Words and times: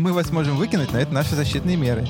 Мы 0.00 0.14
вас 0.14 0.30
можем 0.30 0.56
выкинуть, 0.56 0.92
но 0.92 0.98
это 0.98 1.12
наши 1.12 1.36
защитные 1.36 1.76
меры. 1.76 2.08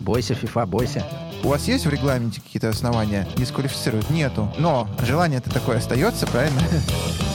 Бойся, 0.00 0.34
FIFA, 0.34 0.66
бойся. 0.66 1.06
У 1.42 1.48
вас 1.48 1.66
есть 1.66 1.86
в 1.86 1.88
регламенте 1.88 2.42
какие-то 2.42 2.68
основания 2.68 3.26
дисквалифицировать? 3.36 4.10
Нету. 4.10 4.52
Но 4.58 4.86
желание-то 5.00 5.48
такое 5.48 5.78
остается, 5.78 6.26
правильно? 6.26 6.60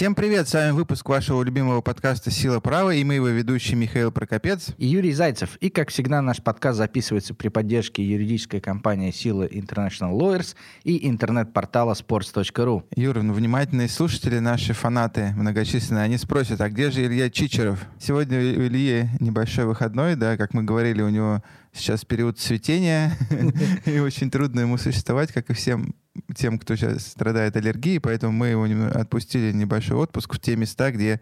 Всем 0.00 0.14
привет, 0.14 0.48
с 0.48 0.54
вами 0.54 0.70
выпуск 0.70 1.06
вашего 1.10 1.42
любимого 1.42 1.82
подкаста 1.82 2.30
«Сила 2.30 2.58
права» 2.60 2.94
и 2.94 3.04
мы 3.04 3.16
его 3.16 3.28
ведущий 3.28 3.74
Михаил 3.74 4.10
Прокопец. 4.10 4.68
И 4.78 4.86
Юрий 4.86 5.12
Зайцев. 5.12 5.56
И, 5.56 5.68
как 5.68 5.90
всегда, 5.90 6.22
наш 6.22 6.42
подкаст 6.42 6.78
записывается 6.78 7.34
при 7.34 7.48
поддержке 7.48 8.02
юридической 8.02 8.62
компании 8.62 9.10
«Сила 9.10 9.46
International 9.46 10.18
Lawyers» 10.18 10.56
и 10.84 11.06
интернет-портала 11.06 11.92
sports.ru. 11.92 12.84
Юра, 12.96 13.20
ну, 13.20 13.34
внимательные 13.34 13.90
слушатели, 13.90 14.38
наши 14.38 14.72
фанаты 14.72 15.34
многочисленные, 15.36 16.04
они 16.04 16.16
спросят, 16.16 16.62
а 16.62 16.70
где 16.70 16.90
же 16.90 17.04
Илья 17.04 17.28
Чичеров? 17.28 17.84
Сегодня 17.98 18.38
у 18.38 18.42
Ильи 18.42 19.10
небольшой 19.20 19.66
выходной, 19.66 20.16
да, 20.16 20.38
как 20.38 20.54
мы 20.54 20.62
говорили, 20.62 21.02
у 21.02 21.10
него 21.10 21.42
сейчас 21.74 22.06
период 22.06 22.38
цветения, 22.38 23.12
и 23.84 23.98
очень 23.98 24.30
трудно 24.30 24.60
ему 24.60 24.78
существовать, 24.78 25.30
как 25.30 25.50
и 25.50 25.52
всем 25.52 25.94
тем, 26.34 26.58
кто 26.58 26.76
сейчас 26.76 27.06
страдает 27.06 27.56
аллергией, 27.56 28.00
поэтому 28.00 28.32
мы 28.32 28.48
его 28.48 28.66
отпустили 28.92 29.52
небольшой 29.52 29.96
отпуск 29.96 30.34
в 30.34 30.40
те 30.40 30.56
места, 30.56 30.90
где 30.90 31.20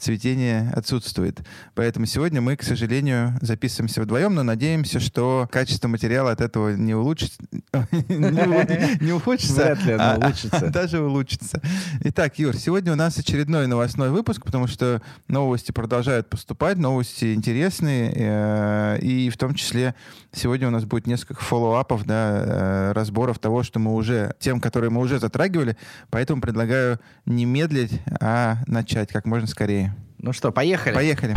цветение 0.00 0.70
отсутствует. 0.74 1.40
Поэтому 1.74 2.06
сегодня 2.06 2.40
мы, 2.40 2.56
к 2.56 2.62
сожалению, 2.62 3.38
записываемся 3.40 4.02
вдвоем, 4.02 4.34
но 4.34 4.42
надеемся, 4.42 4.98
что 5.00 5.48
качество 5.50 5.88
материала 5.88 6.32
от 6.32 6.40
этого 6.40 6.74
не 6.74 6.94
улучшится. 6.94 7.38
Не 8.10 9.12
ухудшится. 9.12 9.64
Вряд 9.64 9.84
ли 9.84 9.92
оно 9.92 10.04
а 10.04 10.16
улучшится. 10.16 10.70
Даже 10.70 11.00
улучшится. 11.00 11.60
Итак, 12.04 12.38
Юр, 12.38 12.56
сегодня 12.56 12.92
у 12.92 12.96
нас 12.96 13.18
очередной 13.18 13.66
новостной 13.66 14.10
выпуск, 14.10 14.44
потому 14.44 14.66
что 14.66 15.02
новости 15.28 15.72
продолжают 15.72 16.28
поступать, 16.28 16.78
новости 16.78 17.34
интересные, 17.34 18.12
э, 18.14 18.98
и 19.00 19.30
в 19.30 19.36
том 19.36 19.54
числе 19.54 19.94
сегодня 20.32 20.68
у 20.68 20.70
нас 20.70 20.84
будет 20.84 21.06
несколько 21.06 21.42
фоллоуапов, 21.42 22.04
да, 22.04 22.44
э, 22.44 22.92
разборов 22.92 23.38
того, 23.38 23.62
что 23.62 23.78
мы 23.78 23.94
уже, 23.94 24.34
тем, 24.38 24.60
которые 24.60 24.90
мы 24.90 25.00
уже 25.00 25.18
затрагивали, 25.18 25.76
поэтому 26.10 26.40
предлагаю 26.40 26.98
не 27.26 27.44
медлить, 27.44 28.00
а 28.20 28.58
начать 28.66 29.10
как 29.12 29.26
можно 29.26 29.46
скорее. 29.46 29.89
Ну 30.18 30.32
что, 30.32 30.52
поехали? 30.52 30.94
Поехали. 30.94 31.36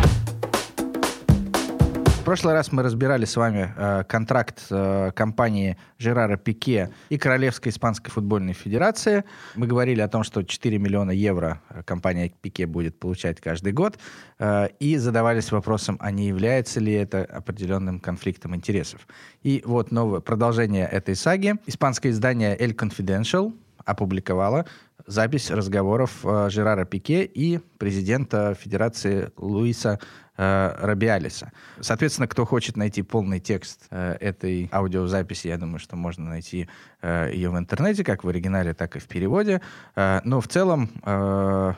В 2.24 2.26
прошлый 2.26 2.54
раз 2.54 2.72
мы 2.72 2.82
разбирали 2.82 3.26
с 3.26 3.36
вами 3.36 3.74
э, 3.76 4.04
контракт 4.08 4.62
э, 4.70 5.10
компании 5.14 5.76
Жерара 5.98 6.38
Пике 6.38 6.88
и 7.10 7.18
Королевской 7.18 7.70
испанской 7.70 8.10
футбольной 8.10 8.54
федерации. 8.54 9.24
Мы 9.56 9.66
говорили 9.66 10.00
о 10.00 10.08
том, 10.08 10.24
что 10.24 10.42
4 10.42 10.78
миллиона 10.78 11.10
евро 11.10 11.60
э, 11.68 11.82
компания 11.82 12.32
Пике 12.40 12.64
будет 12.64 12.98
получать 12.98 13.42
каждый 13.42 13.74
год, 13.74 13.98
э, 14.38 14.68
и 14.80 14.96
задавались 14.96 15.52
вопросом, 15.52 15.98
а 16.00 16.10
не 16.10 16.26
является 16.26 16.80
ли 16.80 16.94
это 16.94 17.26
определенным 17.26 18.00
конфликтом 18.00 18.56
интересов. 18.56 19.06
И 19.42 19.62
вот 19.66 19.92
новое 19.92 20.20
продолжение 20.20 20.86
этой 20.86 21.16
саги. 21.16 21.56
Испанское 21.66 22.10
издание 22.10 22.56
El 22.56 22.74
Confidential 22.74 23.52
опубликовала 23.84 24.64
запись 25.06 25.50
разговоров 25.50 26.24
э, 26.24 26.48
Жерара 26.50 26.84
Пике 26.84 27.24
и 27.24 27.58
президента 27.78 28.54
Федерации 28.54 29.30
Луиса 29.36 30.00
э, 30.36 30.74
Рабиалиса. 30.78 31.52
Соответственно, 31.80 32.28
кто 32.28 32.44
хочет 32.44 32.76
найти 32.76 33.02
полный 33.02 33.40
текст 33.40 33.86
э, 33.90 34.16
этой 34.20 34.68
аудиозаписи, 34.72 35.48
я 35.48 35.58
думаю, 35.58 35.78
что 35.78 35.96
можно 35.96 36.28
найти 36.28 36.68
э, 37.02 37.30
ее 37.32 37.50
в 37.50 37.58
интернете, 37.58 38.04
как 38.04 38.24
в 38.24 38.28
оригинале, 38.28 38.74
так 38.74 38.96
и 38.96 38.98
в 38.98 39.06
переводе. 39.06 39.60
Э, 39.96 40.20
но 40.24 40.40
в 40.40 40.48
целом 40.48 40.90
э, 41.02 41.72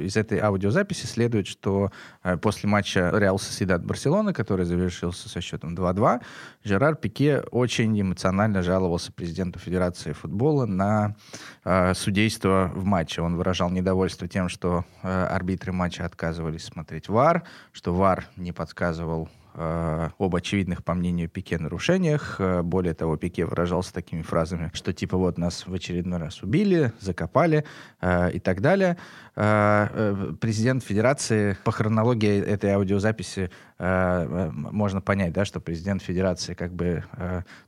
из 0.00 0.16
этой 0.16 0.38
аудиозаписи 0.38 1.06
следует, 1.06 1.46
что 1.46 1.92
э, 2.22 2.36
после 2.36 2.68
матча 2.68 3.10
Реал 3.14 3.38
Соседат 3.38 3.84
Барселоны, 3.84 4.32
который 4.32 4.64
завершился 4.64 5.28
со 5.28 5.40
счетом 5.40 5.74
2-2, 5.74 6.20
Жерар 6.64 6.96
Пике 6.96 7.40
очень 7.50 8.00
эмоционально 8.00 8.62
жаловался 8.62 9.12
президенту 9.12 9.58
Федерации 9.58 10.12
футбола 10.12 10.66
на 10.66 11.16
э, 11.64 11.94
судейство 11.94 12.70
в 12.74 12.84
матче. 12.84 13.22
Он 13.22 13.36
выражал 13.36 13.70
недовольство 13.70 14.28
тем, 14.28 14.48
что 14.48 14.84
э, 15.02 15.24
арбитры 15.24 15.72
матча 15.72 16.04
отказывались 16.04 16.64
смотреть 16.64 17.08
ВАР, 17.08 17.44
что 17.72 17.94
ВАР 18.00 18.28
не 18.38 18.52
подсказывал 18.52 19.28
э, 19.52 20.08
об 20.18 20.34
очевидных, 20.34 20.82
по 20.82 20.94
мнению 20.94 21.28
Пике, 21.28 21.58
нарушениях. 21.58 22.36
Э, 22.38 22.62
более 22.62 22.94
того, 22.94 23.18
Пике 23.18 23.44
выражался 23.44 23.92
такими 23.92 24.22
фразами, 24.22 24.70
что 24.72 24.94
типа 24.94 25.18
вот 25.18 25.36
нас 25.36 25.66
в 25.66 25.74
очередной 25.74 26.18
раз 26.18 26.42
убили, 26.42 26.94
закопали 26.98 27.66
э, 28.00 28.32
и 28.32 28.38
так 28.38 28.62
далее. 28.62 28.96
Э, 29.42 29.88
э, 29.90 30.32
президент 30.38 30.84
Федерации 30.84 31.56
по 31.64 31.72
хронологии 31.72 32.42
этой 32.42 32.72
аудиозаписи 32.72 33.50
э, 33.78 34.50
можно 34.52 35.00
понять, 35.00 35.32
да, 35.32 35.46
что 35.46 35.60
президент 35.60 36.02
Федерации 36.02 36.52
как 36.52 36.74
бы, 36.74 37.04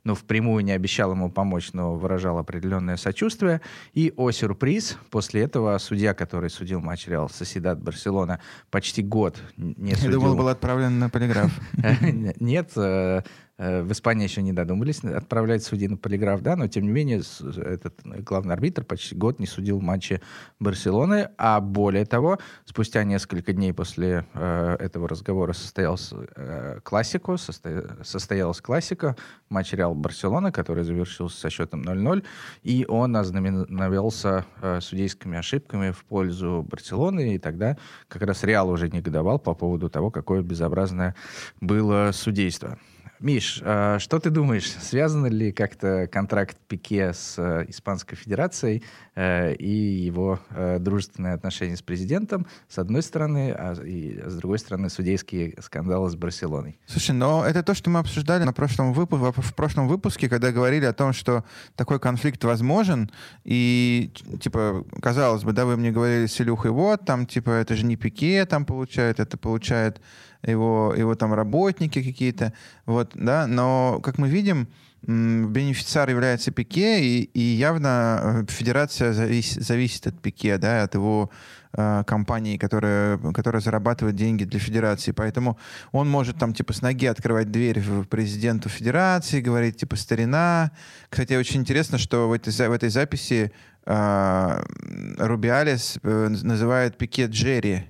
ну, 0.03 0.13
впрямую 0.13 0.63
не 0.63 0.71
обещал 0.71 1.11
ему 1.11 1.31
помочь, 1.31 1.73
но 1.73 1.95
выражал 1.95 2.37
определенное 2.37 2.95
сочувствие. 2.95 3.59
И, 3.95 4.13
о 4.15 4.29
сюрприз, 4.29 4.99
после 5.09 5.41
этого 5.41 5.75
судья, 5.79 6.13
который 6.13 6.51
судил 6.51 6.79
матч 6.79 7.07
Реал 7.07 7.27
Соседат 7.27 7.81
Барселона 7.81 8.39
почти 8.69 9.01
год 9.01 9.41
не 9.57 9.95
судил... 9.95 10.11
Я 10.11 10.17
думал, 10.17 10.35
был 10.35 10.49
отправлен 10.49 10.99
на 10.99 11.09
полиграф. 11.09 11.51
Нет, 12.39 12.71
в 13.57 13.91
Испании 13.91 14.23
еще 14.23 14.41
не 14.41 14.51
додумались 14.51 15.03
отправлять 15.03 15.63
судей 15.63 15.87
на 15.87 15.97
полиграф, 15.97 16.41
да, 16.41 16.55
но 16.55 16.67
тем 16.67 16.85
не 16.85 16.91
менее 16.91 17.21
этот 17.55 18.01
главный 18.03 18.53
арбитр 18.53 18.83
почти 18.83 19.15
год 19.15 19.39
не 19.39 19.45
судил 19.45 19.79
матчи 19.79 20.21
Барселоны, 20.59 21.29
а 21.37 21.59
более 21.59 22.05
того, 22.05 22.39
спустя 22.65 23.03
несколько 23.03 23.53
дней 23.53 23.73
после 23.73 24.25
э, 24.33 24.77
этого 24.79 25.07
разговора 25.07 25.53
состоялся 25.53 26.15
э, 26.35 26.79
классику, 26.83 27.37
состо... 27.37 27.97
состоялась 28.03 28.59
классика, 28.59 29.15
матч 29.49 29.73
Реал 29.73 29.93
Барселона, 29.93 30.51
который 30.51 30.83
завершился 30.83 31.39
со 31.39 31.49
счетом 31.49 31.83
0-0, 31.83 32.23
и 32.63 32.85
он 32.87 33.15
ознаменовался 33.15 34.45
э, 34.61 34.79
судейскими 34.81 35.37
ошибками 35.37 35.91
в 35.91 36.03
пользу 36.05 36.65
Барселоны, 36.67 37.35
и 37.35 37.37
тогда 37.37 37.77
как 38.07 38.23
раз 38.23 38.43
Реал 38.43 38.69
уже 38.69 38.89
негодовал 38.89 39.37
по 39.37 39.53
поводу 39.53 39.89
того, 39.89 40.09
какое 40.09 40.41
безобразное 40.41 41.15
было 41.61 42.09
судейство. 42.13 42.79
Миш, 43.23 43.61
а 43.63 43.99
что 43.99 44.19
ты 44.19 44.29
думаешь, 44.29 44.69
связан 44.69 45.25
ли 45.27 45.53
как-то 45.53 46.07
контракт 46.11 46.57
Пике 46.67 47.13
с 47.13 47.35
э, 47.37 47.63
Испанской 47.69 48.17
Федерацией 48.17 48.83
э, 49.15 49.53
и 49.53 49.69
его 49.69 50.41
э, 50.49 50.77
дружественные 50.77 51.33
отношения 51.33 51.77
с 51.77 51.81
президентом, 51.81 52.45
с 52.67 52.77
одной 52.79 53.01
стороны, 53.01 53.55
а 53.57 53.75
с 53.75 54.35
другой 54.35 54.59
стороны 54.59 54.89
судейские 54.89 55.55
скандалы 55.61 56.09
с 56.09 56.17
Барселоной? 56.17 56.77
Слушай, 56.85 57.11
но 57.11 57.45
это 57.45 57.63
то, 57.63 57.73
что 57.73 57.89
мы 57.89 57.99
обсуждали 57.99 58.43
на 58.43 58.51
прошлом 58.51 58.91
выпуске, 58.91 59.41
в 59.41 59.55
прошлом 59.55 59.87
выпуске, 59.87 60.27
когда 60.27 60.51
говорили 60.51 60.83
о 60.83 60.91
том, 60.91 61.13
что 61.13 61.45
такой 61.77 62.01
конфликт 62.01 62.43
возможен, 62.43 63.09
и, 63.45 64.11
типа, 64.41 64.85
казалось 65.01 65.45
бы, 65.45 65.53
да, 65.53 65.65
вы 65.65 65.77
мне 65.77 65.91
говорили 65.91 66.25
с 66.25 66.41
Илюхой, 66.41 66.71
вот, 66.71 67.05
там, 67.05 67.25
типа, 67.25 67.51
это 67.51 67.77
же 67.77 67.85
не 67.85 67.95
Пике 67.95 68.45
там 68.45 68.65
получает, 68.65 69.21
это 69.21 69.37
получает 69.37 70.01
его, 70.43 70.93
его 70.97 71.15
там 71.15 71.33
работники 71.33 72.03
какие-то, 72.03 72.53
вот, 72.85 73.11
да, 73.15 73.47
но, 73.47 73.99
как 74.03 74.17
мы 74.17 74.29
видим, 74.29 74.67
бенефициар 75.05 76.09
является 76.09 76.51
Пике, 76.51 77.01
и, 77.03 77.23
и 77.23 77.41
явно 77.41 78.45
э, 78.47 78.51
федерация 78.51 79.11
завис, 79.11 79.53
зависит 79.55 80.07
от 80.07 80.21
Пике, 80.21 80.57
да, 80.57 80.83
от 80.83 80.93
его 80.93 81.29
э, 81.73 82.03
компании, 82.07 82.57
которая, 82.57 83.17
которая 83.33 83.61
зарабатывает 83.61 84.15
деньги 84.15 84.45
для 84.45 84.59
федерации. 84.61 85.11
Поэтому 85.11 85.57
он 85.91 86.09
может 86.09 86.37
там 86.37 86.53
типа 86.53 86.71
с 86.71 86.81
ноги 86.81 87.05
открывать 87.05 87.51
дверь 87.51 87.81
в 87.81 88.05
президенту 88.05 88.69
федерации, 88.69 89.41
говорить 89.41 89.75
типа 89.75 89.97
старина. 89.97 90.71
Кстати, 91.09 91.33
очень 91.33 91.61
интересно, 91.61 91.97
что 91.97 92.29
в 92.29 92.31
этой, 92.31 92.53
в 92.53 92.71
этой 92.71 92.89
записи 92.89 93.51
э, 93.85 94.63
Рубиалес 95.17 95.99
э, 96.01 96.27
называет 96.29 96.97
Пике 96.97 97.25
Джерри. 97.25 97.87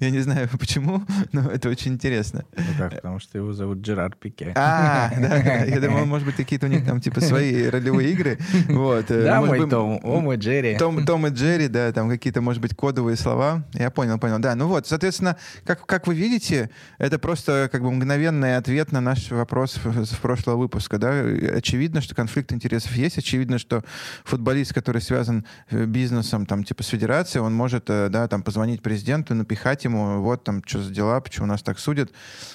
Я 0.00 0.10
не 0.10 0.20
знаю 0.20 0.48
почему, 0.58 1.02
но 1.32 1.50
это 1.50 1.68
очень 1.68 1.92
интересно. 1.92 2.44
Ну 2.56 2.64
как, 2.78 2.94
потому 2.96 3.18
что 3.18 3.38
его 3.38 3.52
зовут 3.52 3.78
Джерар 3.78 4.14
Пике. 4.14 4.52
А, 4.56 5.10
да, 5.18 5.64
я 5.64 5.80
думал, 5.80 6.06
может 6.06 6.26
быть, 6.26 6.36
какие-то 6.36 6.66
у 6.66 6.68
них 6.68 6.84
там 6.84 7.00
типа 7.00 7.20
свои 7.20 7.68
ролевые 7.68 8.12
игры. 8.12 8.38
Вот. 8.68 9.10
Э, 9.10 9.24
да, 9.24 9.42
мой 9.42 9.68
Том, 9.68 10.00
о 10.02 10.20
мой 10.20 10.36
Джерри. 10.36 10.76
Том, 10.76 11.04
Том 11.04 11.26
и 11.26 11.30
Джерри, 11.30 11.68
да, 11.68 11.92
там 11.92 12.08
какие-то, 12.08 12.40
может 12.40 12.62
быть, 12.62 12.74
кодовые 12.74 13.16
слова. 13.16 13.64
Я 13.74 13.90
понял, 13.90 14.18
понял. 14.18 14.38
Да, 14.38 14.54
ну 14.54 14.66
вот, 14.66 14.86
соответственно, 14.86 15.36
как, 15.64 15.84
как 15.86 16.06
вы 16.06 16.14
видите, 16.14 16.70
это 16.98 17.18
просто 17.18 17.68
как 17.70 17.82
бы 17.82 17.92
мгновенный 17.92 18.56
ответ 18.56 18.92
на 18.92 19.00
наш 19.00 19.30
вопрос 19.30 19.78
в 19.84 20.20
прошлого 20.20 20.56
выпуска, 20.56 20.98
да. 20.98 21.10
Очевидно, 21.54 22.00
что 22.00 22.14
конфликт 22.14 22.52
интересов 22.52 22.92
есть, 22.96 23.18
очевидно, 23.18 23.58
что 23.58 23.84
футболист, 24.24 24.72
который 24.72 25.02
связан 25.02 25.44
э, 25.70 25.84
бизнесом, 25.84 26.46
там, 26.46 26.64
типа, 26.64 26.82
с 26.82 26.88
федерацией, 26.88 27.42
он 27.42 27.54
может, 27.54 27.88
э, 27.88 28.08
да, 28.08 28.26
там, 28.28 28.42
позвонить 28.42 28.82
президенту, 28.86 29.34
напихать 29.34 29.82
ему, 29.82 30.22
вот 30.22 30.44
там, 30.44 30.62
что 30.64 30.80
за 30.80 30.92
дела, 30.92 31.20
почему 31.20 31.44
нас 31.46 31.60
так 31.60 31.80
судят. 31.80 32.12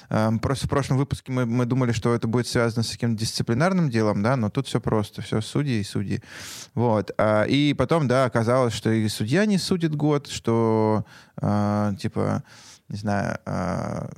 Эм, 0.07 0.39
просто 0.39 0.65
в 0.65 0.69
прошлом 0.69 0.95
выпуске 0.95 1.29
мы, 1.29 1.45
мы 1.45 1.65
думали, 1.65 1.91
что 1.91 2.15
это 2.15 2.25
будет 2.25 2.47
связано 2.47 2.83
с 2.83 2.91
каким-то 2.91 3.19
дисциплинарным 3.19 3.89
делом, 3.89 4.23
да, 4.23 4.37
но 4.37 4.49
тут 4.49 4.65
все 4.65 4.79
просто, 4.79 5.21
все 5.21 5.41
судьи 5.41 5.81
и 5.81 5.83
судьи. 5.83 6.21
Вот. 6.73 7.11
А, 7.17 7.43
и 7.43 7.73
потом, 7.73 8.07
да, 8.07 8.23
оказалось, 8.23 8.73
что 8.73 8.89
и 8.89 9.09
судья 9.09 9.45
не 9.45 9.57
судит 9.57 9.93
год, 9.93 10.27
что, 10.27 11.03
э, 11.41 11.95
типа, 11.99 12.43
не 12.91 12.97
знаю, 12.97 13.39
э, 13.45 14.09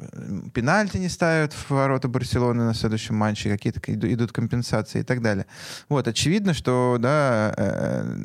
пенальти 0.54 0.98
не 0.98 1.08
ставят 1.08 1.54
в 1.54 1.70
ворота 1.70 2.08
Барселоны 2.08 2.64
на 2.64 2.74
следующем 2.74 3.16
матче, 3.16 3.50
какие-то 3.50 3.80
идут 4.12 4.32
компенсации 4.32 5.02
и 5.02 5.04
так 5.04 5.22
далее. 5.22 5.46
Вот, 5.90 6.08
очевидно, 6.08 6.56
что, 6.56 6.98
да, 7.00 7.54
э, 7.56 8.16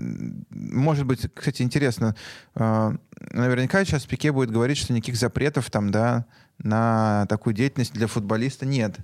может 0.51 1.05
быть, 1.05 1.29
кстати, 1.35 1.61
интересно, 1.61 2.17
э, 2.55 2.97
наверняка 3.31 3.85
сейчас 3.85 4.07
Пике 4.07 4.33
будет 4.33 4.51
говорить, 4.51 4.79
что 4.79 4.95
никаких 4.95 5.17
запретов 5.17 5.71
там, 5.71 5.91
да, 5.91 6.25
на 6.59 7.27
такую 7.29 7.55
деятельность 7.55 7.93
для 7.93 8.07
футболиста 8.07 8.65
нет. 8.65 8.97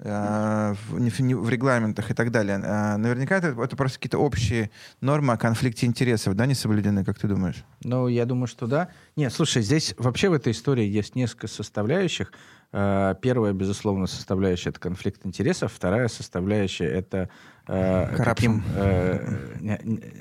Э, 0.00 0.74
в, 0.88 0.98
в 0.98 1.48
регламентах 1.48 2.10
и 2.10 2.14
так 2.14 2.32
далее. 2.32 2.60
Э, 2.62 2.96
наверняка 2.96 3.36
это, 3.36 3.54
это 3.62 3.76
просто 3.76 3.98
какие-то 3.98 4.18
общие 4.18 4.70
нормы 5.00 5.32
о 5.32 5.36
конфликте 5.36 5.86
интересов, 5.86 6.34
да, 6.34 6.46
не 6.46 6.54
соблюдены, 6.54 7.04
как 7.04 7.18
ты 7.18 7.28
думаешь? 7.28 7.64
Ну, 7.84 8.08
я 8.08 8.26
думаю, 8.26 8.48
что 8.48 8.66
да. 8.66 8.88
Нет, 9.14 9.32
слушай, 9.32 9.62
здесь 9.62 9.94
вообще 9.96 10.28
в 10.30 10.32
этой 10.32 10.52
истории 10.52 10.84
есть 10.84 11.14
несколько 11.14 11.46
составляющих. 11.46 12.32
Э, 12.76 13.14
первая, 13.20 13.52
безусловно, 13.52 14.08
составляющая— 14.08 14.70
это 14.70 14.80
конфликт 14.80 15.24
интересов. 15.24 15.72
Вторая 15.72 16.08
составляющая— 16.08 16.86
это 16.86 17.28
э, 17.68 18.16
каким... 18.16 18.64
Э, 18.74 19.78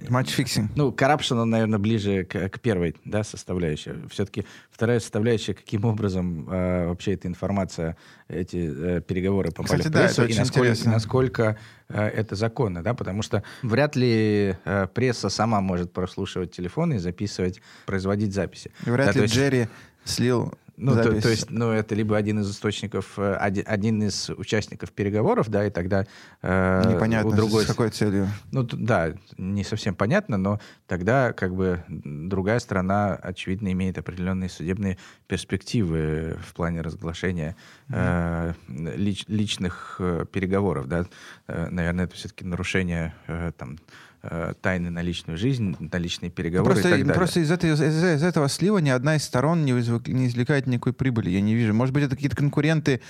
Match-fixing. 0.07 0.69
Ну, 0.75 0.91
corruption, 0.91 1.41
он, 1.41 1.49
наверное, 1.49 1.79
ближе 1.79 2.25
к, 2.25 2.49
к 2.49 2.59
первой 2.59 2.95
да, 3.05 3.23
составляющей. 3.23 3.93
Все-таки 4.07 4.45
вторая 4.69 4.99
составляющая, 4.99 5.55
каким 5.55 5.83
образом 5.85 6.47
э, 6.47 6.89
вообще 6.89 7.13
эта 7.13 7.27
информация, 7.27 7.97
эти 8.27 8.97
э, 8.97 9.01
переговоры 9.01 9.49
попали 9.49 9.81
Кстати, 9.81 9.87
в 9.87 9.91
прессу, 9.91 10.21
да, 10.21 10.27
и 10.27 10.37
насколько, 10.37 10.89
насколько 10.89 11.57
э, 11.89 12.05
это 12.05 12.35
законно, 12.35 12.83
да, 12.83 12.93
потому 12.93 13.23
что 13.23 13.41
вряд 13.63 13.95
ли 13.95 14.55
э, 14.63 14.87
пресса 14.93 15.29
сама 15.29 15.59
может 15.59 15.91
прослушивать 15.91 16.51
телефоны 16.51 16.95
и 16.95 16.99
записывать, 16.99 17.61
производить 17.87 18.31
записи. 18.31 18.71
Вряд 18.85 19.07
да, 19.07 19.13
ли 19.13 19.21
есть... 19.21 19.33
Джерри 19.33 19.67
слил 20.05 20.53
ну, 20.75 20.95
то, 20.95 21.21
то 21.21 21.29
есть, 21.29 21.51
ну, 21.51 21.71
это 21.71 21.93
либо 21.93 22.17
один 22.17 22.39
из 22.39 22.49
источников, 22.49 23.17
э, 23.17 23.35
один, 23.35 23.63
один 23.67 24.01
из 24.03 24.29
участников 24.29 24.91
переговоров, 24.91 25.49
да, 25.49 25.67
и 25.67 25.69
тогда 25.69 26.05
э, 26.41 26.91
Непонятно, 26.91 27.29
у 27.29 27.33
другой... 27.33 27.63
с 27.63 27.67
какой 27.67 27.89
целью. 27.89 28.27
Ну, 28.51 28.63
да, 28.63 29.13
не 29.37 29.63
совсем 29.63 29.93
понятно, 29.93 30.37
но 30.37 30.59
тогда 30.87 31.31
как 31.33 31.53
бы 31.53 31.83
другая 31.87 32.57
сторона, 32.59 33.15
очевидно, 33.15 33.71
имеет 33.71 33.99
определенные 33.99 34.49
судебные 34.49 34.97
перспективы 35.27 36.37
в 36.43 36.53
плане 36.53 36.81
разглашения 36.81 37.55
э, 37.89 38.53
лич, 38.67 39.25
личных 39.27 39.97
э, 39.99 40.25
переговоров, 40.31 40.87
да. 40.87 41.05
Э, 41.47 41.69
наверное, 41.69 42.05
это 42.05 42.15
все-таки 42.15 42.45
нарушение 42.45 43.13
э, 43.27 43.51
там 43.55 43.77
Э, 44.25 44.53
тайны 44.61 44.89
на 44.89 45.01
личную 45.01 45.37
жизнь, 45.37 45.75
на 45.77 45.97
личные 45.97 46.31
переговоры 46.31 46.75
просто, 46.75 46.87
и 46.87 46.91
так 46.91 46.99
далее. 47.01 47.13
Просто 47.13 47.41
из, 47.41 47.51
этой, 47.51 47.73
из, 47.73 47.81
из 47.81 48.23
этого 48.23 48.47
слива 48.47 48.77
ни 48.77 48.89
одна 48.89 49.17
из 49.17 49.23
сторон 49.25 49.65
не, 49.65 49.77
извлек, 49.77 50.07
не 50.07 50.27
извлекает 50.27 50.65
никакой 50.65 50.93
прибыли, 50.93 51.29
я 51.29 51.41
не 51.41 51.53
вижу. 51.55 51.73
Может 51.73 51.93
быть, 51.93 52.05
это 52.05 52.15
какие-то 52.15 52.37
конкуренты 52.37 53.01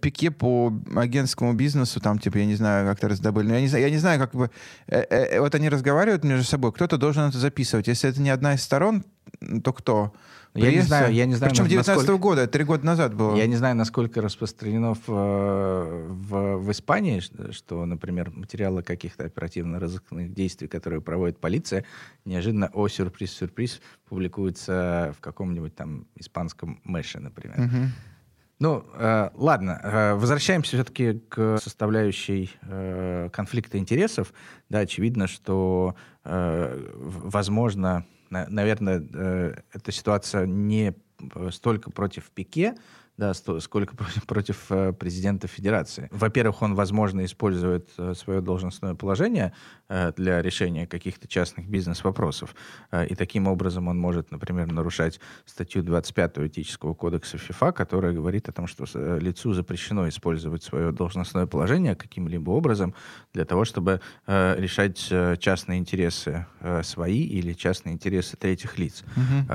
Пике 0.00 0.30
по 0.30 0.72
агентскому 0.96 1.52
бизнесу, 1.52 2.00
там, 2.00 2.18
типа, 2.18 2.38
я 2.38 2.46
не 2.46 2.54
знаю, 2.54 2.88
как-то 2.88 3.08
раздобыли. 3.08 3.48
Но 3.48 3.54
я 3.56 3.60
не 3.60 3.68
знаю, 3.68 3.84
я 3.84 3.90
не 3.90 3.98
знаю, 3.98 4.18
как 4.18 4.32
бы... 4.32 4.50
Э, 4.86 5.04
э, 5.10 5.40
вот 5.40 5.54
они 5.54 5.68
разговаривают 5.68 6.24
между 6.24 6.46
собой, 6.46 6.72
кто-то 6.72 6.96
должен 6.96 7.28
это 7.28 7.36
записывать. 7.36 7.86
Если 7.86 8.08
это 8.08 8.22
не 8.22 8.30
одна 8.30 8.54
из 8.54 8.62
сторон, 8.62 9.04
то 9.62 9.74
кто? 9.74 10.14
Я 10.54 10.70
не 10.70 10.80
знаю, 10.80 11.14
я 11.14 11.24
не 11.24 11.34
знаю. 11.34 11.50
Причем 11.50 11.66
19 11.66 11.96
насколько... 11.96 12.20
года, 12.20 12.46
три 12.46 12.64
года 12.64 12.84
назад 12.84 13.14
было. 13.14 13.36
Я 13.36 13.46
не 13.46 13.56
знаю, 13.56 13.74
насколько 13.74 14.20
распространено 14.20 14.94
в, 14.94 15.06
в, 15.06 16.56
в 16.58 16.70
Испании, 16.70 17.20
что, 17.52 17.86
например, 17.86 18.30
материалы 18.30 18.82
каких-то 18.82 19.24
оперативно-розыскных 19.24 20.34
действий, 20.34 20.68
которые 20.68 21.00
проводит 21.00 21.38
полиция, 21.38 21.84
неожиданно, 22.24 22.70
о, 22.74 22.88
сюрприз, 22.88 23.32
сюрприз, 23.32 23.80
публикуются 24.08 25.14
в 25.16 25.20
каком-нибудь 25.20 25.74
там 25.74 26.06
испанском 26.16 26.80
мэше, 26.84 27.20
например. 27.20 27.58
Угу. 27.58 27.88
Ну, 28.62 28.84
э, 28.94 29.30
ладно, 29.34 29.80
э, 29.82 30.14
возвращаемся 30.14 30.76
все-таки 30.76 31.14
к 31.28 31.58
составляющей 31.60 32.48
э, 32.62 33.28
конфликта 33.32 33.76
интересов. 33.76 34.32
Да, 34.68 34.78
очевидно, 34.78 35.26
что, 35.26 35.96
э, 36.24 36.88
возможно, 36.94 38.04
наверное, 38.32 39.06
э, 39.12 39.54
эта 39.72 39.92
ситуация 39.92 40.46
не 40.46 40.94
столько 41.50 41.90
против 41.90 42.30
Пике, 42.30 42.74
да, 43.16 43.34
сколько 43.34 43.94
против 44.26 44.70
э, 44.70 44.92
президента 44.92 45.46
Федерации. 45.46 46.08
Во-первых, 46.10 46.62
он, 46.62 46.74
возможно, 46.74 47.24
использует 47.24 47.90
э, 47.98 48.14
свое 48.14 48.40
должностное 48.40 48.94
положение 48.94 49.52
э, 49.88 50.12
для 50.16 50.40
решения 50.40 50.86
каких-то 50.86 51.28
частных 51.28 51.68
бизнес-вопросов, 51.68 52.54
и 53.10 53.14
таким 53.14 53.46
образом 53.46 53.88
он 53.88 53.98
может, 53.98 54.30
например, 54.30 54.72
нарушать 54.72 55.20
статью 55.44 55.82
25 55.82 56.38
этического 56.38 56.94
кодекса 56.94 57.38
ФИФА, 57.38 57.72
которая 57.72 58.12
говорит 58.12 58.48
о 58.48 58.52
том, 58.52 58.66
что 58.66 58.84
лицу 59.18 59.52
запрещено 59.52 60.08
использовать 60.08 60.62
свое 60.62 60.92
должностное 60.92 61.46
положение 61.46 61.94
каким-либо 61.94 62.50
образом 62.50 62.94
для 63.32 63.44
того, 63.44 63.64
чтобы 63.64 64.00
решать 64.26 64.98
частные 65.40 65.78
интересы 65.78 66.46
свои 66.82 67.22
или 67.22 67.52
частные 67.52 67.94
интересы 67.94 68.36
третьих 68.36 68.78
лиц. 68.78 69.04
Угу. 69.16 69.54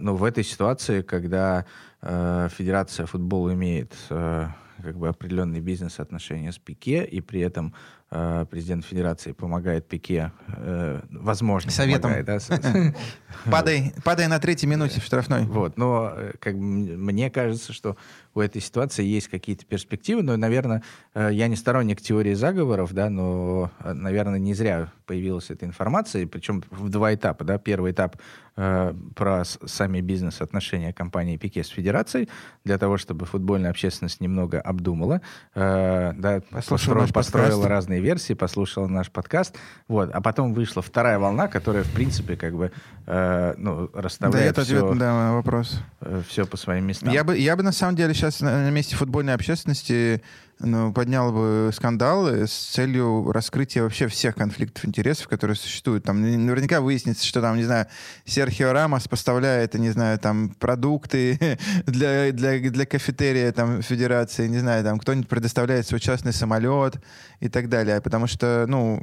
Но 0.00 0.16
в 0.16 0.24
этой 0.24 0.44
ситуации, 0.44 1.02
когда 1.02 1.64
Э, 2.08 2.48
Федерация 2.56 3.04
футбола 3.06 3.52
имеет 3.54 3.92
э, 4.10 4.46
как 4.80 4.96
бы 4.96 5.08
определенные 5.08 5.60
бизнес-отношения 5.60 6.52
с 6.52 6.58
Пике, 6.58 7.04
и 7.04 7.20
при 7.20 7.40
этом 7.40 7.74
э, 8.12 8.46
президент 8.48 8.84
Федерации 8.84 9.32
помогает 9.32 9.88
Пике, 9.88 10.30
э, 10.46 11.00
возможно, 11.10 11.72
Советом. 11.72 12.12
помогает, 12.12 12.26
да? 12.26 12.94
падай, 13.50 13.92
падай 14.04 14.28
на 14.28 14.38
третьей 14.38 14.68
минуте 14.68 15.00
в 15.00 15.04
штрафной. 15.04 15.46
Вот, 15.46 15.76
но 15.76 16.12
э, 16.14 16.32
как 16.38 16.54
бы, 16.54 16.60
мне 16.62 17.28
кажется, 17.28 17.72
что 17.72 17.96
у 18.36 18.40
этой 18.40 18.60
ситуации 18.60 19.02
есть 19.02 19.28
какие-то 19.28 19.64
перспективы, 19.64 20.22
но, 20.22 20.36
наверное, 20.36 20.82
э, 21.14 21.30
я 21.32 21.48
не 21.48 21.56
сторонник 21.56 22.02
теории 22.02 22.34
заговоров, 22.34 22.92
да, 22.92 23.08
но, 23.08 23.70
э, 23.80 23.94
наверное, 23.94 24.38
не 24.38 24.52
зря 24.52 24.92
появилась 25.06 25.50
эта 25.50 25.64
информация, 25.64 26.26
причем 26.26 26.62
в 26.70 26.88
два 26.90 27.14
этапа, 27.14 27.44
да. 27.44 27.58
Первый 27.58 27.92
этап 27.92 28.16
э, 28.56 28.94
про 29.14 29.44
сами 29.44 30.00
бизнес-отношения 30.00 30.92
компании 30.92 31.36
Пике 31.36 31.64
с 31.64 31.68
Федерацией, 31.68 32.28
для 32.64 32.76
того, 32.76 32.98
чтобы 32.98 33.24
футбольная 33.24 33.70
общественность 33.70 34.20
немного 34.20 34.60
обдумала, 34.60 35.22
э, 35.54 36.12
да, 36.16 36.42
построила, 36.50 37.06
построила 37.06 37.68
разные 37.68 38.00
версии, 38.00 38.34
послушала 38.34 38.88
наш 38.88 39.10
подкаст, 39.10 39.56
вот, 39.88 40.10
а 40.12 40.20
потом 40.20 40.52
вышла 40.52 40.82
вторая 40.82 41.18
волна, 41.18 41.48
которая, 41.48 41.84
в 41.84 41.92
принципе, 41.92 42.36
как 42.36 42.54
бы, 42.54 42.72
э, 43.06 43.54
ну, 43.56 43.90
расставляет 43.94 44.44
да, 44.44 44.50
это 44.50 44.64
все, 44.64 44.84
ответ, 44.84 44.98
да, 44.98 45.32
вопрос. 45.32 45.80
Все 46.28 46.46
по 46.46 46.56
своим 46.56 46.86
местам. 46.86 47.12
Я 47.12 47.24
бы, 47.24 47.38
я 47.38 47.56
бы, 47.56 47.62
на 47.62 47.72
самом 47.72 47.96
деле, 47.96 48.12
сейчас 48.12 48.25
сейчас 48.30 48.40
на 48.40 48.70
месте 48.70 48.96
футбольной 48.96 49.34
общественности 49.34 50.22
ну, 50.58 50.92
поднял 50.92 51.32
бы 51.32 51.70
скандал 51.74 52.26
с 52.28 52.50
целью 52.50 53.30
раскрытия 53.30 53.82
вообще 53.82 54.08
всех 54.08 54.36
конфликтов 54.36 54.86
интересов, 54.86 55.28
которые 55.28 55.56
существуют. 55.56 56.04
Там 56.04 56.22
наверняка 56.22 56.80
выяснится, 56.80 57.26
что 57.26 57.42
там, 57.42 57.56
не 57.56 57.64
знаю, 57.64 57.86
Серхио 58.24 58.72
Рамос 58.72 59.06
поставляет, 59.06 59.74
не 59.74 59.90
знаю, 59.90 60.18
там 60.18 60.50
продукты 60.50 61.58
для, 61.86 62.32
для, 62.32 62.58
для 62.58 62.86
кафетерия 62.86 63.52
там 63.52 63.82
федерации, 63.82 64.48
не 64.48 64.58
знаю, 64.58 64.82
там 64.82 64.98
кто-нибудь 64.98 65.28
предоставляет 65.28 65.86
свой 65.86 66.00
частный 66.00 66.32
самолет 66.32 66.96
и 67.40 67.50
так 67.50 67.68
далее. 67.68 68.00
Потому 68.00 68.26
что, 68.26 68.64
ну, 68.66 69.02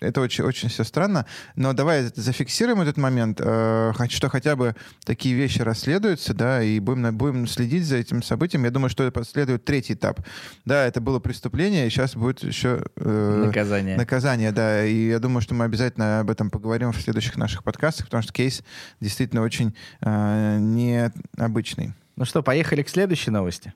это 0.00 0.20
очень, 0.20 0.44
очень 0.44 0.68
все 0.68 0.82
странно. 0.82 1.26
Но 1.54 1.72
давай 1.74 2.10
зафиксируем 2.14 2.80
этот 2.80 2.96
момент, 2.96 3.40
э, 3.40 3.92
что 4.08 4.28
хотя 4.28 4.56
бы 4.56 4.74
такие 5.04 5.34
вещи 5.34 5.62
расследуются, 5.62 6.34
да, 6.34 6.62
и 6.62 6.80
будем, 6.80 7.16
будем 7.16 7.46
следить 7.46 7.84
за 7.84 7.96
этим 7.96 8.22
событием. 8.22 8.64
Я 8.64 8.70
думаю, 8.70 8.90
что 8.90 9.10
последует 9.12 9.64
третий 9.64 9.94
этап. 9.94 10.20
Да, 10.64 10.87
это 10.88 11.00
было 11.00 11.18
преступление, 11.20 11.86
и 11.86 11.90
сейчас 11.90 12.16
будет 12.16 12.42
еще... 12.42 12.82
Э, 12.96 13.44
наказание. 13.46 13.96
Наказание, 13.96 14.52
да. 14.52 14.84
И 14.84 15.08
я 15.08 15.18
думаю, 15.18 15.40
что 15.42 15.54
мы 15.54 15.64
обязательно 15.64 16.20
об 16.20 16.30
этом 16.30 16.50
поговорим 16.50 16.92
в 16.92 17.00
следующих 17.00 17.36
наших 17.36 17.62
подкастах, 17.62 18.06
потому 18.06 18.22
что 18.22 18.32
кейс 18.32 18.62
действительно 19.00 19.42
очень 19.42 19.76
э, 20.00 20.58
необычный. 20.58 21.92
Ну 22.16 22.24
что, 22.24 22.42
поехали 22.42 22.82
к 22.82 22.88
следующей 22.88 23.30
новости. 23.30 23.72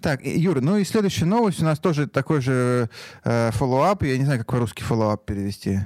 Так, 0.00 0.24
Юра, 0.24 0.60
ну 0.60 0.76
и 0.76 0.84
следующая 0.84 1.24
новость 1.24 1.60
у 1.60 1.64
нас 1.64 1.78
тоже 1.78 2.06
такой 2.06 2.40
же 2.40 2.88
э, 3.24 3.50
follow-up. 3.50 4.06
Я 4.06 4.18
не 4.18 4.24
знаю, 4.24 4.38
как 4.40 4.48
по-русски 4.52 4.82
follow-up 4.82 5.24
перевести. 5.26 5.80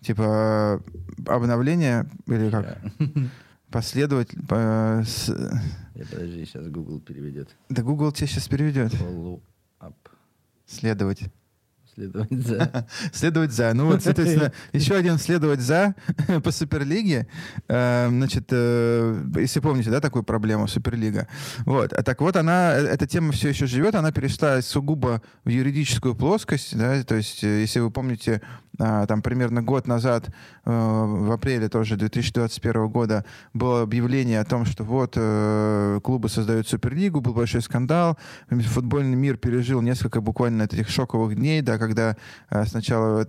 Типа 0.00 0.82
обновление 1.26 2.08
или 2.26 2.50
как? 2.50 2.64
Yeah. 2.64 3.28
Последователь. 3.70 4.40
По, 4.46 5.02
с... 5.04 5.28
Я 5.94 6.04
подожди, 6.06 6.44
сейчас 6.44 6.68
Google 6.68 7.00
переведет. 7.00 7.54
Да 7.68 7.82
Google 7.82 8.12
тебе 8.12 8.26
сейчас 8.26 8.48
переведет. 8.48 8.92
Следовать. 10.66 11.22
Следовать 11.98 12.46
за. 12.46 12.86
Следовать 13.12 13.52
за. 13.52 13.74
Ну 13.74 13.86
вот, 13.86 14.04
соответственно, 14.04 14.52
еще 14.72 14.94
один 14.94 15.18
следовать 15.18 15.60
за 15.60 15.96
по 16.44 16.52
Суперлиге. 16.52 17.26
Э, 17.66 18.06
значит, 18.08 18.46
э, 18.52 19.20
если 19.36 19.58
помните, 19.58 19.90
да, 19.90 20.00
такую 20.00 20.22
проблему 20.22 20.68
Суперлига. 20.68 21.26
Вот. 21.66 21.92
А 21.92 22.04
так 22.04 22.20
вот 22.20 22.36
она, 22.36 22.74
э, 22.76 22.84
эта 22.86 23.08
тема 23.08 23.32
все 23.32 23.48
еще 23.48 23.66
живет, 23.66 23.96
она 23.96 24.12
перешла 24.12 24.62
сугубо 24.62 25.22
в 25.44 25.48
юридическую 25.48 26.14
плоскость, 26.14 26.78
да, 26.78 27.02
то 27.02 27.16
есть, 27.16 27.42
если 27.42 27.80
вы 27.80 27.90
помните, 27.90 28.42
а, 28.80 29.06
там 29.06 29.22
примерно 29.22 29.60
год 29.60 29.88
назад, 29.88 30.28
э, 30.28 30.70
в 30.70 31.32
апреле 31.32 31.68
тоже 31.68 31.96
2021 31.96 32.88
года, 32.88 33.24
было 33.52 33.82
объявление 33.82 34.40
о 34.40 34.44
том, 34.44 34.64
что 34.66 34.84
вот 34.84 35.14
э, 35.16 36.00
клубы 36.04 36.28
создают 36.28 36.68
Суперлигу, 36.68 37.20
был 37.20 37.34
большой 37.34 37.60
скандал, 37.62 38.16
футбольный 38.48 39.16
мир 39.16 39.36
пережил 39.36 39.80
несколько 39.80 40.20
буквально 40.20 40.62
этих 40.62 40.88
шоковых 40.90 41.34
дней, 41.34 41.60
да, 41.60 41.76
когда 41.88 42.16
э, 42.50 42.64
сначала 42.66 43.26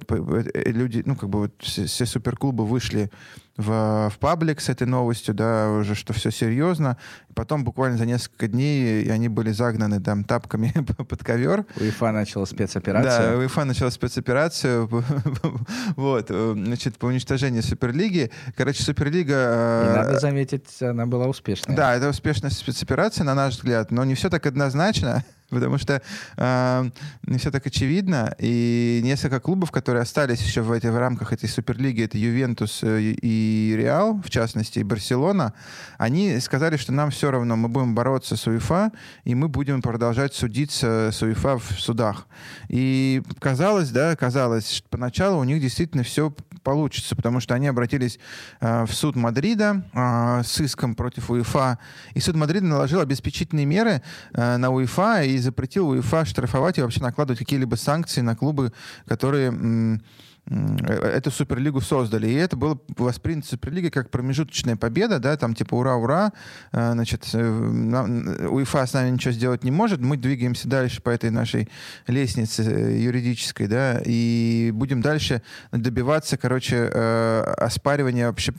люди, 0.65 1.03
ну, 1.05 1.15
как 1.15 1.29
бы 1.29 1.39
вот 1.39 1.61
все 1.61 2.05
суперклубы 2.05 2.65
вышли 2.65 3.09
в, 3.57 4.09
в 4.09 4.19
паблик 4.19 4.61
с 4.61 4.69
этой 4.69 4.87
новостью, 4.87 5.33
да, 5.33 5.69
уже 5.71 5.95
что 5.95 6.13
все 6.13 6.31
серьезно. 6.31 6.97
И 7.29 7.33
потом 7.33 7.63
буквально 7.63 7.97
за 7.97 8.05
несколько 8.05 8.47
дней 8.47 9.03
и 9.03 9.09
они 9.09 9.29
были 9.29 9.51
загнаны 9.51 10.01
там 10.01 10.23
тапками 10.23 10.73
под 10.97 11.23
ковер. 11.23 11.65
УЕФА 11.79 12.11
начала 12.11 12.45
спецоперацию. 12.45 13.31
Да, 13.31 13.37
УЕФА 13.37 13.65
начала 13.65 13.89
спецоперацию 13.89 14.89
вот, 15.95 16.25
э, 16.29 16.53
значит, 16.55 16.97
по 16.97 17.07
уничтожению 17.07 17.63
Суперлиги. 17.63 18.31
Короче, 18.55 18.83
Суперлига... 18.83 19.85
И 19.91 19.95
надо 19.95 20.19
заметить, 20.19 20.81
она 20.81 21.05
была 21.05 21.27
успешной. 21.27 21.75
Да, 21.75 21.95
это 21.95 22.09
успешная 22.09 22.51
спецоперация, 22.51 23.23
на 23.23 23.35
наш 23.35 23.55
взгляд, 23.55 23.91
но 23.91 24.03
не 24.03 24.15
все 24.15 24.29
так 24.29 24.45
однозначно 24.45 25.23
потому 25.49 25.77
что 25.77 26.01
э, 26.37 26.89
не 27.23 27.37
все 27.37 27.51
так 27.51 27.65
очевидно. 27.65 28.35
И 28.39 29.01
несколько 29.03 29.39
клубов, 29.39 29.71
которые 29.71 30.03
остались 30.03 30.41
еще 30.41 30.61
в, 30.61 30.71
этой, 30.71 30.91
в 30.91 30.97
рамках 30.97 31.33
этой 31.33 31.49
Суперлиги, 31.49 32.03
это 32.03 32.17
Ювентус 32.17 32.79
э, 32.83 32.99
и 33.01 33.75
Реал, 33.77 34.21
в 34.23 34.29
частности, 34.29 34.79
и 34.79 34.83
Барселона, 34.83 35.53
они 35.97 36.39
сказали, 36.39 36.77
что 36.77 36.91
нам 36.91 37.11
все 37.11 37.28
равно, 37.31 37.55
мы 37.55 37.69
будем 37.69 37.95
бороться 37.95 38.35
с 38.35 38.47
УЕФА, 38.47 38.91
и 39.23 39.35
мы 39.35 39.47
будем 39.47 39.81
продолжать 39.81 40.33
судиться 40.33 41.09
с 41.11 41.21
УЕФА 41.21 41.57
в 41.59 41.79
судах. 41.79 42.27
И 42.67 43.21
казалось, 43.39 43.89
да, 43.89 44.15
казалось, 44.15 44.71
что 44.71 44.87
поначалу 44.89 45.39
у 45.39 45.43
них 45.43 45.61
действительно 45.61 46.03
все 46.03 46.33
получится, 46.63 47.15
потому 47.15 47.39
что 47.39 47.55
они 47.55 47.67
обратились 47.67 48.19
э, 48.59 48.85
в 48.85 48.93
суд 48.93 49.15
Мадрида 49.15 49.83
э, 49.93 50.43
с 50.43 50.59
иском 50.59 50.95
против 50.95 51.29
УЕФА, 51.31 51.79
и 52.13 52.19
суд 52.19 52.35
Мадрида 52.35 52.65
наложил 52.65 52.99
обеспечительные 52.99 53.65
меры 53.65 54.01
э, 54.33 54.57
на 54.57 54.69
УЕФА 54.69 55.23
и 55.23 55.37
запретил 55.37 55.89
УЕФА 55.89 56.25
штрафовать 56.25 56.77
и 56.77 56.81
вообще 56.81 57.01
накладывать 57.01 57.39
какие-либо 57.39 57.75
санкции 57.75 58.21
на 58.21 58.35
клубы, 58.35 58.73
которые 59.07 59.51
э, 59.51 59.97
эту 60.49 61.31
Суперлигу 61.31 61.81
создали. 61.81 62.27
И 62.27 62.33
это 62.33 62.57
было 62.57 62.79
воспринято 62.97 63.47
Суперлигой 63.47 63.91
как 63.91 64.09
промежуточная 64.09 64.75
победа, 64.75 65.19
да, 65.19 65.37
там 65.37 65.53
типа 65.53 65.75
ура-ура, 65.75 66.33
э, 66.71 66.91
значит, 66.93 67.29
э, 67.33 68.47
УЕФА 68.47 68.85
с 68.85 68.93
нами 68.93 69.11
ничего 69.11 69.31
сделать 69.31 69.63
не 69.63 69.71
может, 69.71 69.99
мы 69.99 70.17
двигаемся 70.17 70.67
дальше 70.67 71.01
по 71.01 71.09
этой 71.09 71.29
нашей 71.29 71.69
лестнице 72.07 72.63
юридической, 72.63 73.67
да, 73.67 74.01
и 74.03 74.71
будем 74.73 75.01
дальше 75.01 75.41
добиваться, 75.71 76.37
короче, 76.37 76.85
оспаривания 76.87 78.27
вообще 78.27 78.53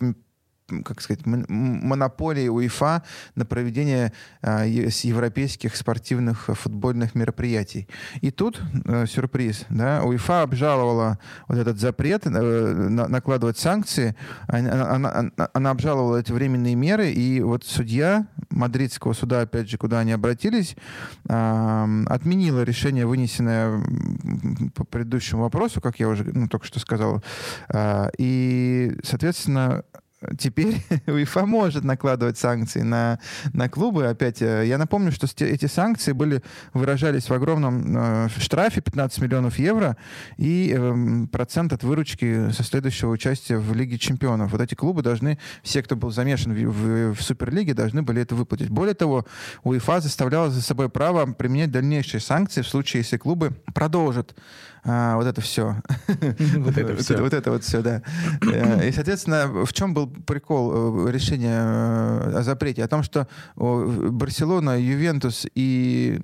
как 0.85 1.00
сказать, 1.00 1.27
монополии 1.27 2.49
УЕФА 2.49 3.03
на 3.35 3.45
проведение 3.45 4.12
э, 4.43 4.67
европейских 4.69 5.77
спортивных 5.77 6.47
футбольных 6.47 7.15
мероприятий. 7.15 7.89
И 8.21 8.31
тут 8.31 8.61
э, 8.85 9.07
сюрприз, 9.07 9.67
да, 9.69 10.03
УЕФА 10.05 10.43
обжаловала 10.43 11.19
вот 11.49 11.59
этот 11.59 11.79
запрет 11.79 12.27
э, 12.27 12.31
на, 12.31 13.09
накладывать 13.09 13.59
санкции, 13.59 14.15
она, 14.47 14.91
она, 14.91 15.31
она 15.53 15.71
обжаловала 15.71 16.19
эти 16.19 16.33
временные 16.33 16.75
меры, 16.75 17.11
и 17.11 17.41
вот 17.41 17.65
судья 17.65 18.27
мадридского 18.50 19.12
суда, 19.12 19.43
опять 19.43 19.69
же, 19.69 19.79
куда 19.79 20.00
они 20.00 20.12
обратились, 20.12 20.77
э, 21.29 22.05
отменила 22.07 22.62
решение, 22.62 23.07
вынесенное 23.07 23.83
по 24.75 24.85
предыдущему 24.85 25.43
вопросу, 25.43 25.81
как 25.81 26.00
я 26.00 26.09
уже 26.09 26.25
ну, 26.25 26.49
только 26.49 26.67
что 26.67 26.81
сказал, 26.81 27.23
э, 27.69 28.11
и, 28.19 28.97
соответственно, 29.03 29.85
теперь 30.39 30.83
УЕФА 31.07 31.47
может 31.47 31.85
накладывать 31.85 32.39
санкции 32.39 32.83
на, 32.83 33.19
на 33.53 33.69
клубы. 33.69 34.07
Опять, 34.07 34.43
э, 34.43 34.65
я 34.67 34.79
напомню, 34.79 35.13
что 35.13 35.27
эти 35.45 35.67
санкции 35.67 36.13
были, 36.13 36.43
выражались 36.73 37.29
в 37.29 37.33
огромном 37.33 37.97
э, 37.97 38.29
штрафе 38.39 38.81
15 38.81 39.21
миллионов 39.21 39.59
евро 39.59 39.97
и 40.37 40.75
э, 40.77 41.27
процент 41.31 41.73
от 41.73 41.83
выручки 41.83 42.51
со 42.51 42.63
следующего 42.63 43.11
участия 43.11 43.59
в 43.59 43.75
Лиге 43.75 43.99
чемпионов. 43.99 44.53
Вот 44.53 44.61
эти 44.61 44.75
клубы 44.75 45.03
должны, 45.03 45.39
все, 45.63 45.83
кто 45.83 45.97
был 45.97 46.11
замешан 46.11 46.55
в, 46.55 46.57
в, 46.57 47.15
в 47.15 47.23
Суперлиге, 47.23 47.75
должны 47.75 48.03
были 48.03 48.23
это 48.23 48.35
выплатить. 48.35 48.71
Более 48.71 48.95
того, 48.95 49.27
УЕФА 49.65 50.01
заставляла 50.01 50.51
за 50.51 50.63
собой 50.63 50.89
право 50.89 51.27
применять 51.33 51.71
дальнейшие 51.71 52.21
санкции 52.21 52.63
в 52.63 52.69
случае, 52.69 53.01
если 53.01 53.17
клубы 53.17 53.53
продолжат 53.75 54.35
а, 54.85 55.17
вот 55.17 55.27
это 55.27 55.41
все. 55.41 55.77
Вот 56.57 56.77
это 56.77 56.97
все. 56.97 57.17
Вот 57.19 57.35
это 57.35 57.51
вот 57.51 57.65
все, 57.65 57.83
да. 57.83 58.03
Э, 58.43 58.89
и, 58.89 58.93
соответственно, 58.93 59.65
в 59.65 59.73
чем 59.73 59.95
был 59.95 60.07
прикол 60.07 61.07
э, 61.09 61.13
решения 61.13 61.61
э, 61.61 62.39
о 62.39 62.43
запрете? 62.43 62.85
О 62.85 62.89
том, 62.89 63.03
что 63.03 63.27
Барселона, 63.57 64.81
Ювентус 64.81 65.47
и 65.55 66.19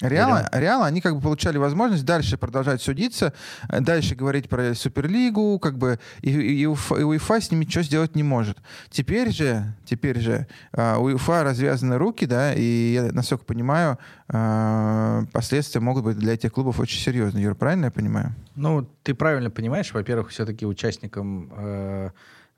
Реал, 0.00 0.48
Реал, 0.52 0.82
они 0.84 1.00
как 1.00 1.16
бы 1.16 1.20
получали 1.20 1.58
возможность 1.58 2.04
дальше 2.04 2.36
продолжать 2.36 2.82
судиться, 2.82 3.32
дальше 3.68 4.14
говорить 4.14 4.48
про 4.48 4.74
Суперлигу, 4.74 5.58
как 5.58 5.78
бы, 5.78 5.98
и, 6.22 6.30
и, 6.30 6.66
УЕФА 6.66 7.40
с 7.40 7.50
ними 7.50 7.66
что 7.68 7.82
сделать 7.82 8.14
не 8.14 8.22
может. 8.22 8.58
Теперь 8.90 9.30
же, 9.32 9.74
теперь 9.84 10.18
же 10.18 10.46
а, 10.72 10.98
у 10.98 11.04
УЕФА 11.04 11.42
развязаны 11.42 11.98
руки, 11.98 12.26
да, 12.26 12.54
и 12.54 12.92
я, 12.94 13.02
насколько 13.12 13.44
понимаю, 13.44 13.98
а, 14.23 14.23
последствия 14.26 15.80
могут 15.80 16.04
быть 16.04 16.18
для 16.18 16.34
этих 16.34 16.52
клубов 16.52 16.80
очень 16.80 16.98
серьезные. 17.00 17.44
Юр, 17.44 17.54
правильно 17.54 17.86
я 17.86 17.90
понимаю? 17.90 18.34
Ну, 18.54 18.88
ты 19.02 19.14
правильно 19.14 19.50
понимаешь. 19.50 19.92
Во-первых, 19.92 20.30
все-таки 20.30 20.64
участникам 20.66 21.52
э, 21.56 22.10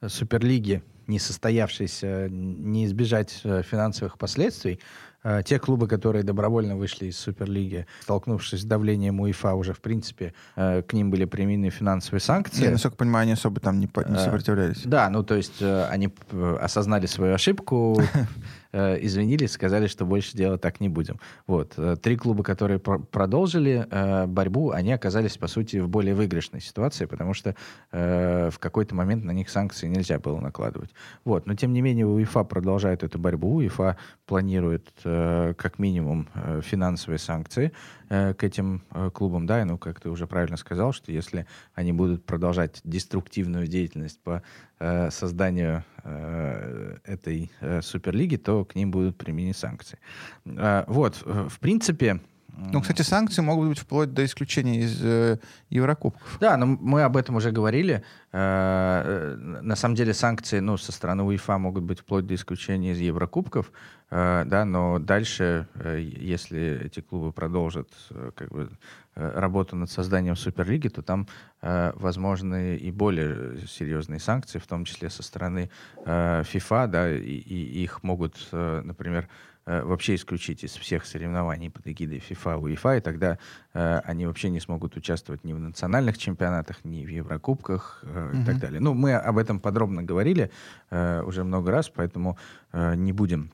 Суперлиги, 0.07 0.83
не 1.07 1.19
состоявшейся, 1.19 2.29
не 2.29 2.85
избежать 2.85 3.41
э, 3.45 3.63
финансовых 3.63 4.19
последствий. 4.19 4.81
Э, 5.23 5.43
те 5.45 5.59
клубы, 5.59 5.89
которые 5.89 6.23
добровольно 6.25 6.77
вышли 6.77 7.07
из 7.07 7.19
Суперлиги, 7.19 7.87
столкнувшись 8.03 8.61
с 8.61 8.65
давлением 8.65 9.21
УЕФА, 9.21 9.55
уже, 9.55 9.73
в 9.73 9.81
принципе, 9.81 10.35
э, 10.57 10.83
к 10.83 10.93
ним 10.93 11.11
были 11.11 11.25
применены 11.25 11.71
финансовые 11.71 12.21
санкции. 12.21 12.65
Я, 12.65 12.71
насколько 12.73 12.97
понимаю, 12.97 13.23
они 13.23 13.33
особо 13.33 13.61
там 13.61 13.79
не, 13.79 13.89
не 14.09 14.19
сопротивлялись. 14.19 14.83
Да, 14.85 15.09
ну, 15.11 15.23
то 15.23 15.35
есть 15.35 15.63
они 15.63 16.13
осознали 16.61 17.07
свою 17.07 17.35
ошибку, 17.35 18.03
э, 18.77 18.99
извинились, 19.01 19.53
сказали, 19.53 19.87
что 19.87 20.05
больше 20.05 20.37
делать 20.37 20.61
так 20.61 20.81
не 20.81 20.89
будем. 20.89 21.19
Вот. 21.47 21.75
Э, 21.79 21.97
три 22.01 22.17
клуба, 22.17 22.43
которые 22.43 22.79
пр- 22.79 23.03
продолжили 23.03 23.87
э, 23.91 24.27
борьбу, 24.27 24.71
они 24.71 24.93
оказались, 24.93 25.37
по 25.39 25.47
сути, 25.47 25.79
в 25.79 25.89
более 25.89 26.15
выигрышной 26.15 26.61
ситуации, 26.61 27.07
потому 27.07 27.35
что 27.35 27.55
э, 27.93 28.51
в 28.53 28.59
какой-то 28.59 28.95
момент 28.95 29.25
на 29.25 29.33
них 29.33 29.49
санкции 29.49 29.89
нельзя 29.89 30.19
было 30.19 30.41
накладывать. 30.41 30.91
Вот. 31.25 31.47
Но, 31.47 31.55
тем 31.55 31.73
не 31.73 31.81
менее, 31.81 32.07
УЕФА 32.07 32.45
продолжает 32.45 33.03
эту 33.03 33.19
борьбу. 33.19 33.57
УЕФА 33.57 33.97
планирует 34.27 34.91
э, 35.05 35.55
как 35.57 35.79
минимум 35.79 36.29
э, 36.35 36.61
финансовые 36.63 37.19
санкции 37.19 37.73
э, 38.11 38.35
к 38.35 38.45
этим 38.45 38.83
э, 38.91 39.11
клубам. 39.11 39.47
Да, 39.47 39.63
и, 39.63 39.65
ну, 39.65 39.79
как 39.79 40.01
ты 40.01 40.11
уже 40.11 40.27
правильно 40.27 40.57
сказал, 40.57 40.93
что 40.93 41.13
если 41.13 41.47
они 41.75 41.93
будут 41.93 42.25
продолжать 42.25 42.81
деструктивную 42.85 43.67
деятельность 43.67 44.21
по 44.23 44.43
э, 44.79 45.11
созданию 45.11 45.85
э, 46.05 46.97
этой 47.05 47.51
э, 47.61 47.83
суперлиги, 47.83 48.37
то 48.37 48.65
к 48.65 48.75
ним 48.75 48.91
будут 48.91 49.17
применены 49.17 49.55
санкции. 49.55 49.99
Э, 50.45 50.85
вот, 50.87 51.23
в 51.25 51.59
принципе... 51.59 52.21
Ну, 52.59 52.81
кстати, 52.81 53.03
санкции 53.03 53.43
могут 53.43 53.69
быть 53.69 53.79
вплоть 53.79 54.15
до 54.15 54.25
исключения 54.25 54.81
из 54.81 54.99
э, 55.05 55.39
Еврокубков. 55.69 56.39
Да, 56.41 56.57
но 56.57 56.65
мы 56.65 57.03
об 57.03 57.19
этом 57.19 57.37
уже 57.37 57.51
говорили. 57.51 58.03
Э, 58.33 59.03
э, 59.05 59.61
на 59.61 59.77
самом 59.77 59.95
деле 59.95 60.15
санкции 60.15 60.61
ну, 60.61 60.79
со 60.79 60.91
стороны 60.91 61.23
УЕФА 61.25 61.59
могут 61.59 61.85
быть 61.85 62.01
вплоть 62.01 62.27
до 62.27 62.35
исключения 62.35 62.93
из 62.93 62.99
Еврокубков. 62.99 63.71
Э, 64.11 64.45
да, 64.47 64.65
но 64.65 64.99
дальше, 64.99 65.69
э, 65.75 66.01
если 66.01 66.87
эти 66.87 67.01
клубы 67.01 67.33
продолжат 67.33 67.91
э, 68.11 68.31
как 68.35 68.49
бы, 68.49 68.71
работу 69.17 69.77
над 69.77 69.91
созданием 69.91 70.37
Суперлиги, 70.37 70.89
то 70.89 71.03
там 71.03 71.27
возможны 71.63 72.77
и 72.77 72.91
более 72.91 73.67
серьезные 73.67 74.21
санкции, 74.21 74.59
в 74.59 74.67
том 74.67 74.85
числе 74.85 75.11
со 75.11 75.23
стороны 75.23 75.71
ФИФА, 76.05 76.87
да, 76.87 77.11
и, 77.11 77.19
и 77.19 77.83
их 77.83 78.03
могут, 78.03 78.37
например, 78.53 79.29
вообще 79.67 80.15
исключить 80.15 80.63
из 80.63 80.77
всех 80.77 81.05
соревнований 81.05 81.71
под 81.71 81.89
эгидой 81.89 82.19
FIFA, 82.19 82.59
УЕФА, 82.59 82.99
и 82.99 83.01
тогда 83.01 83.39
э, 83.75 84.01
они 84.05 84.27
вообще 84.27 84.49
не 84.49 84.61
смогут 84.61 84.97
участвовать 84.97 85.43
ни 85.43 85.53
в 85.53 85.59
национальных 85.59 86.19
чемпионатах, 86.19 86.85
ни 86.85 87.05
в 87.05 87.09
Еврокубках 87.09 88.01
э, 88.03 88.07
mm-hmm. 88.07 88.43
и 88.43 88.45
так 88.47 88.59
далее. 88.61 88.81
Ну, 88.81 88.95
мы 88.95 89.15
об 89.15 89.39
этом 89.39 89.59
подробно 89.59 90.05
говорили 90.05 90.53
э, 90.91 91.21
уже 91.23 91.43
много 91.43 91.73
раз, 91.73 91.89
поэтому 91.89 92.39
э, 92.73 92.95
не 92.95 93.13
будем 93.13 93.51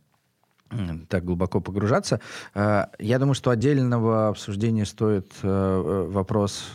так 1.09 1.25
глубоко 1.25 1.61
погружаться. 1.61 2.21
Э, 2.55 2.87
я 2.99 3.19
думаю, 3.19 3.35
что 3.35 3.51
отдельного 3.51 4.29
обсуждения 4.29 4.85
стоит 4.85 5.33
э, 5.43 5.49
э, 5.49 6.09
вопрос, 6.11 6.73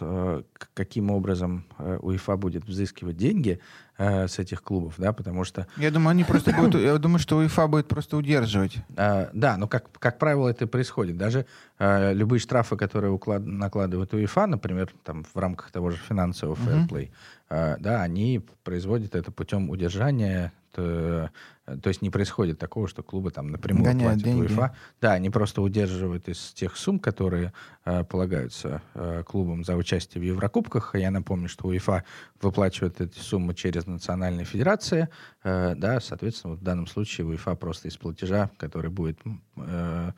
каким 0.73 1.11
образом 1.11 1.65
УЕФА 1.77 2.37
будет 2.37 2.65
взыскивать 2.65 3.17
деньги 3.17 3.59
с 3.97 4.37
этих 4.37 4.61
клубов, 4.61 4.93
да, 4.97 5.11
потому 5.11 5.43
что... 5.43 5.65
Я 5.75 5.89
думаю, 5.89 6.09
они 6.09 6.23
просто 6.23 6.51
будут... 6.57 6.79
Я 6.79 6.97
думаю, 6.99 7.17
что 7.17 7.37
УЕФА 7.37 7.67
будет 7.67 7.87
просто 7.87 8.15
удерживать. 8.17 8.77
Да, 8.89 9.55
но 9.57 9.67
как, 9.67 9.85
как 9.97 10.19
правило 10.19 10.49
это 10.49 10.67
происходит. 10.67 11.17
Даже 11.17 11.47
любые 11.79 12.39
штрафы, 12.39 12.77
которые 12.77 13.11
уклад... 13.11 13.43
накладывает 13.43 14.13
УЕФА, 14.13 14.45
например, 14.45 14.93
там 15.03 15.23
в 15.23 15.35
рамках 15.39 15.71
того 15.71 15.89
же 15.89 15.97
финансового 15.97 16.55
фэрплей. 16.55 17.11
Да, 17.49 18.01
они 18.01 18.41
производят 18.63 19.15
это 19.15 19.31
путем 19.31 19.69
удержания 19.69 20.51
Э, 20.77 21.27
то 21.81 21.89
есть 21.89 22.01
не 22.01 22.09
происходит 22.09 22.59
такого, 22.59 22.87
что 22.87 23.03
клубы 23.03 23.31
там 23.31 23.49
напрямую 23.51 23.85
Гоняют 23.85 24.13
платят 24.13 24.23
деньги. 24.23 24.41
УЕФА. 24.41 24.75
Да, 25.01 25.13
они 25.13 25.29
просто 25.29 25.61
удерживают 25.61 26.29
из 26.29 26.53
тех 26.53 26.77
сумм, 26.77 26.99
которые 26.99 27.51
э, 27.83 28.03
полагаются 28.05 28.81
э, 28.93 29.23
клубам 29.25 29.65
за 29.65 29.75
участие 29.75 30.21
в 30.21 30.25
Еврокубках. 30.25 30.95
Я 30.95 31.11
напомню, 31.11 31.49
что 31.49 31.67
УЕФА 31.67 32.03
выплачивает 32.41 33.01
эти 33.01 33.19
суммы 33.19 33.53
через 33.53 33.85
национальные 33.85 34.45
федерации. 34.45 35.09
Э, 35.43 35.75
да, 35.75 35.99
соответственно, 35.99 36.53
вот 36.53 36.61
в 36.61 36.63
данном 36.63 36.87
случае 36.87 37.27
УЕФА 37.27 37.55
просто 37.55 37.89
из 37.89 37.97
платежа, 37.97 38.49
который 38.57 38.89
будет 38.89 39.19
э, 39.57 40.11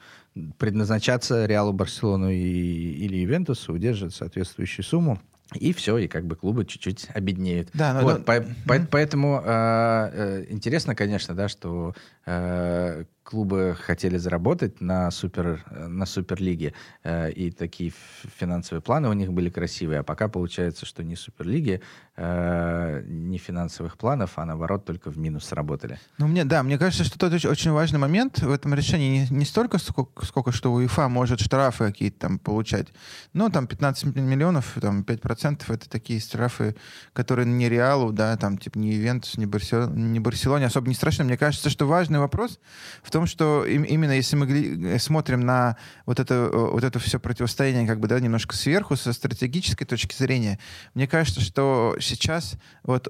предназначаться 0.58 1.46
Реалу, 1.46 1.74
Барселону 1.74 2.30
и, 2.30 2.36
или 2.36 3.24
Ивентусу, 3.24 3.74
удерживает 3.74 4.14
соответствующую 4.14 4.86
сумму 4.86 5.20
и 5.56 5.74
все, 5.74 5.98
и 5.98 6.08
как 6.08 6.26
бы 6.26 6.36
клубы 6.36 6.66
чуть-чуть 6.66 7.08
обеднеют. 7.14 7.70
Да, 7.74 7.94
но, 7.94 8.02
вот, 8.02 8.20
но... 8.20 8.24
По, 8.24 8.42
по, 8.68 8.80
поэтому 8.92 9.42
э, 9.44 10.10
э, 10.14 10.46
интересно, 10.50 10.96
конечно, 10.96 11.34
да, 11.34 11.48
что 11.48 11.96
э, 12.26 13.06
клубы 13.30 13.78
хотели 13.80 14.18
заработать 14.18 14.82
на, 14.82 15.12
супер, 15.12 15.64
на 15.70 16.08
Суперлиге, 16.08 16.74
э, 17.04 17.32
и 17.32 17.52
такие 17.52 17.94
финансовые 18.40 18.82
планы 18.82 19.08
у 19.08 19.14
них 19.14 19.32
были 19.32 19.52
красивые, 19.52 20.00
а 20.00 20.04
пока 20.04 20.28
получается, 20.28 20.88
что 20.88 21.04
ни 21.04 21.14
Суперлиги, 21.14 21.80
э, 22.18 23.04
ни 23.06 23.38
финансовых 23.38 24.00
планов, 24.00 24.32
а 24.38 24.46
наоборот 24.46 24.86
только 24.86 25.12
в 25.12 25.20
минус 25.20 25.46
сработали. 25.46 26.00
Ну, 26.18 26.28
мне, 26.28 26.44
да, 26.44 26.64
мне 26.64 26.80
кажется, 26.80 27.04
что 27.04 27.20
тот 27.20 27.34
очень 27.46 27.72
важный 27.72 28.00
момент 28.00 28.40
в 28.40 28.52
этом 28.52 28.74
решении 28.74 29.20
не, 29.20 29.38
не 29.38 29.46
столько, 29.46 29.78
сколько, 29.78 30.26
сколько 30.26 30.52
что 30.52 30.74
УЕФА 30.74 31.08
может 31.08 31.40
штрафы 31.40 31.86
какие-то 31.86 32.20
там 32.20 32.40
получать, 32.40 32.88
но 33.34 33.50
там 33.50 33.68
15 33.68 34.16
миллионов, 34.16 34.76
там 34.82 35.02
5% 35.02 35.62
это 35.68 35.88
такие 35.88 36.20
штрафы, 36.20 36.76
которые 37.14 37.46
не 37.46 37.70
Реалу, 37.70 38.12
да, 38.12 38.36
там 38.38 38.58
типа 38.58 38.80
не 38.80 38.96
Ивентус, 38.96 39.38
не, 39.38 39.46
Барсел, 39.46 39.88
не 39.90 40.20
Барселоне 40.20 40.66
особо 40.66 40.88
не 40.88 40.96
страшно. 40.96 41.26
Мне 41.26 41.38
кажется, 41.38 41.70
что 41.70 41.86
важный 41.86 42.18
вопрос 42.18 42.60
в 43.04 43.12
том, 43.12 43.19
том, 43.20 43.28
что 43.28 43.66
именно 43.66 44.14
если 44.14 44.36
мы 44.38 44.98
смотрим 44.98 45.42
на 45.42 45.76
вот 46.06 46.20
это, 46.20 46.50
вот 46.54 46.84
это 46.84 47.00
все 47.00 47.20
противостояние 47.20 47.86
как 47.86 48.00
бы, 48.00 48.08
да, 48.08 48.20
немножко 48.20 48.56
сверху, 48.56 48.96
со 48.96 49.12
стратегической 49.12 49.86
точки 49.86 50.16
зрения, 50.16 50.58
мне 50.94 51.06
кажется, 51.06 51.42
что 51.42 51.98
сейчас 52.00 52.56
вот 52.84 53.08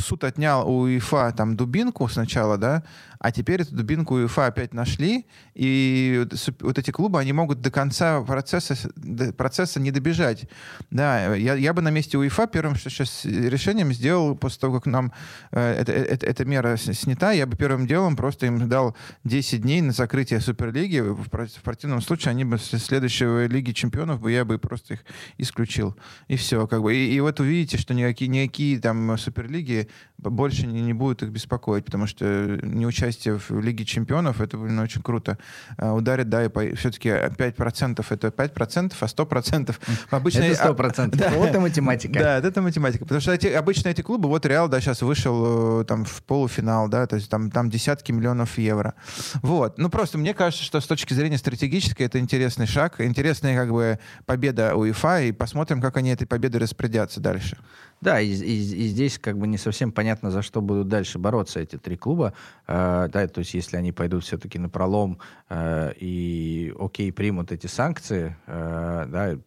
суд 0.00 0.24
отнял 0.24 0.68
у 0.68 0.80
УЕФА 0.80 1.32
там 1.36 1.56
дубинку 1.56 2.08
сначала, 2.08 2.58
да, 2.58 2.82
а 3.22 3.30
теперь 3.30 3.62
эту 3.62 3.76
дубинку 3.76 4.14
УЕФА 4.16 4.46
опять 4.46 4.74
нашли, 4.74 5.26
и 5.54 6.26
вот 6.58 6.76
эти 6.76 6.90
клубы, 6.90 7.20
они 7.20 7.32
могут 7.32 7.60
до 7.60 7.70
конца 7.70 8.20
процесса, 8.22 8.90
до 8.96 9.32
процесса 9.32 9.78
не 9.78 9.92
добежать. 9.92 10.50
Да, 10.90 11.36
я, 11.36 11.54
я 11.54 11.72
бы 11.72 11.82
на 11.82 11.90
месте 11.90 12.18
УЕФА 12.18 12.48
первым 12.48 12.74
что 12.74 12.90
сейчас 12.90 13.24
решением 13.24 13.92
сделал, 13.92 14.34
после 14.34 14.58
того, 14.58 14.80
как 14.80 14.86
нам 14.86 15.12
э, 15.52 15.72
это, 15.72 15.92
это, 15.92 16.26
эта 16.26 16.44
мера 16.44 16.76
снята, 16.76 17.30
я 17.30 17.46
бы 17.46 17.56
первым 17.56 17.86
делом 17.86 18.16
просто 18.16 18.46
им 18.46 18.68
дал 18.68 18.96
10 19.22 19.62
дней 19.62 19.82
на 19.82 19.92
закрытие 19.92 20.40
Суперлиги. 20.40 20.98
В, 20.98 21.22
в 21.22 21.62
противном 21.62 22.00
случае 22.00 22.32
они 22.32 22.44
бы 22.44 22.58
с 22.58 22.76
следующей 22.76 23.46
Лиги 23.46 23.70
Чемпионов 23.70 24.20
бы 24.20 24.32
я 24.32 24.44
бы 24.44 24.58
просто 24.58 24.94
их 24.94 25.04
исключил. 25.38 25.96
И 26.26 26.34
все. 26.34 26.66
Как 26.66 26.82
бы. 26.82 26.92
И, 26.92 27.14
и 27.14 27.20
вот 27.20 27.38
увидите, 27.38 27.78
что 27.78 27.94
никакие, 27.94 28.26
никакие 28.26 28.80
там 28.80 29.16
Суперлиги 29.16 29.88
больше 30.18 30.66
не, 30.66 30.82
не 30.82 30.92
будут 30.92 31.22
их 31.22 31.30
беспокоить, 31.30 31.84
потому 31.84 32.06
что 32.06 32.58
не 32.62 32.84
участие 32.84 33.11
участие 33.12 33.38
в 33.38 33.60
Лиге 33.60 33.84
чемпионов, 33.84 34.40
это, 34.40 34.56
блин, 34.56 34.78
очень 34.78 35.02
круто. 35.02 35.38
А, 35.76 35.92
ударит, 35.92 36.28
да, 36.28 36.44
и 36.44 36.74
все-таки 36.74 37.08
5% 37.08 38.04
это 38.08 38.28
5%, 38.28 38.92
а 38.98 39.04
100% 39.04 39.76
обычно... 40.10 40.42
Это 40.42 40.68
100%. 40.68 41.16
Да. 41.16 41.30
Вот 41.30 41.48
это 41.48 41.60
математика. 41.60 42.18
Да, 42.18 42.38
это 42.38 42.62
математика. 42.62 43.04
Потому 43.04 43.20
что 43.20 43.32
эти, 43.32 43.46
обычно 43.48 43.88
эти 43.88 44.02
клубы, 44.02 44.28
вот 44.28 44.46
Реал, 44.46 44.68
да, 44.68 44.80
сейчас 44.80 45.02
вышел 45.02 45.80
э, 45.80 45.84
там 45.84 46.04
в 46.04 46.22
полуфинал, 46.22 46.88
да, 46.88 47.06
то 47.06 47.16
есть 47.16 47.28
там, 47.28 47.50
там 47.50 47.70
десятки 47.70 48.12
миллионов 48.12 48.58
евро. 48.58 48.94
Вот. 49.42 49.78
Ну, 49.78 49.88
просто 49.88 50.18
мне 50.18 50.34
кажется, 50.34 50.64
что 50.64 50.80
с 50.80 50.86
точки 50.86 51.14
зрения 51.14 51.38
стратегической 51.38 52.06
это 52.06 52.18
интересный 52.18 52.66
шаг, 52.66 53.00
интересная 53.00 53.56
как 53.56 53.70
бы 53.70 53.98
победа 54.26 54.74
УЕФА, 54.74 55.22
и 55.22 55.32
посмотрим, 55.32 55.80
как 55.80 55.96
они 55.96 56.10
этой 56.10 56.26
победой 56.26 56.60
распорядятся 56.60 57.20
дальше. 57.20 57.58
Да, 58.02 58.20
и, 58.20 58.32
и, 58.32 58.84
и 58.84 58.86
здесь 58.88 59.16
как 59.16 59.38
бы 59.38 59.46
не 59.46 59.56
совсем 59.56 59.92
понятно, 59.92 60.32
за 60.32 60.42
что 60.42 60.60
будут 60.60 60.88
дальше 60.88 61.20
бороться 61.20 61.60
эти 61.60 61.78
три 61.78 61.96
клуба. 61.96 62.34
Э, 62.66 63.08
да, 63.12 63.28
то 63.28 63.38
есть 63.38 63.54
если 63.54 63.76
они 63.76 63.92
пойдут 63.92 64.24
все-таки 64.24 64.58
на 64.58 64.68
пролом 64.68 65.18
э, 65.48 65.92
и, 66.00 66.74
окей, 66.80 67.12
примут 67.12 67.52
эти 67.52 67.68
санкции, 67.68 68.36
э, 68.48 69.06
да, 69.08 69.38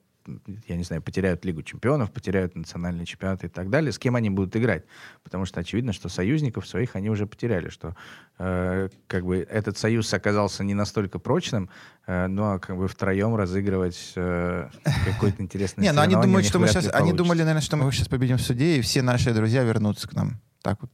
я 0.67 0.75
не 0.75 0.83
знаю, 0.83 1.01
потеряют 1.01 1.45
Лигу 1.45 1.63
чемпионов, 1.63 2.11
потеряют 2.11 2.55
национальный 2.55 3.05
чемпионат 3.05 3.43
и 3.43 3.47
так 3.47 3.69
далее, 3.69 3.91
с 3.91 3.99
кем 3.99 4.15
они 4.15 4.29
будут 4.29 4.55
играть? 4.55 4.83
Потому 5.23 5.45
что 5.45 5.59
очевидно, 5.59 5.93
что 5.93 6.09
союзников 6.09 6.67
своих 6.67 6.95
они 6.95 7.09
уже 7.09 7.27
потеряли, 7.27 7.69
что 7.69 7.95
э, 8.38 8.89
как 9.07 9.25
бы 9.25 9.38
этот 9.38 9.77
союз 9.77 10.13
оказался 10.13 10.63
не 10.63 10.73
настолько 10.73 11.19
прочным, 11.19 11.69
э, 12.07 12.27
но 12.27 12.59
как 12.59 12.77
бы 12.77 12.88
втроем 12.88 13.35
разыгрывать 13.35 14.13
э, 14.15 14.69
какой-то 15.05 15.41
интересный 15.41 15.81
Не, 15.83 15.91
ну 15.91 16.01
они 16.01 16.15
думают, 16.15 16.45
что 16.45 16.59
мы 16.59 16.67
сейчас, 16.67 16.89
они 16.93 17.13
думали, 17.13 17.39
наверное, 17.39 17.61
что 17.61 17.77
мы 17.77 17.91
сейчас 17.91 18.07
победим 18.07 18.38
в 18.38 18.41
суде, 18.41 18.77
и 18.77 18.81
все 18.81 19.01
наши 19.01 19.33
друзья 19.33 19.63
вернутся 19.63 20.07
к 20.07 20.13
нам. 20.13 20.39
Так 20.61 20.81
вот. 20.81 20.89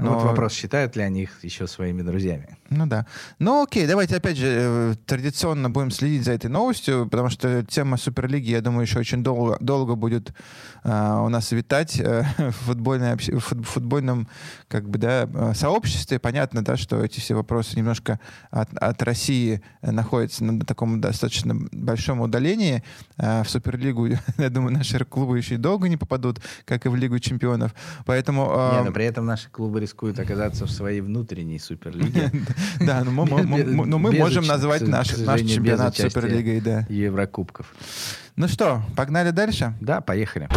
Но... 0.00 0.14
Вот 0.14 0.24
вопрос, 0.24 0.52
считают 0.52 0.96
ли 0.96 1.02
они 1.02 1.22
их 1.22 1.44
еще 1.44 1.66
своими 1.66 2.00
друзьями? 2.02 2.56
Ну 2.70 2.86
да. 2.86 3.06
Ну 3.38 3.62
окей, 3.62 3.86
давайте 3.86 4.16
опять 4.16 4.38
же 4.38 4.46
э, 4.48 4.94
традиционно 5.04 5.68
будем 5.68 5.90
следить 5.90 6.24
за 6.24 6.32
этой 6.32 6.48
новостью, 6.48 7.06
потому 7.10 7.28
что 7.28 7.64
тема 7.64 7.98
Суперлиги, 7.98 8.50
я 8.50 8.62
думаю, 8.62 8.82
еще 8.82 8.98
очень 8.98 9.22
долго, 9.22 9.58
долго 9.60 9.96
будет 9.96 10.32
uh, 10.84 11.24
у 11.24 11.28
нас 11.28 11.52
витать 11.52 12.00
uh, 12.00 12.24
в, 12.38 12.52
футбольной, 12.52 13.16
в 13.16 13.40
футбольном 13.40 14.28
как 14.68 14.88
бы, 14.88 14.98
да, 14.98 15.52
сообществе. 15.54 16.18
Понятно, 16.18 16.64
да, 16.64 16.76
что 16.76 17.04
эти 17.04 17.20
все 17.20 17.34
вопросы 17.34 17.76
немножко 17.76 18.20
от, 18.50 18.72
от 18.78 19.02
России 19.02 19.60
находятся 19.82 20.44
на 20.44 20.64
таком 20.64 21.00
достаточно 21.00 21.54
большом 21.72 22.20
удалении. 22.20 22.82
Uh, 23.18 23.44
в 23.44 23.50
Суперлигу, 23.50 24.06
я 24.38 24.48
думаю, 24.48 24.72
наши 24.72 25.04
клубы 25.04 25.36
еще 25.36 25.56
и 25.56 25.58
долго 25.58 25.88
не 25.88 25.98
попадут, 25.98 26.40
как 26.64 26.86
и 26.86 26.88
в 26.88 26.96
Лигу 26.96 27.18
чемпионов. 27.18 27.74
Поэтому... 28.06 28.44
Uh... 28.44 28.78
Не, 28.78 28.84
но 28.84 28.92
при 28.92 29.04
этом 29.04 29.26
наши 29.26 29.50
клубы 29.50 29.89
рискуют 29.90 30.18
оказаться 30.20 30.66
в 30.66 30.70
своей 30.70 31.00
внутренней 31.00 31.58
суперлиге. 31.58 32.30
Да, 32.80 33.04
но 33.04 33.10
мы 33.10 34.12
можем 34.12 34.46
назвать 34.46 34.86
наш 34.86 35.08
чемпионат 35.08 35.96
суперлигой, 35.96 36.60
да. 36.60 36.86
Еврокубков. 36.88 37.74
Ну 38.36 38.48
что, 38.48 38.82
погнали 38.96 39.30
дальше? 39.30 39.74
Да, 39.80 40.00
поехали 40.00 40.48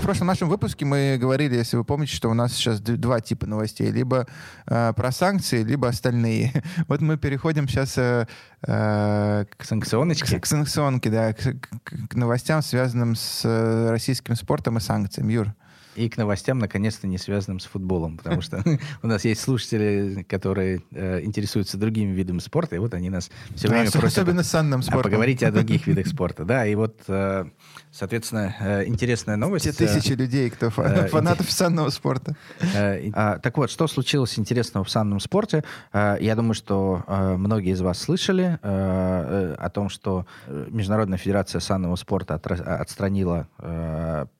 в 0.00 0.02
прошлом 0.02 0.28
нашем 0.28 0.48
выпуске 0.48 0.86
мы 0.86 1.18
говорили, 1.20 1.56
если 1.56 1.76
вы 1.76 1.84
помните, 1.84 2.14
что 2.16 2.30
у 2.30 2.34
нас 2.34 2.54
сейчас 2.54 2.80
два 2.80 3.20
типа 3.20 3.46
новостей. 3.46 3.92
Либо 3.92 4.26
э, 4.66 4.92
про 4.96 5.12
санкции, 5.12 5.62
либо 5.62 5.88
остальные. 5.88 6.64
Вот 6.88 7.02
мы 7.02 7.18
переходим 7.18 7.68
сейчас 7.68 7.98
э, 7.98 8.26
э, 8.62 9.44
к 9.56 9.62
санкционочке. 9.62 10.38
К, 10.38 10.42
к 10.42 10.46
санкционке, 10.46 11.10
да, 11.10 11.32
к, 11.34 11.42
к, 11.84 12.08
к 12.08 12.14
новостям, 12.14 12.62
связанным 12.62 13.14
с 13.14 13.42
э, 13.44 13.90
российским 13.90 14.34
спортом 14.36 14.78
и 14.78 14.80
санкциями. 14.80 15.34
Юр. 15.34 15.54
И 15.96 16.08
к 16.08 16.16
новостям, 16.16 16.58
наконец-то, 16.58 17.06
не 17.06 17.18
связанным 17.18 17.60
с 17.60 17.64
футболом, 17.64 18.16
потому 18.16 18.40
что 18.40 18.62
у 19.02 19.06
нас 19.06 19.24
есть 19.24 19.40
слушатели, 19.40 20.24
которые 20.28 20.82
э, 20.92 21.20
интересуются 21.22 21.76
другими 21.78 22.12
видами 22.12 22.38
спорта, 22.38 22.76
и 22.76 22.78
вот 22.78 22.94
они 22.94 23.10
нас 23.10 23.30
все 23.54 23.68
время 23.68 23.90
просят... 23.90 24.18
Особенно 24.18 24.42
санным 24.42 24.82
спортом. 24.82 25.10
Поговорите 25.10 25.46
о 25.46 25.52
других 25.52 25.86
видах 25.86 26.06
спорта, 26.06 26.44
да, 26.44 26.66
и 26.66 26.74
вот, 26.74 27.00
э, 27.08 27.46
соответственно, 27.92 28.54
э, 28.60 28.86
интересная 28.86 29.36
новость. 29.36 29.64
Те 29.64 29.72
тысячи 29.72 30.12
людей, 30.12 30.50
кто 30.50 30.70
фанатов 30.70 31.50
санного 31.50 31.90
спорта. 31.90 32.36
А, 33.12 33.38
так 33.38 33.56
вот, 33.56 33.70
что 33.70 33.86
случилось 33.86 34.38
интересного 34.38 34.84
в 34.84 34.90
санном 34.90 35.20
спорте? 35.20 35.64
Я 35.92 36.34
думаю, 36.36 36.54
что 36.54 37.04
многие 37.08 37.72
из 37.72 37.80
вас 37.80 37.98
слышали 37.98 38.58
о 38.62 39.70
том, 39.70 39.88
что 39.88 40.26
Международная 40.46 41.18
федерация 41.18 41.60
санного 41.60 41.96
спорта 41.96 42.34
отстранила 42.34 43.48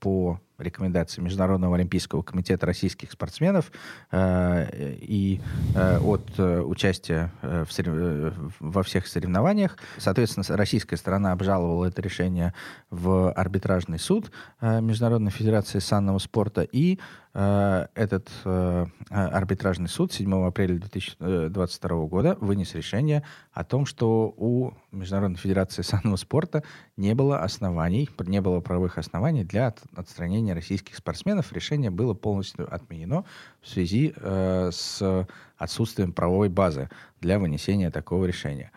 по 0.01 0.41
рекомендации 0.61 1.21
Международного 1.21 1.77
олимпийского 1.77 2.23
комитета 2.23 2.67
российских 2.67 3.11
спортсменов 3.11 3.73
э, 4.11 4.97
и 5.01 5.41
э, 5.75 5.99
от 5.99 6.23
э, 6.39 6.61
участия 6.61 7.33
в 7.43 7.69
сорев... 7.71 8.35
во 8.61 8.83
всех 8.83 9.07
соревнованиях. 9.07 9.77
Соответственно, 9.99 10.45
российская 10.57 10.97
сторона 10.97 11.33
обжаловала 11.33 11.87
это 11.87 12.03
решение 12.03 12.55
в 12.91 13.33
арбитражный 13.41 13.99
суд 13.99 14.31
Международной 14.61 15.31
федерации 15.31 15.79
санного 15.79 16.19
спорта, 16.19 16.63
и 16.63 16.99
э, 17.35 17.87
этот 17.95 18.29
э, 18.45 18.87
арбитражный 19.09 19.89
суд 19.89 20.13
7 20.13 20.47
апреля 20.47 20.79
2022 20.79 22.07
года 22.07 22.37
вынес 22.41 22.75
решение 22.75 23.25
о 23.53 23.65
том, 23.65 23.87
что 23.87 24.35
у 24.37 24.73
Международной 24.93 25.39
Федерации 25.39 25.83
санного 25.83 26.17
спорта 26.17 26.63
не 26.97 27.15
было 27.15 27.43
оснований, 27.43 28.09
не 28.21 28.41
было 28.41 28.61
правовых 28.61 28.99
оснований 28.99 29.45
для 29.45 29.75
отстранения 29.95 30.55
российских 30.55 30.97
спортсменов. 30.97 31.53
Решение 31.53 31.91
было 31.91 32.15
полностью 32.15 32.73
отменено 32.73 33.25
в 33.61 33.69
связи 33.69 34.13
э, 34.17 34.71
с 34.73 35.27
отсутствием 35.57 36.13
правовой 36.13 36.49
базы 36.49 36.89
для 37.21 37.39
вынесения 37.39 37.91
такого 37.91 38.25
решения. 38.25 38.73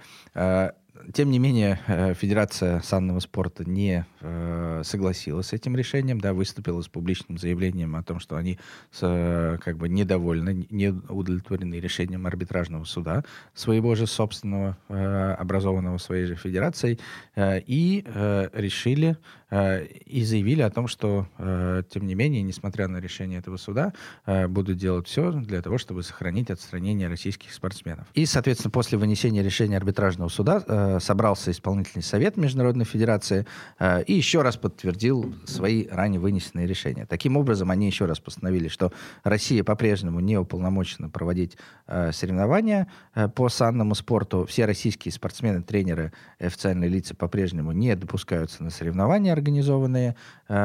Э, 0.94 1.12
тем 1.14 1.32
не 1.32 1.40
менее, 1.40 1.80
э, 1.88 2.14
Федерация 2.14 2.80
санного 2.82 3.20
спорта 3.20 3.70
не 3.70 4.06
э, 4.22 4.82
согласилась 4.84 5.48
с 5.48 5.54
этим 5.54 5.76
решением, 5.76 6.20
да, 6.20 6.34
выступила 6.34 6.82
с 6.82 6.88
публичным 6.88 7.38
заявлением 7.38 7.96
о 7.96 8.04
том, 8.04 8.20
что 8.20 8.36
они 8.36 8.60
с, 8.92 9.60
как 9.64 9.78
бы 9.78 9.90
недовольны, 9.90 10.68
не 10.70 10.90
удовлетворены 10.90 11.76
решением 11.76 12.26
арбитражного 12.28 12.84
суда 12.86 13.24
своего 13.54 13.96
же 13.96 14.08
собственного, 14.08 14.78
образованного 14.88 15.98
своей 15.98 16.26
же 16.26 16.36
федерацией, 16.36 17.00
и 17.36 18.04
решили 18.54 19.18
Э, 19.18 19.18
и 19.54 20.24
заявили 20.24 20.62
о 20.62 20.70
том, 20.72 20.88
что, 20.88 21.28
э, 21.38 21.84
тем 21.90 22.08
не 22.08 22.16
менее, 22.16 22.42
несмотря 22.42 22.88
на 22.88 22.98
решение 22.98 23.38
этого 23.40 23.58
суда, 23.58 23.94
э, 24.26 24.48
будут 24.48 24.78
делать 24.78 25.08
все 25.08 25.32
для 25.32 25.62
того, 25.62 25.78
чтобы 25.78 26.02
сохранить 26.02 26.50
отстранение 26.50 27.08
российских 27.08 27.54
спортсменов. 27.54 28.08
И, 28.16 28.26
соответственно, 28.26 28.72
после 28.72 28.98
вынесения 28.98 29.44
решения 29.44 29.78
арбитражного 29.78 30.30
суда 30.30 31.00
собрался 31.00 31.52
исполнительный 31.52 32.04
совет 32.04 32.38
Международной 32.38 32.86
Федерации 32.86 33.46
и 34.06 34.14
еще 34.14 34.42
раз 34.42 34.58
подтвердил 34.58 35.36
свои 35.46 35.88
ранее 35.88 36.20
вынесенные 36.20 36.66
решения. 36.66 37.06
Таким 37.06 37.38
образом, 37.38 37.70
они 37.70 37.88
еще 37.88 38.06
раз 38.06 38.20
постановили, 38.20 38.70
что 38.70 38.92
Россия 39.24 39.64
по-прежнему 39.64 40.20
не 40.20 40.38
уполномочена 40.38 41.10
проводить 41.10 41.58
соревнования 41.88 42.88
по 43.36 43.50
санному 43.50 43.96
спорту. 43.96 44.46
Все 44.46 44.66
российские 44.66 45.12
спортсмены, 45.12 45.62
тренеры, 45.62 46.14
официальные 46.40 46.90
лица 46.90 47.16
по-прежнему 47.16 47.72
не 47.72 47.96
допускаются 47.96 48.64
на 48.64 48.70
соревнования 48.70 49.34
организованные 49.44 50.16
э, 50.48 50.56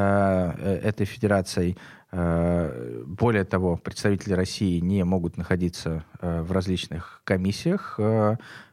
э, 0.56 0.88
этой 0.88 1.06
федерацией. 1.06 1.76
Э, 2.12 3.02
более 3.06 3.44
того, 3.44 3.76
представители 3.76 4.34
России 4.34 4.80
не 4.80 5.04
могут 5.04 5.36
находиться 5.36 6.04
в 6.22 6.52
различных 6.52 7.20
комиссиях 7.24 7.98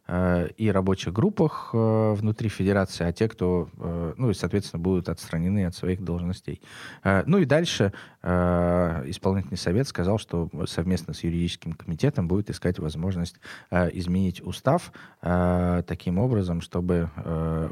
и 0.08 0.70
рабочих 0.72 1.14
группах 1.14 1.72
э, 1.74 2.14
внутри 2.14 2.48
федерации, 2.48 3.06
а 3.06 3.12
те, 3.12 3.28
кто, 3.28 3.70
э, 3.78 4.14
ну 4.18 4.30
и, 4.30 4.36
соответственно, 4.36 4.82
будут 4.82 5.10
отстранены 5.10 5.66
от 5.66 5.76
своих 5.76 6.04
должностей. 6.04 6.62
Ну 7.04 7.38
и 7.40 7.46
дальше 7.46 7.92
исполнительный 8.22 9.58
совет 9.58 9.88
сказал, 9.88 10.18
что 10.18 10.50
совместно 10.68 11.14
с 11.14 11.24
юридическим 11.24 11.74
комитетом 11.74 12.28
будет 12.28 12.50
искать 12.50 12.80
возможность 12.80 13.36
изменить 13.72 14.42
устав 14.42 14.92
таким 15.22 16.18
образом, 16.18 16.62
чтобы 16.62 17.10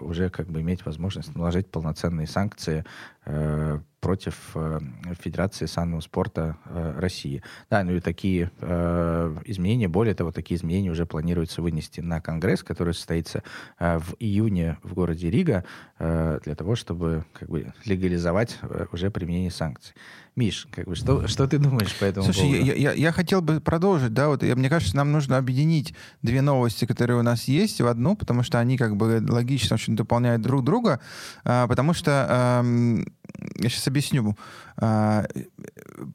уже 0.02 0.30
как 0.30 0.48
бы 0.48 0.62
иметь 0.62 0.86
возможность 0.86 1.36
наложить 1.36 1.68
полноценные 1.68 2.28
санкции 2.28 2.86
против 4.04 4.52
э, 4.56 4.80
Федерации 5.22 5.66
санного 5.66 6.02
спорта 6.02 6.58
э, 6.66 7.00
России. 7.00 7.42
Да, 7.70 7.86
ну 7.86 7.94
и 7.94 8.02
такие 8.02 8.52
э, 8.60 9.36
изменения, 9.46 9.88
более 9.88 10.14
того, 10.14 10.34
такие 10.34 10.58
изменения 10.58 10.92
уже 10.92 11.06
планируется 11.06 11.62
вынести 11.62 12.02
на 12.02 12.20
Конгресс, 12.20 12.64
который 12.64 12.94
состоится 12.94 13.44
э, 13.80 14.00
в 14.00 14.16
июне 14.20 14.78
в 14.84 14.94
городе 14.94 15.32
Рига, 15.32 15.64
э, 16.00 16.40
для 16.44 16.54
того, 16.54 16.76
чтобы 16.76 17.24
как 17.32 17.48
бы 17.48 17.74
легализовать 17.86 18.58
э, 18.62 18.88
уже 18.92 19.10
применение 19.10 19.52
санкций. 19.52 19.96
Миш, 20.36 20.68
как 20.72 20.88
бы, 20.88 20.96
что, 20.96 21.28
что 21.28 21.48
ты 21.48 21.60
думаешь 21.60 21.96
по 21.96 22.06
этому 22.06 22.26
Слушай, 22.26 22.50
поводу? 22.50 22.66
Я, 22.66 22.74
я, 22.74 22.92
я 22.94 23.12
хотел 23.12 23.44
бы 23.44 23.60
продолжить, 23.60 24.14
да, 24.14 24.30
вот 24.30 24.42
я, 24.42 24.56
мне 24.56 24.68
кажется, 24.68 24.96
нам 24.96 25.12
нужно 25.12 25.38
объединить 25.38 25.94
две 26.24 26.42
новости, 26.42 26.86
которые 26.86 27.20
у 27.20 27.22
нас 27.22 27.44
есть, 27.44 27.82
в 27.82 27.86
одну, 27.86 28.16
потому 28.16 28.42
что 28.42 28.60
они 28.60 28.76
как 28.76 28.96
бы 28.98 29.24
логично 29.28 29.76
очень 29.76 29.96
дополняют 29.96 30.42
друг 30.42 30.64
друга, 30.64 31.00
а, 31.44 31.68
потому 31.68 31.94
что, 31.94 32.26
а, 32.28 32.64
я 33.60 33.70
сейчас 33.70 33.88
объясню, 33.88 34.36
а, 34.78 35.26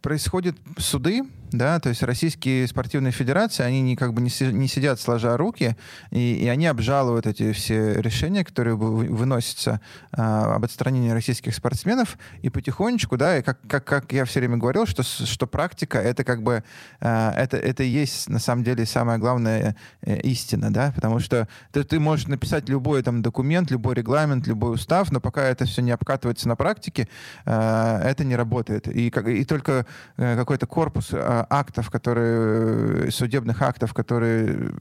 происходят 0.02 0.56
суды, 0.78 1.22
да, 1.52 1.78
то 1.78 1.88
есть 1.88 2.02
российские 2.02 2.66
спортивные 2.66 3.12
федерации, 3.12 3.62
они 3.62 3.80
не, 3.80 3.96
как 3.96 4.12
бы 4.12 4.20
не, 4.20 4.30
не 4.52 4.68
сидят 4.68 5.00
сложа 5.00 5.36
руки, 5.36 5.76
и, 6.10 6.34
и 6.34 6.48
они 6.48 6.66
обжалуют 6.66 7.26
эти 7.26 7.52
все 7.52 7.94
решения, 8.00 8.44
которые 8.44 8.76
выносятся 8.76 9.80
а, 10.12 10.56
об 10.56 10.64
отстранении 10.64 11.10
российских 11.10 11.54
спортсменов, 11.54 12.18
и 12.42 12.50
потихонечку, 12.50 13.16
да, 13.16 13.38
и 13.38 13.42
как, 13.42 13.60
как, 13.68 13.84
как 13.84 14.07
я 14.12 14.24
все 14.24 14.40
время 14.40 14.56
говорил, 14.56 14.86
что, 14.86 15.02
что 15.02 15.46
практика 15.46 15.98
это 15.98 16.24
как 16.24 16.42
бы, 16.42 16.64
а, 17.00 17.32
это, 17.32 17.56
это 17.56 17.82
и 17.82 17.88
есть 17.88 18.28
на 18.28 18.38
самом 18.38 18.64
деле 18.64 18.86
самая 18.86 19.18
главная 19.18 19.76
э, 20.02 20.20
истина, 20.20 20.72
да, 20.72 20.92
потому 20.94 21.20
что 21.20 21.48
ты, 21.72 21.84
ты 21.84 22.00
можешь 22.00 22.26
написать 22.26 22.68
любой 22.68 23.02
там 23.02 23.22
документ, 23.22 23.70
любой 23.70 23.94
регламент, 23.94 24.46
любой 24.46 24.74
устав, 24.74 25.10
но 25.12 25.20
пока 25.20 25.42
это 25.44 25.64
все 25.64 25.82
не 25.82 25.90
обкатывается 25.90 26.48
на 26.48 26.56
практике, 26.56 27.08
а, 27.44 28.00
это 28.02 28.24
не 28.24 28.36
работает. 28.36 28.88
И, 28.88 29.10
как, 29.10 29.28
и 29.28 29.44
только 29.44 29.86
э, 30.16 30.36
какой-то 30.36 30.66
корпус 30.66 31.08
э, 31.12 31.46
актов, 31.50 31.90
которые, 31.90 33.10
судебных 33.10 33.62
актов, 33.62 33.94
которые, 33.94 34.72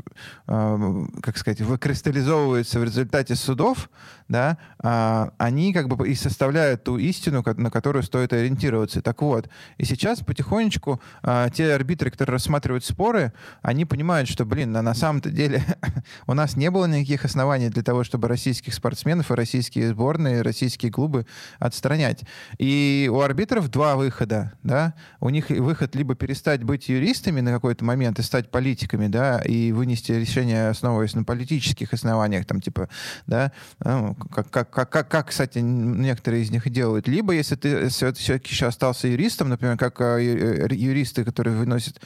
э, 0.48 1.06
как 1.22 1.38
сказать, 1.38 1.62
выкристаллизовываются 1.62 2.80
в 2.80 2.84
результате 2.84 3.36
судов, 3.36 3.90
да, 4.28 4.58
э, 4.84 5.30
они 5.38 5.74
как 5.74 5.88
бы 5.88 6.08
и 6.08 6.16
составляют 6.16 6.84
ту 6.84 6.98
истину, 6.98 7.44
на 7.58 7.72
которую 7.72 8.04
стоит 8.04 8.34
ориентироваться. 8.34 9.02
Так 9.02 9.17
вот, 9.26 9.50
и 9.78 9.86
сейчас 9.86 10.20
потихонечку 10.20 11.02
э, 11.24 11.48
те 11.54 11.74
арбитры, 11.74 12.12
которые 12.12 12.34
рассматривают 12.34 12.86
споры, 12.86 13.34
они 13.62 13.86
понимают, 13.86 14.30
что, 14.30 14.46
блин, 14.46 14.72
на, 14.72 14.82
на 14.82 14.94
самом-то 14.94 15.30
деле 15.30 15.64
у 16.28 16.34
нас 16.34 16.56
не 16.56 16.70
было 16.72 16.86
никаких 16.86 17.26
оснований 17.26 17.70
для 17.70 17.84
того, 17.84 18.04
чтобы 18.04 18.28
российских 18.28 18.74
спортсменов 18.74 19.32
и 19.32 19.34
российские 19.34 19.90
сборные, 19.90 20.40
и 20.40 20.42
российские 20.42 20.92
клубы 20.92 21.26
отстранять. 21.60 22.24
И 22.58 23.10
у 23.12 23.20
арбитров 23.22 23.70
два 23.70 23.96
выхода, 23.96 24.54
да, 24.64 24.94
у 25.20 25.30
них 25.30 25.50
выход 25.50 25.96
либо 25.96 26.16
перестать 26.16 26.64
быть 26.64 26.90
юристами 26.90 27.42
на 27.42 27.52
какой-то 27.52 27.84
момент 27.86 28.20
и 28.20 28.24
стать 28.24 28.52
политиками, 28.52 29.08
да, 29.08 29.40
и 29.40 29.72
вынести 29.72 30.12
решение, 30.12 30.70
основываясь 30.70 31.14
на 31.16 31.24
политических 31.24 31.94
основаниях, 31.94 32.46
там, 32.46 32.62
типа, 32.62 32.90
да, 33.26 33.52
ну, 33.84 34.16
как, 34.16 34.50
как, 34.50 34.70
как, 34.70 35.08
как, 35.10 35.28
кстати, 35.30 35.60
некоторые 35.60 36.44
из 36.44 36.52
них 36.52 36.70
делают, 36.70 37.08
либо, 37.08 37.34
если 37.34 37.56
ты 37.56 37.90
все-таки 37.90 38.50
еще 38.50 38.68
остался 38.68 39.07
юристом, 39.08 39.50
например, 39.50 39.78
как 39.78 40.00
э, 40.02 40.67
э, 40.70 40.74
юристы, 40.74 41.24
которые 41.24 41.56
выносят 41.56 42.00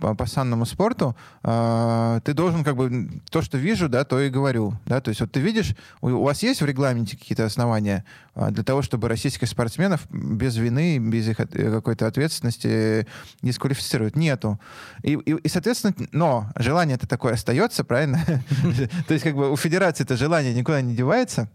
по, 0.00 0.14
по 0.14 0.26
санному 0.26 0.66
спорту, 0.66 1.16
э, 1.42 2.20
ты 2.24 2.34
должен, 2.34 2.64
как 2.64 2.76
бы, 2.76 3.10
то, 3.30 3.42
что 3.42 3.58
вижу, 3.58 3.88
да, 3.88 4.04
то 4.04 4.20
и 4.20 4.30
говорю, 4.30 4.74
да, 4.86 5.00
то 5.00 5.08
есть 5.08 5.20
вот 5.20 5.32
ты 5.32 5.40
видишь, 5.40 5.74
у, 6.00 6.22
вас 6.22 6.42
есть 6.42 6.62
в 6.62 6.66
регламенте 6.66 7.16
какие-то 7.16 7.44
основания 7.44 8.04
э, 8.34 8.50
для 8.50 8.64
того, 8.64 8.82
чтобы 8.82 9.08
российских 9.08 9.48
спортсменов 9.48 10.06
без 10.10 10.56
вины 10.56 10.98
без 10.98 11.28
их 11.28 11.40
э, 11.40 11.46
какой-то 11.46 12.06
ответственности 12.06 13.06
дисквалифицируют. 13.42 14.16
Нету. 14.16 14.60
И, 15.02 15.14
и, 15.14 15.34
и, 15.34 15.48
соответственно, 15.48 15.94
но 16.12 16.50
желание 16.56 16.96
это 16.96 17.06
такое 17.06 17.34
остается, 17.34 17.84
правильно? 17.84 18.20
То 19.08 19.14
есть 19.14 19.24
как 19.24 19.34
бы 19.34 19.50
у 19.50 19.56
федерации 19.56 20.04
это 20.04 20.16
желание 20.16 20.54
никуда 20.54 20.80
не 20.80 20.94
девается. 20.94 21.48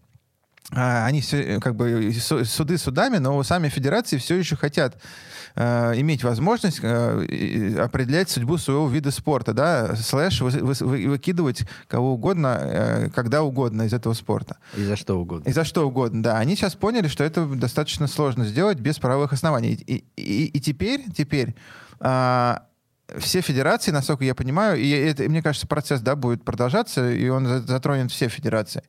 А, 0.71 1.05
они 1.05 1.21
все, 1.21 1.41
э, 1.41 1.59
как 1.59 1.75
бы 1.75 2.11
суды 2.13 2.77
судами, 2.77 3.17
но 3.17 3.41
сами 3.43 3.69
федерации 3.69 4.17
все 4.17 4.35
еще 4.35 4.55
хотят 4.55 4.97
э, 5.55 5.93
иметь 5.97 6.23
возможность 6.23 6.79
э, 6.81 7.77
определять 7.79 8.29
судьбу 8.29 8.57
своего 8.57 8.87
вида 8.87 9.11
спорта, 9.11 9.53
да, 9.53 9.95
слэш 9.95 10.41
вы, 10.41 10.49
вы, 10.49 11.07
выкидывать 11.07 11.63
кого 11.87 12.13
угодно, 12.13 12.57
э, 12.59 13.09
когда 13.13 13.43
угодно 13.43 13.83
из 13.83 13.93
этого 13.93 14.13
спорта. 14.13 14.57
И 14.75 14.83
за 14.83 14.95
что 14.95 15.19
угодно. 15.19 15.47
И 15.47 15.53
за 15.53 15.65
что 15.65 15.87
угодно, 15.87 16.23
да. 16.23 16.37
Они 16.39 16.55
сейчас 16.55 16.73
поняли, 16.73 17.07
что 17.07 17.23
это 17.23 17.45
достаточно 17.45 18.07
сложно 18.07 18.45
сделать 18.45 18.79
без 18.79 18.97
правовых 18.97 19.33
оснований. 19.33 19.73
И, 19.73 20.03
и, 20.15 20.45
и 20.45 20.59
теперь, 20.59 21.05
теперь 21.15 21.55
э, 21.99 22.55
все 23.19 23.41
федерации, 23.41 23.91
насколько 23.91 24.23
я 24.23 24.33
понимаю, 24.33 24.79
и 24.79 24.89
это, 24.89 25.23
мне 25.23 25.41
кажется, 25.41 25.67
процесс 25.67 26.01
да, 26.01 26.15
будет 26.15 26.43
продолжаться, 26.43 27.11
и 27.11 27.27
он 27.29 27.65
затронет 27.67 28.11
все 28.11 28.29
федерации, 28.29 28.83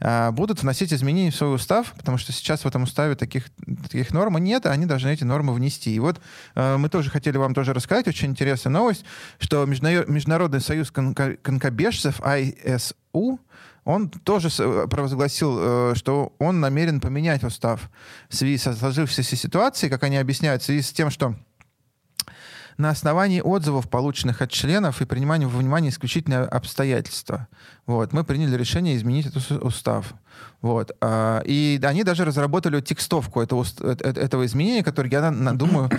будут 0.00 0.62
вносить 0.62 0.92
изменения 0.92 1.30
в 1.30 1.36
свой 1.36 1.54
устав, 1.54 1.92
потому 1.96 2.18
что 2.18 2.32
сейчас 2.32 2.62
в 2.62 2.66
этом 2.66 2.82
уставе 2.82 3.14
таких, 3.14 3.46
таких 3.90 4.12
норм 4.12 4.36
нет, 4.38 4.66
а 4.66 4.70
они 4.70 4.86
должны 4.86 5.08
эти 5.08 5.24
нормы 5.24 5.54
внести. 5.54 5.94
И 5.94 5.98
вот 5.98 6.20
а, 6.54 6.76
мы 6.78 6.88
тоже 6.88 7.10
хотели 7.10 7.36
вам 7.36 7.54
тоже 7.54 7.72
рассказать, 7.72 8.08
очень 8.08 8.30
интересная 8.30 8.72
новость, 8.72 9.04
что 9.38 9.64
Международный 9.64 10.60
союз 10.60 10.90
конкобежцев 10.90 12.20
ISU 12.20 13.38
он 13.84 14.08
тоже 14.08 14.48
провозгласил, 14.88 15.58
э, 15.60 15.92
что 15.94 16.32
он 16.38 16.60
намерен 16.60 17.00
поменять 17.00 17.44
устав 17.44 17.90
в 18.30 18.34
связи 18.34 18.56
со 18.56 18.72
сложившейся 18.72 19.36
ситуацией, 19.36 19.90
как 19.90 20.02
они 20.04 20.16
объясняют, 20.16 20.62
в 20.62 20.64
связи 20.64 20.80
с 20.80 20.90
тем, 20.90 21.10
что 21.10 21.34
на 22.76 22.90
основании 22.90 23.40
отзывов, 23.40 23.88
полученных 23.88 24.42
от 24.42 24.50
членов 24.50 25.00
и 25.00 25.06
принимания 25.06 25.46
во 25.46 25.58
внимание 25.58 25.90
исключительно 25.90 26.44
обстоятельства. 26.44 27.48
Вот. 27.86 28.12
Мы 28.12 28.24
приняли 28.24 28.56
решение 28.56 28.96
изменить 28.96 29.26
этот 29.26 29.50
устав. 29.62 30.14
Вот. 30.60 30.96
А, 31.00 31.42
и 31.44 31.80
они 31.82 32.04
даже 32.04 32.24
разработали 32.24 32.80
текстовку 32.80 33.40
этого, 33.40 33.64
этого 33.80 34.46
изменения, 34.46 34.82
которое, 34.82 35.10
я 35.10 35.30
думаю, 35.30 35.90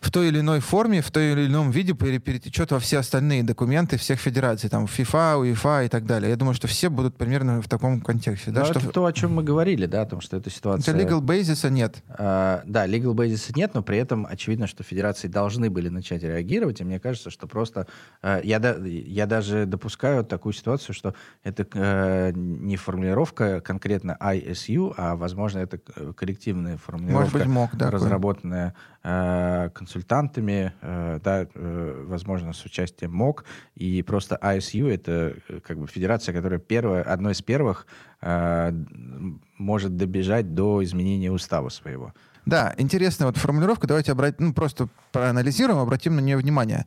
в 0.00 0.10
той 0.10 0.28
или 0.28 0.40
иной 0.40 0.60
форме, 0.60 1.02
в 1.02 1.10
той 1.10 1.32
или 1.32 1.46
ином 1.46 1.70
виде 1.70 1.92
перетечет 1.92 2.70
во 2.70 2.78
все 2.78 2.98
остальные 2.98 3.42
документы 3.42 3.98
всех 3.98 4.18
федераций, 4.18 4.70
там 4.70 4.86
FIFA, 4.86 5.42
UEFA 5.42 5.86
и 5.86 5.88
так 5.88 6.06
далее. 6.06 6.30
Я 6.30 6.36
думаю, 6.36 6.54
что 6.54 6.68
все 6.68 6.88
будут 6.88 7.16
примерно 7.16 7.60
в 7.60 7.68
таком 7.68 8.00
контексте. 8.00 8.50
Да, 8.50 8.64
что... 8.64 8.78
Это 8.78 8.88
то, 8.88 9.04
о 9.04 9.12
чем 9.12 9.34
мы 9.34 9.42
говорили, 9.42 9.84
да, 9.84 10.02
о 10.02 10.06
том, 10.06 10.22
что 10.22 10.38
эта 10.38 10.48
ситуация... 10.48 10.94
Это 10.94 11.04
legal 11.04 11.20
basis 11.20 11.68
нет. 11.68 12.02
А, 12.08 12.62
да, 12.64 12.86
legal 12.86 13.14
basis 13.14 13.52
нет, 13.54 13.74
но 13.74 13.82
при 13.82 13.98
этом 13.98 14.26
очевидно, 14.28 14.66
что 14.66 14.82
федерации 14.82 15.28
должны 15.28 15.68
были 15.68 15.90
начать 15.90 16.22
реагировать, 16.22 16.80
и 16.80 16.84
мне 16.84 16.98
кажется, 16.98 17.30
что 17.30 17.46
просто... 17.46 17.86
А, 18.22 18.40
я, 18.42 18.58
да, 18.58 18.76
я 18.82 19.26
даже 19.26 19.66
допускаю 19.66 20.24
такую 20.24 20.54
ситуацию, 20.54 20.94
что 20.94 21.14
это 21.44 21.66
а, 21.74 22.32
не 22.32 22.76
формулировка 22.76 23.60
конкретно 23.60 24.16
ISU, 24.18 24.94
а, 24.96 25.16
возможно, 25.16 25.58
это 25.58 25.78
коллективная 26.14 26.78
формулировка, 26.78 27.20
Может 27.20 27.34
быть, 27.34 27.46
мог, 27.46 27.70
да, 27.76 27.90
разработанная 27.90 28.74
э, 28.99 28.99
консультантами, 29.02 30.72
э, 30.82 31.20
да, 31.24 31.46
э, 31.54 32.04
возможно, 32.06 32.52
с 32.52 32.64
участием 32.64 33.12
МОК, 33.12 33.44
и 33.74 34.02
просто 34.02 34.38
ISU— 34.42 34.90
это 34.94 35.36
э, 35.48 35.60
как 35.60 35.78
бы 35.78 35.86
федерация, 35.86 36.34
которая 36.34 36.58
первая, 36.58 37.02
одной 37.02 37.32
из 37.32 37.40
первых 37.40 37.86
э, 38.20 38.72
может 39.56 39.96
добежать 39.96 40.54
до 40.54 40.84
изменения 40.84 41.32
устава 41.32 41.70
своего. 41.70 42.12
Да, 42.46 42.74
интересная 42.78 43.26
вот 43.26 43.36
формулировка. 43.36 43.86
Давайте 43.86 44.12
обрат... 44.12 44.40
ну, 44.40 44.52
просто 44.52 44.88
проанализируем, 45.12 45.78
обратим 45.78 46.16
на 46.16 46.20
нее 46.20 46.36
внимание. 46.36 46.86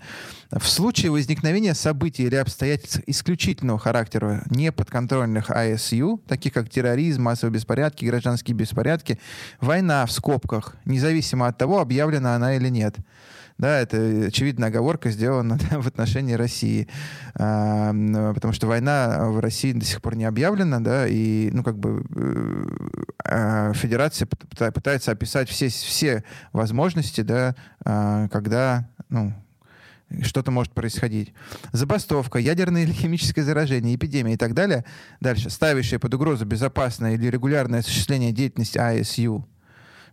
В 0.52 0.66
случае 0.66 1.12
возникновения 1.12 1.74
событий 1.74 2.24
или 2.24 2.36
обстоятельств 2.36 3.02
исключительного 3.06 3.80
характера 3.80 4.44
неподконтрольных 4.50 5.52
АСЮ, 5.52 6.22
таких 6.28 6.54
как 6.54 6.70
терроризм, 6.70 7.24
массовые 7.24 7.54
беспорядки, 7.54 8.06
гражданские 8.06 8.56
беспорядки, 8.56 9.20
война 9.62 10.06
в 10.06 10.12
скобках, 10.12 10.76
независимо 10.86 11.48
от 11.48 11.58
того, 11.58 11.80
объявлена 11.80 12.36
она 12.36 12.56
или 12.56 12.70
нет, 12.70 12.98
да, 13.58 13.80
это 13.80 14.26
очевидная 14.28 14.70
оговорка 14.70 15.10
сделана 15.12 15.58
да, 15.70 15.80
в 15.80 15.88
отношении 15.88 16.34
России, 16.34 16.88
а, 17.36 17.94
потому 18.34 18.54
что 18.54 18.68
война 18.68 19.30
в 19.30 19.40
России 19.40 19.74
до 19.74 19.86
сих 19.86 20.02
пор 20.02 20.16
не 20.16 20.26
объявлена, 20.26 20.80
да, 20.80 21.08
и, 21.08 21.50
ну, 21.52 21.64
как 21.64 21.78
бы 21.78 22.04
э, 22.16 23.04
Федерация 23.74 24.28
пытается 24.28 25.12
описать 25.12 25.50
все, 25.50 25.70
все 25.70 26.24
возможности, 26.52 27.22
да, 27.22 27.56
а, 27.84 28.28
когда, 28.30 28.90
ну, 29.10 29.34
что-то 30.22 30.52
может 30.52 30.74
происходить. 30.74 31.34
Забастовка, 31.72 32.38
ядерное 32.38 32.84
или 32.84 32.92
химическое 32.92 33.44
заражение, 33.44 33.96
эпидемия 33.96 34.34
и 34.34 34.38
так 34.38 34.54
далее. 34.54 34.86
Дальше. 35.20 35.50
Ставящие 35.50 36.00
под 36.00 36.14
угрозу 36.14 36.46
безопасное 36.46 37.16
или 37.16 37.28
регулярное 37.28 37.80
осуществление 37.80 38.32
деятельности 38.32 38.78
АСЮ 38.78 39.48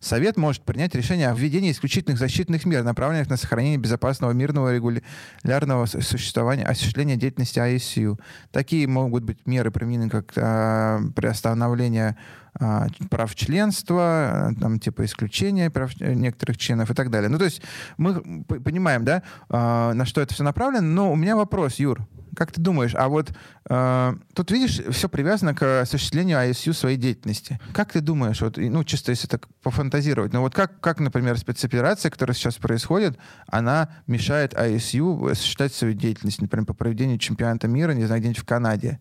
Совет 0.00 0.38
может 0.38 0.62
принять 0.62 0.94
решение 0.94 1.28
о 1.28 1.34
введении 1.34 1.70
исключительных 1.70 2.18
защитных 2.18 2.64
мер, 2.64 2.82
направленных 2.82 3.28
на 3.28 3.36
сохранение 3.36 3.76
безопасного, 3.76 4.32
мирного, 4.32 4.74
регулярного 4.74 5.84
существования, 5.84 6.64
осуществления 6.64 7.16
деятельности 7.16 7.58
АСЮ. 7.58 8.18
Такие 8.50 8.88
могут 8.88 9.24
быть 9.24 9.46
меры 9.46 9.70
применены 9.70 10.08
как 10.08 10.32
а, 10.36 11.00
приостановление 11.14 12.16
а, 12.54 12.86
прав 13.10 13.34
членства, 13.34 14.54
там, 14.58 14.80
типа 14.80 15.04
исключения 15.04 15.68
прав 15.68 15.92
э, 16.00 16.14
некоторых 16.14 16.56
членов 16.56 16.90
и 16.90 16.94
так 16.94 17.10
далее. 17.10 17.28
Ну, 17.28 17.36
то 17.36 17.44
есть 17.44 17.60
мы 17.98 18.42
понимаем, 18.44 19.04
да, 19.04 19.22
а, 19.50 19.92
на 19.92 20.06
что 20.06 20.22
это 20.22 20.32
все 20.32 20.44
направлено, 20.44 20.86
но 20.86 21.12
у 21.12 21.16
меня 21.16 21.36
вопрос, 21.36 21.78
Юр. 21.78 22.06
Как 22.34 22.52
ты 22.52 22.60
думаешь, 22.60 22.94
а 22.94 23.08
вот 23.08 23.32
э, 23.68 24.14
тут, 24.34 24.50
видишь, 24.50 24.80
все 24.90 25.08
привязано 25.08 25.54
к 25.54 25.82
осуществлению 25.82 26.38
ISU 26.38 26.72
своей 26.72 26.96
деятельности. 26.96 27.60
Как 27.72 27.92
ты 27.92 28.00
думаешь, 28.00 28.40
вот, 28.40 28.56
ну, 28.56 28.84
чисто 28.84 29.10
если 29.10 29.26
так 29.26 29.48
пофантазировать, 29.62 30.32
ну 30.32 30.40
вот 30.40 30.54
как, 30.54 30.80
как 30.80 31.00
например, 31.00 31.36
спецоперация, 31.38 32.10
которая 32.10 32.34
сейчас 32.34 32.56
происходит, 32.56 33.18
она 33.46 33.88
мешает 34.06 34.54
ISU 34.54 35.30
осуществлять 35.30 35.74
свою 35.74 35.94
деятельность, 35.94 36.40
например, 36.40 36.66
по 36.66 36.74
проведению 36.74 37.18
чемпионата 37.18 37.68
мира, 37.68 37.92
не 37.92 38.04
знаю, 38.04 38.20
где-нибудь 38.20 38.42
в 38.42 38.46
Канаде? 38.46 39.00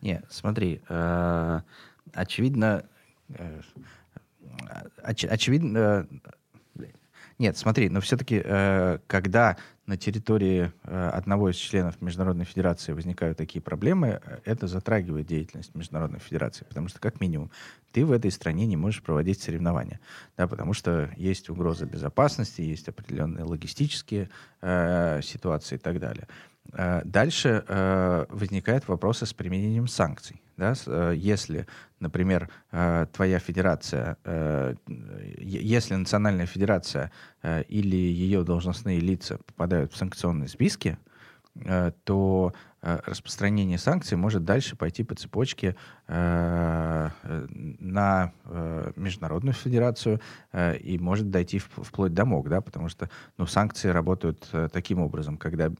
Нет, 0.00 0.24
смотри, 0.30 0.82
э, 0.88 1.60
очевидно, 2.12 2.84
э, 3.28 3.60
оч, 5.02 5.24
очевидно, 5.24 5.78
э, 5.78 6.04
нет, 7.38 7.56
смотри, 7.56 7.88
но 7.88 8.00
все-таки, 8.00 8.40
э, 8.44 8.98
когда 9.06 9.56
на 9.92 9.98
территории 9.98 10.72
э, 10.84 11.08
одного 11.12 11.50
из 11.50 11.56
членов 11.56 12.00
Международной 12.00 12.46
Федерации 12.46 12.92
возникают 12.92 13.36
такие 13.36 13.60
проблемы, 13.60 14.22
это 14.46 14.66
затрагивает 14.66 15.26
деятельность 15.26 15.74
Международной 15.74 16.18
Федерации, 16.18 16.64
потому 16.64 16.88
что, 16.88 16.98
как 16.98 17.20
минимум, 17.20 17.50
ты 17.92 18.06
в 18.06 18.12
этой 18.12 18.30
стране 18.30 18.66
не 18.66 18.78
можешь 18.78 19.02
проводить 19.02 19.42
соревнования, 19.42 20.00
да, 20.38 20.48
потому 20.48 20.72
что 20.72 21.10
есть 21.18 21.50
угроза 21.50 21.84
безопасности, 21.84 22.62
есть 22.62 22.88
определенные 22.88 23.44
логистические 23.44 24.30
э, 24.62 25.20
ситуации 25.22 25.74
и 25.74 25.78
так 25.78 26.00
далее. 26.00 26.26
Э, 26.72 27.02
дальше 27.04 27.62
э, 27.68 28.24
возникают 28.30 28.88
вопросы 28.88 29.26
с 29.26 29.34
применением 29.34 29.88
санкций. 29.88 30.40
Да? 30.62 30.74
Э, 30.86 31.12
если, 31.16 31.66
например, 31.98 32.48
твоя 33.12 33.38
федерация, 33.38 34.16
если 35.38 35.94
национальная 35.94 36.46
федерация 36.46 37.12
или 37.68 37.96
ее 37.96 38.42
должностные 38.42 38.98
лица 38.98 39.38
попадают 39.46 39.92
в 39.92 39.96
санкционные 39.96 40.48
списки, 40.48 40.98
то 42.04 42.52
Э, 42.52 42.71
распространение 42.82 43.78
санкций 43.78 44.16
может 44.16 44.44
дальше 44.44 44.76
пойти 44.76 45.04
по 45.04 45.14
цепочке 45.14 45.76
э, 46.08 47.10
на 47.78 48.32
э, 48.44 48.92
международную 48.96 49.54
федерацию 49.54 50.20
э, 50.52 50.76
и 50.78 50.98
может 50.98 51.30
дойти 51.30 51.60
в, 51.60 51.68
вплоть 51.76 52.12
до 52.12 52.24
МОК, 52.24 52.48
да, 52.48 52.60
потому 52.60 52.88
что 52.88 53.08
ну, 53.38 53.46
санкции 53.46 53.88
работают 53.88 54.48
э, 54.52 54.68
таким 54.72 54.98
образом, 54.98 55.36
когда 55.36 55.70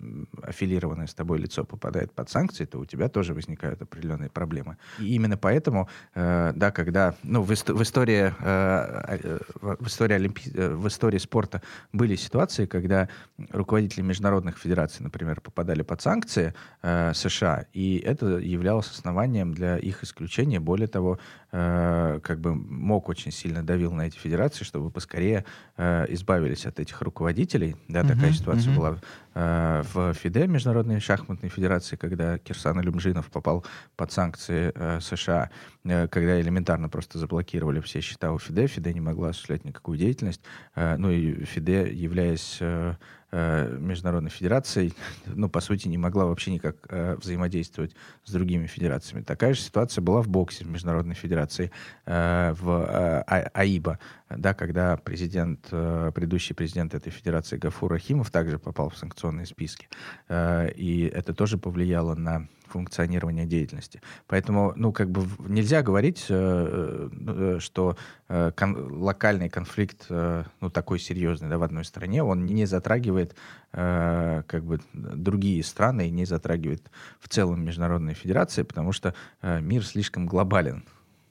аффилированное 0.43 1.07
с 1.09 1.15
тобой 1.15 1.39
лицо 1.39 1.65
попадает 1.65 2.13
под 2.13 2.31
санкции, 2.31 2.67
то 2.67 2.79
у 2.79 2.85
тебя 2.85 3.09
тоже 3.09 3.35
возникают 3.35 3.83
определенные 3.83 4.31
проблемы. 4.31 4.77
И 5.01 5.15
именно 5.15 5.37
поэтому, 5.37 5.89
э, 6.15 6.53
да, 6.55 6.71
когда 6.71 7.15
ну, 7.25 7.43
в, 7.43 7.51
ист- 7.51 7.71
в 7.71 7.83
истории 7.83 8.33
э, 8.41 9.19
э 9.23 9.39
в 9.61 9.87
истории 9.87 10.15
Олимпи... 10.15 10.51
в 10.51 10.87
истории 10.87 11.19
спорта 11.19 11.63
были 11.93 12.17
ситуации, 12.17 12.67
когда 12.67 13.09
руководители 13.51 14.03
международных 14.03 14.59
федераций, 14.59 15.03
например, 15.03 15.41
попадали 15.41 15.83
под 15.83 16.01
санкции, 16.01 16.55
э, 16.83 16.92
Э, 16.93 17.13
США. 17.15 17.67
И 17.73 17.97
это 17.99 18.39
являлось 18.39 18.91
основанием 18.91 19.55
для 19.55 19.79
их 19.79 20.03
исключения. 20.05 20.61
Более 20.61 20.89
того, 20.89 21.19
э, 21.53 22.21
как 22.23 22.41
бы 22.41 22.55
МОК 22.55 23.09
очень 23.09 23.33
сильно 23.33 23.63
давил 23.63 23.93
на 23.93 24.03
эти 24.03 24.19
федерации, 24.19 24.65
чтобы 24.65 24.91
поскорее 24.91 25.45
э, 25.77 26.07
избавились 26.09 26.67
от 26.67 26.81
этих 26.81 27.01
руководителей. 27.03 27.77
Да, 27.89 28.01
uh-huh, 28.01 28.09
такая 28.09 28.33
ситуация 28.33 28.73
uh-huh. 28.73 28.77
была 28.77 28.99
э, 29.35 29.83
в 29.93 30.15
ФИДЕ, 30.15 30.47
Международной 30.47 31.01
шахматной 31.01 31.49
федерации, 31.49 31.97
когда 31.97 32.39
Кирсан 32.39 32.79
Алюмжинов 32.79 33.31
попал 33.31 33.65
под 33.97 34.13
санкции 34.13 34.73
э, 34.75 35.01
США, 35.01 35.51
э, 35.85 36.09
когда 36.09 36.41
элементарно 36.41 36.89
просто 36.89 37.19
заблокировали 37.19 37.81
все 37.81 38.01
счета 38.01 38.33
у 38.33 38.39
ФИДЕ. 38.39 38.67
ФИДЕ 38.67 38.93
не 38.93 39.01
могла 39.01 39.29
осуществлять 39.29 39.65
никакую 39.65 39.99
деятельность. 39.99 40.43
Э, 40.75 40.97
ну 40.97 41.11
и 41.11 41.45
ФИДЕ, 41.45 41.93
являясь 41.93 42.59
э, 42.61 42.95
Э, 43.35 43.79
международной 43.79 44.29
федерацией, 44.29 44.93
ну, 45.25 45.49
по 45.49 45.61
сути, 45.61 45.89
не 45.89 45.97
могла 45.97 46.27
вообще 46.27 46.51
никак 46.51 46.77
э, 46.91 47.17
взаимодействовать 47.17 47.97
с 48.25 48.31
другими 48.31 48.67
федерациями. 48.67 49.23
Такая 49.25 49.55
же 49.55 49.63
ситуация 49.63 50.03
была 50.03 50.21
в 50.21 50.29
боксе 50.29 50.65
в 50.65 50.69
Международной 50.69 51.15
федерации, 51.15 51.71
э, 52.05 52.53
в 52.53 52.69
э, 52.69 53.25
а, 53.27 53.51
АИБа, 53.55 53.99
да, 54.37 54.55
когда 54.55 54.97
президент, 54.97 55.69
э, 55.71 56.11
предыдущий 56.15 56.55
президент 56.55 56.95
этой 56.95 57.11
федерации 57.11 57.57
Гафур 57.57 57.93
Рахимов 57.93 58.31
также 58.31 58.59
попал 58.59 58.89
в 58.91 58.97
санкционные 58.97 59.47
списки. 59.47 59.89
Э, 60.29 60.71
и 60.71 61.05
это 61.05 61.35
тоже 61.35 61.59
повлияло 61.59 62.15
на 62.15 62.49
функционирования 62.67 63.45
деятельности. 63.45 64.01
Поэтому, 64.27 64.73
ну, 64.77 64.93
как 64.93 65.11
бы 65.11 65.27
нельзя 65.47 65.83
говорить, 65.83 66.25
э, 66.29 67.59
что 67.61 67.97
кон- 68.29 69.03
локальный 69.03 69.51
конфликт, 69.51 70.07
ну, 70.09 70.71
такой 70.71 70.99
серьезный, 70.99 71.51
да, 71.51 71.59
в 71.59 71.63
одной 71.63 71.85
стране, 71.85 72.23
он 72.23 72.47
не 72.47 72.65
затрагивает, 72.65 73.37
как 73.73 74.65
бы, 74.65 74.81
другие 74.95 75.63
страны 75.65 76.09
и 76.09 76.11
не 76.11 76.25
затрагивает 76.25 76.91
в 77.21 77.29
целом 77.29 77.63
международные 77.63 78.15
федерации, 78.15 78.63
потому 78.63 78.93
что 78.93 79.15
мир 79.43 79.85
слишком 79.85 80.27
глобален. 80.27 80.85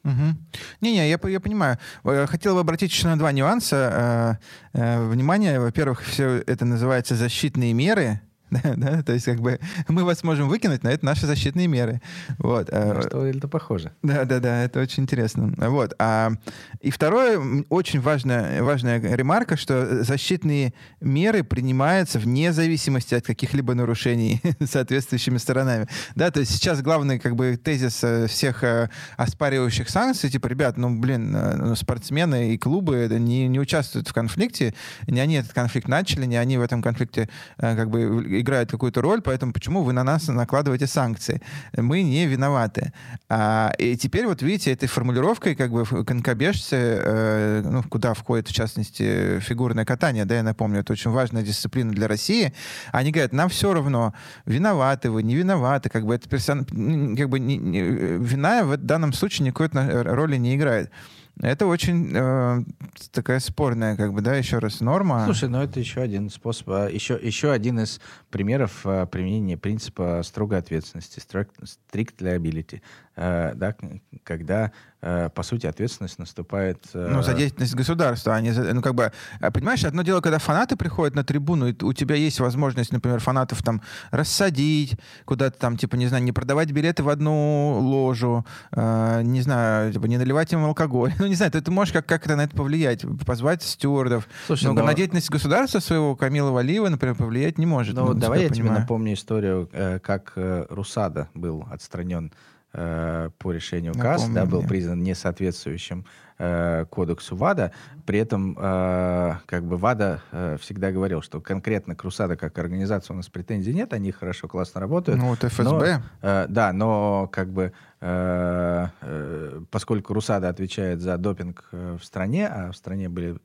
Угу. 0.03 0.35
Не-не, 0.81 1.09
я, 1.09 1.19
я 1.23 1.39
понимаю. 1.39 1.77
Хотел 2.03 2.55
бы 2.55 2.61
обратить 2.61 2.91
еще 2.91 3.07
на 3.07 3.17
два 3.17 3.31
нюанса. 3.31 4.39
Э, 4.73 4.79
э, 4.79 5.07
внимание, 5.07 5.59
во-первых, 5.59 6.01
все 6.01 6.43
это 6.47 6.65
называется 6.65 7.15
защитные 7.15 7.73
меры, 7.73 8.21
Да, 8.51 8.73
да, 8.77 9.01
то 9.01 9.13
есть 9.13 9.25
как 9.25 9.39
бы 9.39 9.59
мы 9.87 10.03
вас 10.03 10.23
можем 10.23 10.49
выкинуть, 10.49 10.83
но 10.83 10.91
это 10.91 11.05
наши 11.05 11.25
защитные 11.25 11.67
меры. 11.67 12.01
Вот. 12.37 12.71
На 12.71 13.01
что 13.01 13.25
это 13.25 13.47
похоже. 13.47 13.93
Да, 14.03 14.25
да, 14.25 14.39
да, 14.39 14.63
это 14.63 14.81
очень 14.81 15.03
интересно. 15.03 15.53
Вот. 15.57 15.93
А, 15.99 16.33
и 16.81 16.91
второе, 16.91 17.39
очень 17.69 18.01
важная, 18.01 18.61
важная 18.61 18.99
ремарка, 18.99 19.55
что 19.55 20.03
защитные 20.03 20.73
меры 20.99 21.43
принимаются 21.43 22.19
вне 22.19 22.51
зависимости 22.51 23.15
от 23.15 23.25
каких-либо 23.25 23.73
нарушений 23.73 24.41
соответствующими 24.65 25.37
сторонами. 25.37 25.87
Да, 26.15 26.29
то 26.31 26.41
есть 26.41 26.51
сейчас 26.51 26.81
главный 26.81 27.19
как 27.19 27.35
бы 27.35 27.57
тезис 27.57 28.03
э, 28.03 28.27
всех 28.27 28.63
э, 28.63 28.89
оспаривающих 29.17 29.89
санкций, 29.89 30.29
типа, 30.29 30.47
ребят, 30.47 30.77
ну, 30.77 30.99
блин, 30.99 31.35
э, 31.35 31.55
ну, 31.55 31.75
спортсмены 31.75 32.53
и 32.53 32.57
клубы 32.57 33.07
не, 33.09 33.47
не 33.47 33.59
участвуют 33.59 34.09
в 34.09 34.13
конфликте, 34.13 34.73
не 35.07 35.19
они 35.19 35.35
этот 35.35 35.53
конфликт 35.53 35.87
начали, 35.87 36.25
не 36.25 36.35
они 36.35 36.57
в 36.57 36.61
этом 36.61 36.81
конфликте 36.81 37.29
как 37.57 37.89
бы 37.89 38.40
играют 38.41 38.71
какую-то 38.71 39.01
роль, 39.01 39.21
поэтому 39.21 39.53
почему 39.53 39.83
вы 39.83 39.93
на 39.93 40.03
нас 40.03 40.27
накладываете 40.27 40.87
санкции? 40.87 41.41
Мы 41.75 42.03
не 42.03 42.25
виноваты. 42.25 42.93
А, 43.29 43.71
и 43.77 43.95
теперь 43.95 44.25
вот 44.27 44.41
видите, 44.41 44.71
этой 44.71 44.87
формулировкой 44.87 45.55
как 45.55 45.71
бы 45.71 45.85
конкобежцы, 45.85 46.75
э, 46.75 47.61
ну, 47.63 47.83
куда 47.83 48.13
входит, 48.13 48.47
в 48.47 48.53
частности, 48.53 49.39
фигурное 49.39 49.85
катание, 49.85 50.25
да, 50.25 50.35
я 50.35 50.43
напомню, 50.43 50.81
это 50.81 50.93
очень 50.93 51.11
важная 51.11 51.43
дисциплина 51.43 51.91
для 51.91 52.07
России, 52.07 52.53
они 52.91 53.11
говорят, 53.11 53.33
нам 53.33 53.49
все 53.49 53.73
равно, 53.73 54.13
виноваты 54.45 55.09
вы, 55.09 55.23
не 55.23 55.35
виноваты, 55.35 55.89
как 55.89 56.05
бы 56.05 56.15
это 56.15 56.27
персон... 56.29 56.65
как 56.65 57.29
бы 57.29 57.39
не, 57.39 57.57
не, 57.57 57.81
вина 57.81 58.63
в 58.63 58.77
данном 58.77 59.13
случае 59.13 59.47
никакой 59.47 59.69
роли 60.03 60.37
не 60.37 60.55
играет. 60.55 60.91
Это 61.39 61.65
очень 61.65 62.11
э, 62.13 62.63
такая 63.11 63.39
спорная, 63.39 63.95
как 63.95 64.13
бы, 64.13 64.21
да, 64.21 64.35
еще 64.35 64.59
раз, 64.59 64.79
норма. 64.79 65.23
Слушай, 65.25 65.49
ну 65.49 65.61
это 65.61 65.79
еще 65.79 66.01
один 66.01 66.29
способ, 66.29 66.69
а, 66.69 66.87
еще, 66.87 67.19
еще 67.21 67.51
один 67.51 67.79
из 67.79 67.99
примеров 68.31 68.81
а, 68.85 69.05
применения 69.05 69.57
принципа 69.57 70.21
строгой 70.23 70.59
ответственности, 70.59 71.19
strict 71.19 72.17
liability, 72.19 72.81
э, 73.15 73.53
да, 73.55 73.75
когда 74.23 74.71
Э, 75.03 75.29
по 75.33 75.41
сути, 75.41 75.65
ответственность 75.65 76.19
наступает... 76.19 76.85
Э, 76.93 77.07
ну, 77.09 77.23
за 77.23 77.33
деятельность 77.33 77.73
государства, 77.73 78.35
а 78.35 78.41
не 78.41 78.51
за... 78.51 78.71
Ну, 78.71 78.83
как 78.83 78.93
бы, 78.93 79.11
э, 79.39 79.51
понимаешь, 79.51 79.83
одно 79.83 80.03
дело, 80.03 80.21
когда 80.21 80.37
фанаты 80.37 80.75
приходят 80.75 81.15
на 81.15 81.23
трибуну, 81.23 81.69
и 81.69 81.83
у 81.83 81.93
тебя 81.93 82.15
есть 82.15 82.39
возможность, 82.39 82.91
например, 82.91 83.19
фанатов 83.19 83.63
там 83.63 83.81
рассадить, 84.11 84.93
куда-то 85.25 85.57
там, 85.57 85.75
типа, 85.75 85.95
не 85.95 86.05
знаю, 86.05 86.23
не 86.23 86.31
продавать 86.31 86.71
билеты 86.71 87.01
в 87.01 87.09
одну 87.09 87.79
ложу, 87.79 88.45
э, 88.73 89.21
не 89.23 89.41
знаю, 89.41 89.91
типа, 89.91 90.05
не 90.05 90.17
наливать 90.17 90.53
им 90.53 90.63
алкоголь. 90.65 91.13
Ну, 91.21 91.27
не 91.27 91.35
знаю, 91.35 91.51
ты, 91.51 91.61
ты 91.61 91.69
можешь 91.69 91.93
как- 91.93 92.05
как-то 92.07 92.35
на 92.35 92.41
это 92.41 92.55
повлиять, 92.55 93.05
позвать 93.25 93.61
стюардов. 93.61 94.27
Слушай, 94.47 94.65
но, 94.65 94.73
но 94.73 94.83
на 94.83 94.93
деятельность 94.95 95.29
государства 95.29 95.79
своего 95.79 96.15
Камила 96.15 96.49
Валиева, 96.49 96.89
например, 96.89 97.15
повлиять 97.15 97.59
не 97.59 97.67
может. 97.67 97.95
Ну, 97.95 98.13
давай 98.21 98.43
я 98.43 98.49
понимаю. 98.49 98.69
тебе 98.69 98.79
напомню 98.79 99.13
историю, 99.13 99.69
как 100.01 100.33
Русада 100.35 101.29
был 101.33 101.65
отстранен 101.71 102.31
Э, 102.73 103.31
по 103.37 103.51
решению 103.51 103.93
КАС, 103.93 104.29
да, 104.29 104.45
был 104.45 104.63
признан 104.63 105.03
несоответствующим 105.03 106.05
э, 106.37 106.85
кодексу 106.89 107.35
ВАДА. 107.35 107.73
При 108.05 108.17
этом 108.19 108.57
э, 108.57 109.33
как 109.45 109.65
бы 109.65 109.75
ВАДА 109.75 110.21
э, 110.31 110.57
всегда 110.61 110.93
говорил, 110.93 111.21
что 111.21 111.41
конкретно 111.41 111.95
к 111.95 112.03
РУСАДА 112.05 112.37
как 112.37 112.57
организация 112.59 113.13
у 113.13 113.17
нас 113.17 113.27
претензий 113.27 113.73
нет, 113.73 113.91
они 113.91 114.13
хорошо, 114.13 114.47
классно 114.47 114.79
работают. 114.79 115.19
Ну 115.19 115.27
вот 115.27 115.43
ФСБ. 115.43 115.63
Но, 115.63 116.01
э, 116.21 116.45
да, 116.47 116.71
но 116.71 117.27
как 117.29 117.51
бы 117.51 117.73
э, 117.99 118.87
э, 119.01 119.61
поскольку 119.69 120.13
РУСАДА 120.13 120.47
отвечает 120.47 121.01
за 121.01 121.17
допинг 121.17 121.67
э, 121.73 121.97
в 121.99 122.05
стране, 122.05 122.47
а 122.47 122.71
в 122.71 122.77
стране 122.77 123.09
были 123.09 123.37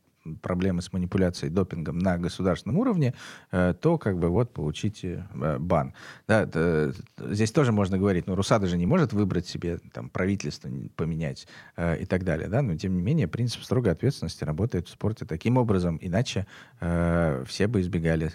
проблемы 0.43 0.83
с 0.83 0.93
манипуляцией 0.93 1.53
допингом 1.53 1.99
на 1.99 2.19
государственном 2.19 2.79
уровне, 2.79 3.15
э, 3.53 3.75
то 3.81 3.99
как 3.99 4.19
бы 4.19 4.29
вот 4.29 4.53
получите 4.53 5.27
э, 5.35 5.59
бан. 5.59 5.95
Да, 6.29 6.49
здесь 7.19 7.53
тоже 7.53 7.73
можно 7.73 7.99
говорить, 7.99 8.27
ну, 8.27 8.35
Русада 8.35 8.67
же 8.67 8.77
не 8.77 8.87
может 8.87 9.13
выбрать 9.13 9.47
себе 9.47 9.79
там 9.93 10.09
правительство, 10.09 10.69
поменять 10.97 11.47
э, 11.77 12.03
и 12.03 12.07
так 12.07 12.25
далее, 12.25 12.49
да, 12.49 12.63
но 12.63 12.77
тем 12.77 12.97
не 12.97 13.03
менее 13.03 13.29
принцип 13.29 13.63
строгой 13.63 13.93
ответственности 13.93 14.45
работает 14.45 14.89
в 14.89 14.91
спорте 14.91 15.25
таким 15.25 15.57
образом, 15.57 15.99
иначе 16.01 16.47
все 16.79 17.67
бы 17.67 17.81
избегали 17.81 18.33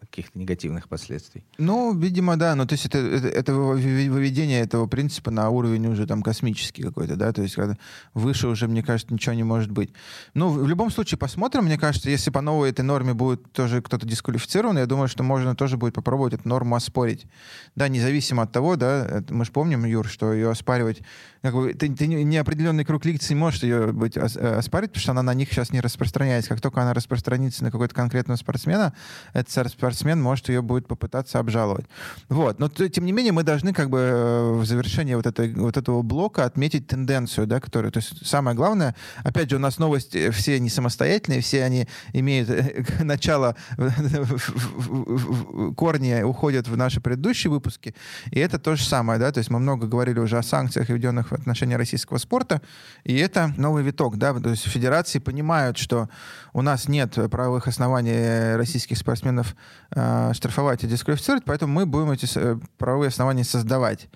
каких-то 0.00 0.38
негативных 0.38 0.88
последствий. 0.88 1.44
Ну, 1.58 1.94
видимо, 1.94 2.36
да, 2.36 2.54
но 2.54 2.66
то 2.66 2.74
есть 2.74 2.86
это, 2.86 2.98
это, 2.98 3.28
это 3.28 3.54
выведение 3.54 4.60
этого 4.60 4.86
принципа 4.86 5.30
на 5.30 5.50
уровень 5.50 5.86
уже 5.86 6.06
там 6.06 6.22
космический 6.22 6.82
какой-то, 6.82 7.16
да, 7.16 7.32
то 7.32 7.42
есть 7.42 7.54
когда 7.54 7.76
выше 8.14 8.48
уже, 8.48 8.68
мне 8.68 8.82
кажется, 8.82 9.12
ничего 9.12 9.34
не 9.34 9.44
может 9.44 9.70
быть. 9.70 9.92
Ну, 10.34 10.50
в 10.50 10.68
любом 10.68 10.90
случае, 10.90 11.18
посмотрим. 11.18 11.64
Мне 11.64 11.78
кажется, 11.78 12.10
если 12.10 12.30
по 12.30 12.40
новой 12.40 12.70
этой 12.70 12.82
норме 12.82 13.14
будет 13.14 13.52
тоже 13.52 13.82
кто-то 13.82 14.06
дисквалифицирован, 14.06 14.78
я 14.78 14.86
думаю, 14.86 15.08
что 15.08 15.22
можно 15.22 15.54
тоже 15.54 15.76
будет 15.76 15.94
попробовать 15.94 16.34
эту 16.34 16.48
норму 16.48 16.76
оспорить. 16.76 17.26
Да, 17.74 17.88
независимо 17.88 18.42
от 18.42 18.52
того, 18.52 18.76
да, 18.76 19.22
мы 19.30 19.44
же 19.44 19.52
помним, 19.52 19.84
Юр, 19.84 20.06
что 20.06 20.32
ее 20.32 20.50
оспаривать 20.50 21.02
как 21.42 21.54
бы, 21.54 21.74
ты, 21.74 21.92
ты 21.92 22.06
неопределенный 22.06 22.84
круг 22.84 23.04
лиц 23.04 23.28
не 23.28 23.34
можешь 23.34 23.64
ее 23.64 23.92
быть 23.92 24.16
э, 24.16 24.20
оспаривать, 24.20 24.92
потому 24.92 25.02
что 25.02 25.10
она 25.10 25.22
на 25.22 25.34
них 25.34 25.50
сейчас 25.50 25.72
не 25.72 25.80
распространяется. 25.80 26.50
Как 26.50 26.60
только 26.60 26.80
она 26.80 26.94
распространится 26.94 27.64
на 27.64 27.72
какой-то 27.72 27.94
конкретного 27.94 28.36
спортсмена, 28.36 28.94
этот 29.32 29.72
спортсмен 29.72 30.22
может 30.22 30.48
ее 30.48 30.62
будет 30.62 30.86
попытаться 30.86 31.40
обжаловать. 31.40 31.86
Вот. 32.28 32.60
Но 32.60 32.68
тем 32.68 33.04
не 33.04 33.12
менее 33.12 33.32
мы 33.32 33.42
должны 33.42 33.72
как 33.72 33.90
бы 33.90 33.98
э, 33.98 34.52
в 34.52 34.64
завершении 34.64 35.14
вот, 35.14 35.26
этой, 35.26 35.52
вот 35.52 35.76
этого 35.76 36.02
блока 36.02 36.44
отметить 36.44 36.86
тенденцию, 36.86 37.48
да, 37.48 37.58
которая... 37.58 37.90
То 37.90 37.98
есть 37.98 38.24
самое 38.24 38.56
главное, 38.56 38.94
опять 39.24 39.50
же, 39.50 39.56
у 39.56 39.58
нас 39.58 39.78
новости 39.78 40.30
все 40.30 40.60
не 40.60 40.70
самостоятельные, 40.70 41.40
все 41.40 41.64
они 41.64 41.88
имеют 42.12 42.50
э, 42.50 42.84
начало, 43.02 43.56
корни 45.76 46.22
уходят 46.22 46.68
в 46.68 46.76
наши 46.76 47.00
предыдущие 47.00 47.50
выпуски, 47.50 47.96
и 48.30 48.38
это 48.38 48.60
то 48.60 48.76
же 48.76 48.84
самое, 48.84 49.18
да, 49.18 49.32
то 49.32 49.38
есть 49.38 49.50
мы 49.50 49.58
много 49.58 49.88
говорили 49.88 50.20
уже 50.20 50.38
о 50.38 50.42
санкциях, 50.42 50.88
введенных 50.88 51.31
в 51.36 51.40
отношении 51.40 51.74
российского 51.74 52.18
спорта. 52.18 52.60
И 53.04 53.16
это 53.16 53.52
новый 53.56 53.82
виток, 53.82 54.16
да, 54.16 54.32
то 54.34 54.50
есть 54.50 54.66
федерации 54.68 55.18
понимают, 55.18 55.78
что 55.78 56.08
у 56.52 56.62
нас 56.62 56.88
нет 56.88 57.14
правовых 57.30 57.68
оснований 57.68 58.56
российских 58.56 58.98
спортсменов 58.98 59.56
э, 59.94 60.32
штрафовать 60.34 60.84
и 60.84 60.86
дисквалифицировать, 60.86 61.44
поэтому 61.44 61.72
мы 61.72 61.86
будем 61.86 62.10
эти 62.10 62.28
э, 62.36 62.58
правовые 62.78 63.08
основания 63.08 63.44
создавать. 63.44 64.08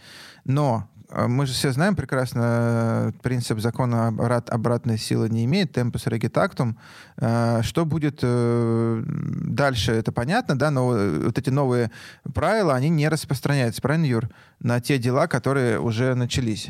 Но 0.45 0.89
э, 1.11 1.27
мы 1.27 1.47
же 1.47 1.53
все 1.53 1.73
знаем 1.73 1.97
прекрасно 1.97 2.43
э, 2.45 3.13
принцип 3.23 3.61
закона 3.61 4.09
обрат, 4.09 4.51
обратной 4.51 4.99
силы 4.99 5.29
не 5.29 5.45
имеет, 5.45 5.73
темпус 5.73 6.07
регитактум. 6.07 6.79
Что 7.17 7.85
будет 7.87 8.21
дальше, 8.21 9.93
это 9.93 10.13
понятно, 10.13 10.59
да, 10.59 10.71
но 10.71 10.89
вот 10.89 11.39
эти 11.39 11.51
новые 11.51 11.91
правила, 12.35 12.75
они 12.75 12.91
не 12.91 13.09
распространяются, 13.09 13.81
правильно, 13.81 14.05
Юр, 14.05 14.29
на 14.61 14.81
те 14.81 14.99
дела, 14.99 15.27
которые 15.27 15.81
уже 15.81 16.15
начались. 16.15 16.69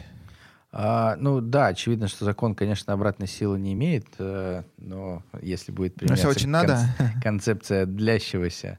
А, 0.78 1.16
ну 1.18 1.40
да, 1.40 1.68
очевидно, 1.68 2.06
что 2.06 2.26
закон, 2.26 2.54
конечно, 2.54 2.92
обратной 2.92 3.26
силы 3.26 3.58
не 3.58 3.72
имеет, 3.72 4.04
э, 4.18 4.62
но 4.76 5.22
если 5.40 5.72
будет 5.72 5.94
применяться 5.94 6.28
очень 6.28 6.50
надо. 6.50 6.78
концепция 7.22 7.86
длящегося 7.86 8.78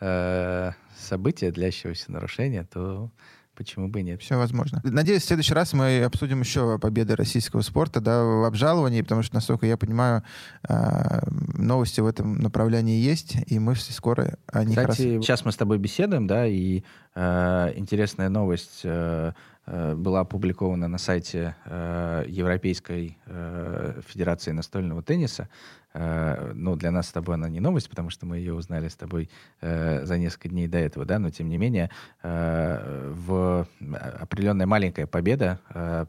э, 0.00 0.72
события, 0.98 1.52
длящегося 1.52 2.10
нарушения, 2.10 2.64
то 2.64 3.12
почему 3.54 3.86
бы 3.86 4.00
и 4.00 4.02
нет? 4.02 4.20
Все 4.20 4.36
возможно. 4.36 4.80
Надеюсь, 4.82 5.22
в 5.22 5.26
следующий 5.26 5.54
раз 5.54 5.72
мы 5.74 6.02
обсудим 6.02 6.40
еще 6.40 6.76
победы 6.80 7.14
российского 7.14 7.60
спорта 7.60 8.00
да, 8.00 8.24
в 8.24 8.44
обжаловании, 8.44 9.02
потому 9.02 9.22
что, 9.22 9.36
насколько 9.36 9.64
я 9.64 9.76
понимаю, 9.76 10.24
э, 10.68 11.20
новости 11.56 12.00
в 12.00 12.06
этом 12.06 12.40
направлении 12.40 13.00
есть, 13.00 13.36
и 13.46 13.60
мы 13.60 13.74
все 13.74 13.92
скоро 13.92 14.38
о 14.48 14.64
них 14.64 14.76
Кстати, 14.76 15.14
раз... 15.14 15.24
сейчас 15.24 15.44
мы 15.44 15.52
с 15.52 15.56
тобой 15.56 15.78
беседуем, 15.78 16.26
да, 16.26 16.48
и 16.48 16.82
э, 17.14 17.72
интересная 17.76 18.28
новость 18.28 18.80
Э, 18.82 19.32
была 19.94 20.20
опубликована 20.20 20.88
на 20.88 20.98
сайте 20.98 21.54
э, 21.64 22.24
Европейской 22.28 23.18
э, 23.26 24.00
Федерации 24.06 24.52
настольного 24.52 25.02
тенниса. 25.02 25.48
Ну, 25.94 26.76
для 26.76 26.90
нас 26.90 27.08
с 27.08 27.12
тобой 27.12 27.36
она 27.36 27.48
не 27.48 27.60
новость, 27.60 27.88
потому 27.88 28.10
что 28.10 28.26
мы 28.26 28.36
ее 28.38 28.54
узнали 28.54 28.88
с 28.88 28.94
тобой 28.94 29.30
за 29.60 30.18
несколько 30.18 30.48
дней 30.48 30.68
до 30.68 30.78
этого, 30.78 31.06
да, 31.06 31.18
но 31.18 31.30
тем 31.30 31.48
не 31.48 31.56
менее 31.56 31.90
в 32.22 33.66
определенная 33.80 34.66
маленькая 34.66 35.06
победа 35.06 35.60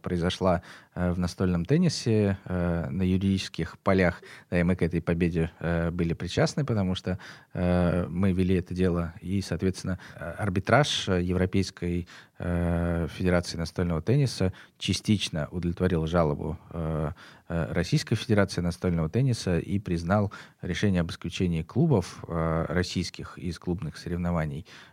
произошла 0.04 0.62
в 0.96 1.18
настольном 1.18 1.64
теннисе 1.64 2.38
на 2.46 3.02
юридических 3.02 3.80
полях, 3.80 4.22
да, 4.52 4.60
и 4.60 4.64
мы 4.64 4.76
к 4.76 4.82
этой 4.82 5.02
победе 5.02 5.50
были 5.92 6.14
причастны, 6.14 6.66
потому 6.66 6.94
что 6.96 7.18
мы 7.54 8.34
вели 8.34 8.56
это 8.56 8.74
дело, 8.74 9.14
и, 9.22 9.42
соответственно, 9.42 9.98
арбитраж 10.38 11.08
Европейской 11.08 12.06
Федерации 12.38 13.58
настольного 13.58 14.02
тенниса 14.02 14.54
частично 14.78 15.50
удовлетворил 15.52 16.08
жалобу 16.08 16.58
э, 16.70 17.12
э, 17.12 17.12
Российской 17.50 18.16
Федерации 18.16 18.62
настольного 18.62 19.10
тенниса 19.10 19.58
и 19.58 19.80
признал 19.80 20.32
решение 20.62 21.02
об 21.02 21.10
исключении 21.10 21.64
клубов 21.64 22.24
э, 22.28 22.66
российских 22.70 23.38
из 23.40 23.58
клубных 23.58 23.98
соревнований 23.98 24.66
э, 24.66 24.89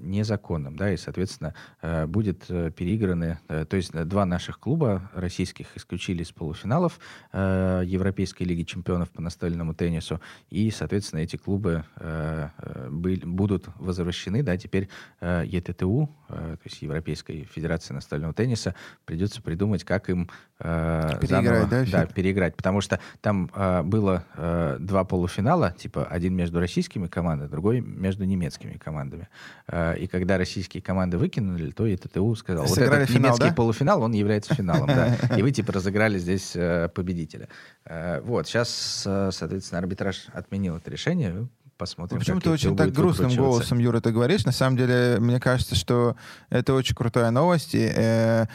незаконным, 0.00 0.76
да, 0.76 0.92
и, 0.92 0.96
соответственно, 0.96 1.54
э, 1.80 2.06
будет 2.06 2.46
э, 2.48 2.70
переиграны, 2.70 3.38
э, 3.48 3.64
то 3.64 3.76
есть 3.76 3.92
два 3.92 4.24
наших 4.26 4.58
клуба 4.58 5.10
российских 5.14 5.76
исключили 5.76 6.22
из 6.22 6.32
полуфиналов 6.32 6.98
э, 7.32 7.82
Европейской 7.86 8.42
лиги 8.42 8.64
чемпионов 8.64 9.10
по 9.10 9.22
настольному 9.22 9.74
теннису, 9.74 10.20
и, 10.50 10.70
соответственно, 10.70 11.20
эти 11.20 11.36
клубы 11.36 11.84
э, 11.96 12.48
э 12.58 12.88
были, 12.90 13.24
будут 13.24 13.68
возвращены, 13.76 14.42
да, 14.42 14.56
теперь 14.56 14.88
э, 15.20 15.44
ЕТТУ, 15.46 16.10
э, 16.28 16.34
то 16.34 16.60
есть 16.64 16.82
Европейской 16.82 17.44
Федерации 17.44 17.94
настольного 17.94 18.34
тенниса, 18.34 18.74
придется 19.04 19.40
придумать, 19.40 19.84
как 19.84 20.10
им 20.10 20.28
э, 20.58 21.18
переиграть, 21.20 21.30
заново, 21.30 21.66
да, 21.66 21.84
да, 21.90 22.06
переиграть, 22.06 22.56
потому 22.56 22.80
что 22.80 22.98
там 23.20 23.50
э, 23.54 23.82
было 23.82 24.24
э, 24.34 24.78
два 24.80 25.04
полуфинала, 25.04 25.72
типа 25.72 26.04
один 26.04 26.34
между 26.34 26.58
российскими 26.58 27.06
командами, 27.06 27.48
другой 27.48 27.80
между 27.80 28.24
немецкими 28.24 28.76
командами. 28.76 29.27
Э, 29.68 29.96
и 29.96 30.06
когда 30.06 30.38
российские 30.38 30.82
команды 30.82 31.18
выкинули, 31.18 31.70
то 31.70 31.86
и 31.86 31.96
ТТУ 31.96 32.34
сказал, 32.34 32.66
вот 32.66 32.78
этот 32.78 33.08
финал, 33.08 33.32
немецкий 33.32 33.48
да? 33.48 33.54
полуфинал, 33.54 34.02
он 34.02 34.12
является 34.12 34.54
финалом, 34.54 34.86
да. 34.86 35.16
И 35.36 35.42
вы 35.42 35.50
типа 35.50 35.72
разыграли 35.72 36.18
здесь 36.18 36.52
э, 36.54 36.88
победителя. 36.94 37.48
Э, 37.84 38.20
вот, 38.22 38.46
сейчас, 38.46 38.68
соответственно, 39.02 39.78
арбитраж 39.78 40.26
отменил 40.32 40.76
это 40.76 40.90
решение, 40.90 41.48
посмотрим. 41.78 42.18
Почему 42.18 42.40
ты 42.40 42.50
очень 42.50 42.76
так 42.76 42.92
грустным 42.92 43.34
голосом, 43.34 43.78
Юра, 43.78 44.00
ты 44.00 44.10
говоришь? 44.10 44.44
На 44.44 44.52
самом 44.52 44.76
деле, 44.76 45.16
мне 45.20 45.40
кажется, 45.40 45.74
что 45.74 46.16
это 46.50 46.74
очень 46.74 46.94
крутая 46.94 47.30
новость. 47.30 47.74
И, 47.74 47.90
э, 47.94 48.46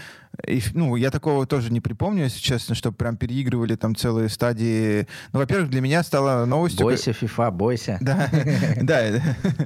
и, 0.47 0.61
ну, 0.73 0.95
я 0.95 1.09
такого 1.09 1.47
тоже 1.47 1.71
не 1.71 1.79
припомню, 1.81 2.25
если 2.25 2.39
честно, 2.39 2.75
что 2.75 2.91
прям 2.91 3.17
переигрывали 3.17 3.75
там 3.75 3.95
целые 3.95 4.29
стадии. 4.29 5.07
Ну, 5.31 5.39
во-первых, 5.39 5.69
для 5.69 5.81
меня 5.81 6.03
стало 6.03 6.45
новостью... 6.45 6.85
Бойся, 6.85 7.11
FIFA, 7.11 7.51
бойся. 7.51 7.97
Да, 8.01 8.29
да. 8.81 9.03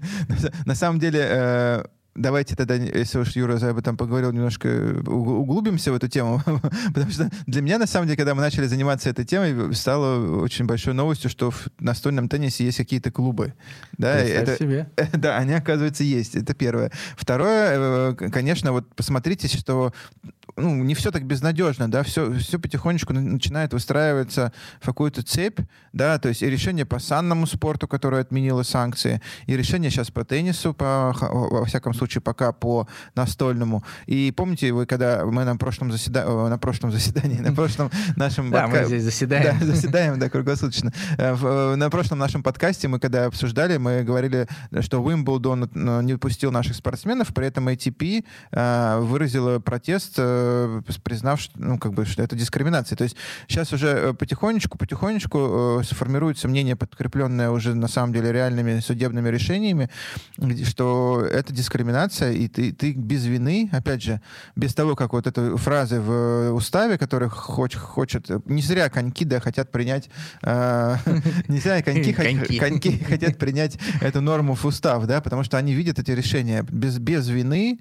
На 0.65 0.75
самом 0.75 0.99
деле 0.99 1.19
э, 1.23 1.85
давайте 2.17 2.55
тогда, 2.55 2.75
если 2.75 3.19
уж 3.19 3.35
Юра 3.35 3.57
об 3.69 3.77
этом 3.77 3.95
поговорил, 3.95 4.31
немножко 4.31 4.67
углубимся 5.05 5.91
в 5.91 5.95
эту 5.95 6.07
тему. 6.07 6.41
Потому 6.93 7.11
что 7.11 7.29
для 7.45 7.61
меня, 7.61 7.77
на 7.77 7.87
самом 7.87 8.07
деле, 8.07 8.17
когда 8.17 8.35
мы 8.35 8.41
начали 8.41 8.65
заниматься 8.65 9.09
этой 9.09 9.25
темой, 9.25 9.73
стало 9.73 10.41
очень 10.41 10.65
большой 10.65 10.93
новостью, 10.93 11.29
что 11.29 11.51
в 11.51 11.67
настольном 11.79 12.27
теннисе 12.27 12.65
есть 12.65 12.77
какие-то 12.77 13.11
клубы. 13.11 13.53
Да, 13.97 14.15
это, 14.15 14.57
себе. 14.57 14.89
да, 15.13 15.37
они, 15.37 15.53
оказывается, 15.53 16.03
есть. 16.03 16.35
Это 16.35 16.53
первое. 16.53 16.91
Второе, 17.15 18.11
э, 18.11 18.29
конечно, 18.31 18.71
вот 18.71 18.93
посмотрите, 18.95 19.47
что 19.47 19.93
ну, 20.57 20.75
не 20.83 20.95
все 20.95 21.11
так 21.11 21.23
безнадежно, 21.23 21.89
да, 21.89 22.03
все, 22.03 22.33
все 22.33 22.59
потихонечку 22.59 23.13
начинает 23.13 23.73
выстраиваться 23.73 24.51
в 24.81 24.85
какую-то 24.87 25.21
цепь, 25.21 25.59
да, 25.93 26.17
то 26.17 26.29
есть 26.29 26.41
и 26.41 26.49
решение 26.49 26.85
по 26.85 26.99
санному 26.99 27.45
спорту, 27.45 27.87
которое 27.87 28.21
отменило 28.21 28.63
санкции, 28.63 29.21
и 29.45 29.55
решение 29.55 29.91
сейчас 29.91 30.09
по 30.09 30.25
теннису, 30.25 30.73
по, 30.73 31.15
во 31.21 31.65
всяком 31.65 31.93
случае, 31.93 32.21
пока 32.21 32.51
по 32.51 32.87
настольному. 33.15 33.83
И 34.07 34.33
помните, 34.35 34.71
вы 34.71 34.85
когда 34.85 35.25
мы 35.25 35.45
на 35.45 35.55
прошлом, 35.57 35.91
заседа... 35.91 36.23
Э, 36.25 36.47
на 36.49 36.57
прошлом 36.57 36.91
заседании, 36.91 37.39
на 37.39 37.53
прошлом 37.53 37.91
нашем... 38.15 38.51
Да, 38.51 38.67
мы 38.67 38.83
здесь 38.85 39.03
заседаем. 39.03 39.59
Да, 39.59 39.65
заседаем, 39.65 40.19
да, 40.19 40.29
круглосуточно. 40.29 40.91
Э, 41.17 41.35
э, 41.39 41.75
на 41.75 41.89
прошлом 41.91 42.17
нашем 42.17 42.41
подкасте 42.41 42.87
мы 42.87 42.99
когда 42.99 43.25
обсуждали, 43.25 43.77
мы 43.77 44.03
говорили, 44.03 44.47
что 44.81 45.03
Уимблдон 45.03 45.69
не 45.73 46.17
пустил 46.17 46.51
наших 46.51 46.75
спортсменов, 46.75 47.33
при 47.33 47.45
этом 47.45 47.69
ATP 47.69 48.25
выразила 48.51 49.59
протест 49.59 50.17
Э, 50.47 50.81
признав, 51.03 51.39
что, 51.41 51.53
ну, 51.55 51.77
как 51.77 51.93
бы, 51.93 52.05
что 52.05 52.23
это 52.23 52.35
дискриминация. 52.35 52.95
То 52.95 53.03
есть 53.03 53.15
сейчас 53.47 53.73
уже 53.73 53.87
э, 53.87 54.13
потихонечку, 54.13 54.77
потихонечку 54.77 55.79
э, 55.81 55.83
сформируется 55.83 56.47
мнение, 56.47 56.75
подкрепленное 56.75 57.49
уже 57.49 57.75
на 57.75 57.87
самом 57.87 58.13
деле 58.13 58.31
реальными 58.31 58.79
судебными 58.79 59.29
решениями, 59.29 59.89
что 60.63 61.25
это 61.29 61.53
дискриминация, 61.53 62.31
и 62.31 62.47
ты, 62.47 62.71
ты 62.71 62.93
без 62.93 63.25
вины, 63.25 63.69
опять 63.71 64.01
же, 64.01 64.21
без 64.55 64.73
того, 64.73 64.95
как 64.95 65.13
вот 65.13 65.27
этой 65.27 65.57
фразы 65.57 65.99
в 65.99 66.53
уставе, 66.53 66.97
которых 66.97 67.33
хочет, 67.33 67.81
хочет 67.81 68.29
не 68.45 68.61
зря 68.61 68.89
коньки, 68.89 69.25
да, 69.25 69.39
хотят 69.39 69.71
принять, 69.71 70.09
не 70.41 71.59
зря 71.59 71.81
коньки, 71.81 72.13
коньки 72.13 73.03
хотят 73.03 73.37
принять 73.37 73.77
эту 74.01 74.21
норму 74.21 74.55
в 74.55 74.65
устав, 74.65 75.05
да, 75.05 75.21
потому 75.21 75.43
что 75.43 75.57
они 75.57 75.73
видят 75.73 75.99
эти 75.99 76.11
решения 76.11 76.63
без, 76.63 76.97
без 76.99 77.27
вины, 77.27 77.79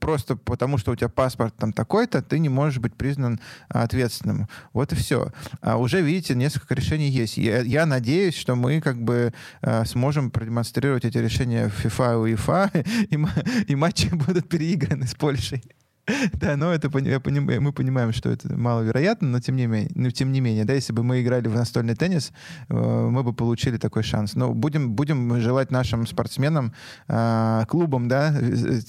просто 0.00 0.36
потому 0.36 0.78
что 0.78 0.92
у 0.92 0.96
тебя 0.96 1.08
паспорт 1.08 1.54
там 1.56 1.72
такой-то, 1.72 2.22
ты 2.22 2.38
не 2.38 2.48
можешь 2.48 2.78
быть 2.78 2.94
признан 2.94 3.40
ответственным. 3.68 4.48
Вот 4.72 4.92
и 4.92 4.96
все. 4.96 5.32
А 5.60 5.76
уже, 5.76 6.00
видите, 6.00 6.34
несколько 6.34 6.74
решений 6.74 7.08
есть. 7.08 7.36
Я, 7.36 7.60
я 7.60 7.86
надеюсь, 7.86 8.34
что 8.34 8.54
мы 8.54 8.80
как 8.80 9.02
бы 9.02 9.32
э, 9.62 9.84
сможем 9.84 10.30
продемонстрировать 10.30 11.04
эти 11.04 11.18
решения 11.18 11.70
FIFA 11.82 12.28
и 12.28 12.34
UEFA, 12.34 12.70
и, 13.10 13.72
и 13.72 13.74
матчи 13.74 14.08
будут 14.12 14.48
переиграны 14.48 15.06
с 15.06 15.14
Польшей. 15.14 15.62
Да, 16.34 16.56
но 16.56 16.72
это 16.72 16.90
мы 16.90 17.72
понимаем, 17.72 18.12
что 18.12 18.30
это 18.30 18.56
маловероятно, 18.56 19.28
но 19.28 19.40
тем 19.40 19.56
не 19.56 19.66
менее, 19.66 19.90
ну, 19.94 20.10
тем 20.10 20.32
не 20.32 20.40
менее, 20.40 20.64
да, 20.64 20.74
если 20.74 20.92
бы 20.92 21.02
мы 21.02 21.22
играли 21.22 21.48
в 21.48 21.54
настольный 21.54 21.94
теннис, 21.94 22.32
э, 22.68 22.74
мы 22.74 23.22
бы 23.22 23.32
получили 23.32 23.76
такой 23.76 24.02
шанс. 24.02 24.34
Но 24.34 24.54
будем, 24.54 24.92
будем 24.92 25.40
желать 25.40 25.70
нашим 25.70 26.06
спортсменам, 26.06 26.72
э, 27.08 27.64
клубам, 27.68 28.08
да, 28.08 28.34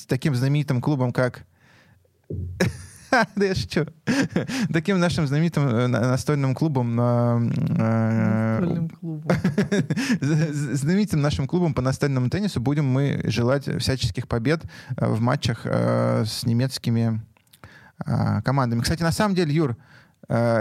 таким 0.07 0.36
знаменитым 0.36 0.82
клубам, 0.82 1.11
как 1.11 1.45
да 3.36 3.45
я 3.45 3.55
шучу. 3.55 3.86
Таким 4.74 4.99
нашим 4.99 5.28
знаменитым 5.28 5.68
э, 5.68 5.88
настольным 5.88 6.53
клубом... 6.55 6.99
Э, 6.99 7.39
настольным 7.39 8.89
клубом. 8.89 9.32
знаменитым 10.22 11.22
нашим 11.22 11.47
клубом 11.47 11.74
по 11.74 11.82
настольному 11.82 12.30
теннису 12.30 12.60
будем 12.60 12.86
мы 12.86 13.22
желать 13.26 13.66
всяческих 13.82 14.28
побед 14.28 14.64
э, 14.95 15.08
в 15.08 15.22
матчах 15.22 15.66
с 15.66 16.45
немецкими 16.45 17.22
командами. 18.43 18.82
Кстати, 18.82 19.01
на 19.01 19.12
самом 19.12 19.34
деле, 19.34 19.53
Юр, 19.53 19.72
Э, 19.72 19.97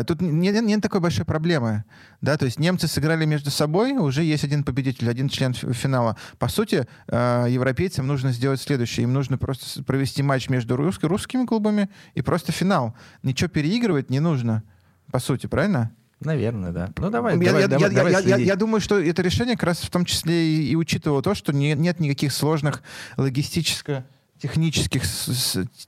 тут 0.06 0.20
нет, 0.20 0.62
нет 0.62 0.80
такой 0.80 1.00
большой 1.00 1.24
проблемы. 1.24 1.84
Да? 2.20 2.36
То 2.36 2.44
есть 2.44 2.58
немцы 2.58 2.86
сыграли 2.86 3.24
между 3.24 3.50
собой, 3.50 3.92
уже 3.92 4.22
есть 4.22 4.44
один 4.44 4.62
победитель, 4.62 5.10
один 5.10 5.28
член 5.28 5.54
финала. 5.54 6.16
По 6.38 6.48
сути, 6.48 6.86
э, 7.08 7.46
европейцам 7.48 8.06
нужно 8.06 8.32
сделать 8.32 8.60
следующее. 8.60 9.04
Им 9.04 9.12
нужно 9.12 9.38
просто 9.38 9.82
провести 9.82 10.22
матч 10.22 10.48
между 10.48 10.76
рус 10.76 10.98
русскими 11.02 11.46
клубами 11.46 11.88
и 12.14 12.22
просто 12.22 12.52
финал. 12.52 12.94
Ничего 13.22 13.48
переигрывать 13.48 14.08
не 14.10 14.20
нужно, 14.20 14.62
по 15.10 15.18
сути, 15.18 15.46
правильно? 15.46 15.92
Наверное, 16.20 16.72
да. 16.72 16.90
Ну 16.96 17.10
давай, 17.10 17.36
я, 17.36 17.44
давай, 17.44 17.62
я, 17.62 17.68
давай, 17.68 17.90
я, 17.90 17.96
давай 17.96 18.12
я, 18.12 18.20
я, 18.20 18.36
я 18.36 18.56
думаю, 18.56 18.80
что 18.80 18.98
это 18.98 19.20
решение 19.20 19.54
как 19.54 19.64
раз 19.64 19.80
в 19.80 19.90
том 19.90 20.04
числе 20.04 20.48
и, 20.48 20.70
и 20.70 20.76
учитывало 20.76 21.22
то, 21.22 21.34
что 21.34 21.52
не, 21.52 21.74
нет 21.74 22.00
никаких 22.00 22.32
сложных 22.32 22.82
логистических 23.18 24.04
технических 24.40 25.02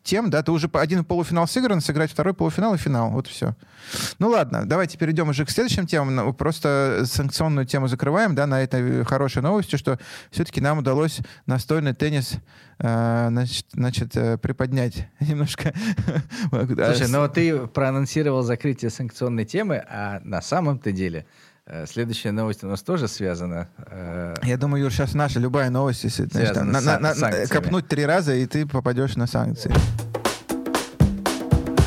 тем, 0.03 0.31
да, 0.31 0.43
ты 0.43 0.53
уже 0.53 0.69
один 0.73 1.05
полуфинал 1.05 1.47
сыгран, 1.47 1.81
сыграть 1.81 2.11
второй 2.11 2.35
полуфинал 2.35 2.75
и 2.75 2.79
финал, 2.79 3.11
вот 3.11 3.27
все. 3.27 3.55
Ну 4.19 4.29
ладно, 4.29 4.67
давайте 4.67 4.99
перейдем 4.99 5.29
уже 5.29 5.45
к 5.45 5.51
следующим 5.51 5.87
темам, 5.87 6.15
ну, 6.15 6.33
просто 6.33 7.05
санкционную 7.07 7.67
тему 7.67 7.89
закрываем, 7.89 8.35
да, 8.35 8.47
на 8.47 8.63
этой 8.63 9.05
хорошей 9.05 9.43
новости, 9.43 9.77
что 9.77 9.99
все-таки 10.31 10.61
нам 10.61 10.79
удалось 10.79 11.21
настольный 11.47 11.95
теннис 11.95 12.35
э, 12.79 13.27
значит, 13.31 13.67
значит, 13.73 14.17
э, 14.17 14.39
приподнять 14.39 15.09
немножко. 15.21 15.73
Слушай, 16.51 17.09
ну 17.09 17.29
ты 17.29 17.67
проанонсировал 17.67 18.43
закрытие 18.43 18.91
санкционной 18.91 19.45
темы, 19.45 19.85
а 19.89 20.21
на 20.25 20.43
самом-то 20.43 20.93
деле 20.93 21.27
следующая 21.87 22.33
новость 22.33 22.65
у 22.65 22.69
нас 22.69 22.83
тоже 22.83 23.09
связана. 23.09 23.69
Э, 23.79 24.35
Я 24.43 24.57
думаю, 24.57 24.85
Юр, 24.85 24.93
сейчас 24.93 25.15
наша 25.15 25.39
любая 25.39 25.71
новость, 25.71 26.05
если 26.05 26.25
значит, 26.25 26.55
там, 26.55 26.71
на, 26.71 26.81
на, 26.81 26.99
на, 26.99 27.47
копнуть 27.47 27.89
три 27.89 28.07
раза, 28.07 28.35
и 28.35 28.47
ты 28.47 28.67
попадешь 28.67 29.17
на 29.17 29.27
санкции. 29.27 29.73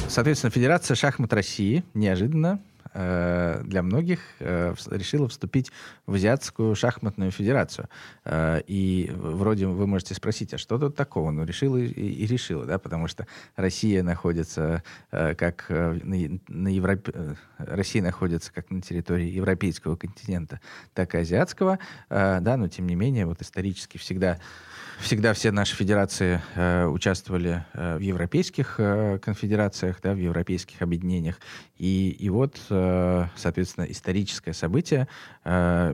Соответственно, 0.08 0.52
Федерация 0.52 0.96
шахмат 0.96 1.34
России 1.34 1.84
неожиданно 1.94 2.60
Э, 2.60 2.71
для 2.94 3.82
многих 3.84 4.20
э, 4.40 4.74
решила 4.90 5.30
вступить 5.30 5.72
в 6.06 6.16
Азиатскую 6.16 6.76
шахматную 6.76 7.32
федерацию. 7.32 7.88
Э, 8.26 8.62
и 8.68 9.10
вроде 9.16 9.68
вы 9.68 9.88
можете 9.88 10.14
спросить, 10.14 10.54
а 10.54 10.58
что 10.58 10.78
тут 10.78 10.96
такого? 10.96 11.32
Ну, 11.32 11.46
решила 11.46 11.78
и, 11.78 12.26
решила, 12.26 12.66
да, 12.66 12.80
потому 12.80 13.08
что 13.08 13.28
Россия 13.56 14.04
находится 14.04 14.84
как 15.10 15.66
на, 15.70 16.40
на 16.48 16.68
Европе... 16.68 17.38
Россия 17.58 18.02
находится 18.02 18.52
как 18.52 18.70
на 18.72 18.82
территории 18.82 19.28
европейского 19.28 19.96
континента, 19.96 20.60
так 20.94 21.16
и 21.16 21.20
азиатского, 21.20 21.80
да, 22.10 22.58
но 22.58 22.68
тем 22.68 22.88
не 22.88 22.96
менее, 22.96 23.26
вот 23.26 23.42
исторически 23.42 23.98
всегда 23.98 24.38
всегда 25.00 25.34
все 25.34 25.52
наши 25.52 25.76
федерации 25.76 26.42
э, 26.56 26.86
участвовали 26.86 27.66
э, 27.74 27.98
в 27.98 28.00
европейских 28.00 28.76
э, 28.78 29.20
конфедерациях, 29.20 30.00
да, 30.02 30.14
в 30.14 30.18
европейских 30.18 30.82
объединениях. 30.82 31.40
И, 31.78 32.10
и 32.12 32.30
вот, 32.30 32.60
э, 32.70 33.26
соответственно, 33.36 33.86
историческое 33.86 34.54
событие, 34.54 35.08
э, 35.44 35.94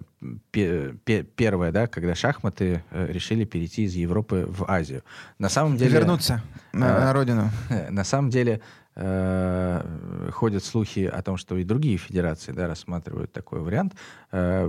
пе, 0.52 0.94
пе, 1.06 1.24
первое, 1.24 1.72
да, 1.72 1.88
когда 1.88 2.16
шахматы 2.16 2.84
э, 2.92 3.08
решили 3.12 3.46
перейти 3.46 3.84
из 3.84 3.96
Европы 3.96 4.46
в 4.48 4.70
Азию. 4.70 5.04
На 5.40 5.50
самом 5.50 5.78
деле... 5.78 5.92
Вернуться 5.92 6.44
на, 6.74 6.86
э, 6.86 7.00
на 7.00 7.14
родину. 7.14 7.50
На 7.90 8.04
самом 8.04 8.30
деле 8.30 8.62
э, 8.98 10.30
ходят 10.34 10.64
слухи 10.64 11.06
о 11.06 11.22
том, 11.22 11.38
что 11.38 11.56
и 11.56 11.64
другие 11.64 11.98
федерации 11.98 12.52
да, 12.52 12.68
рассматривают 12.68 13.32
такой 13.32 13.62
вариант 13.62 13.94
э, 14.32 14.66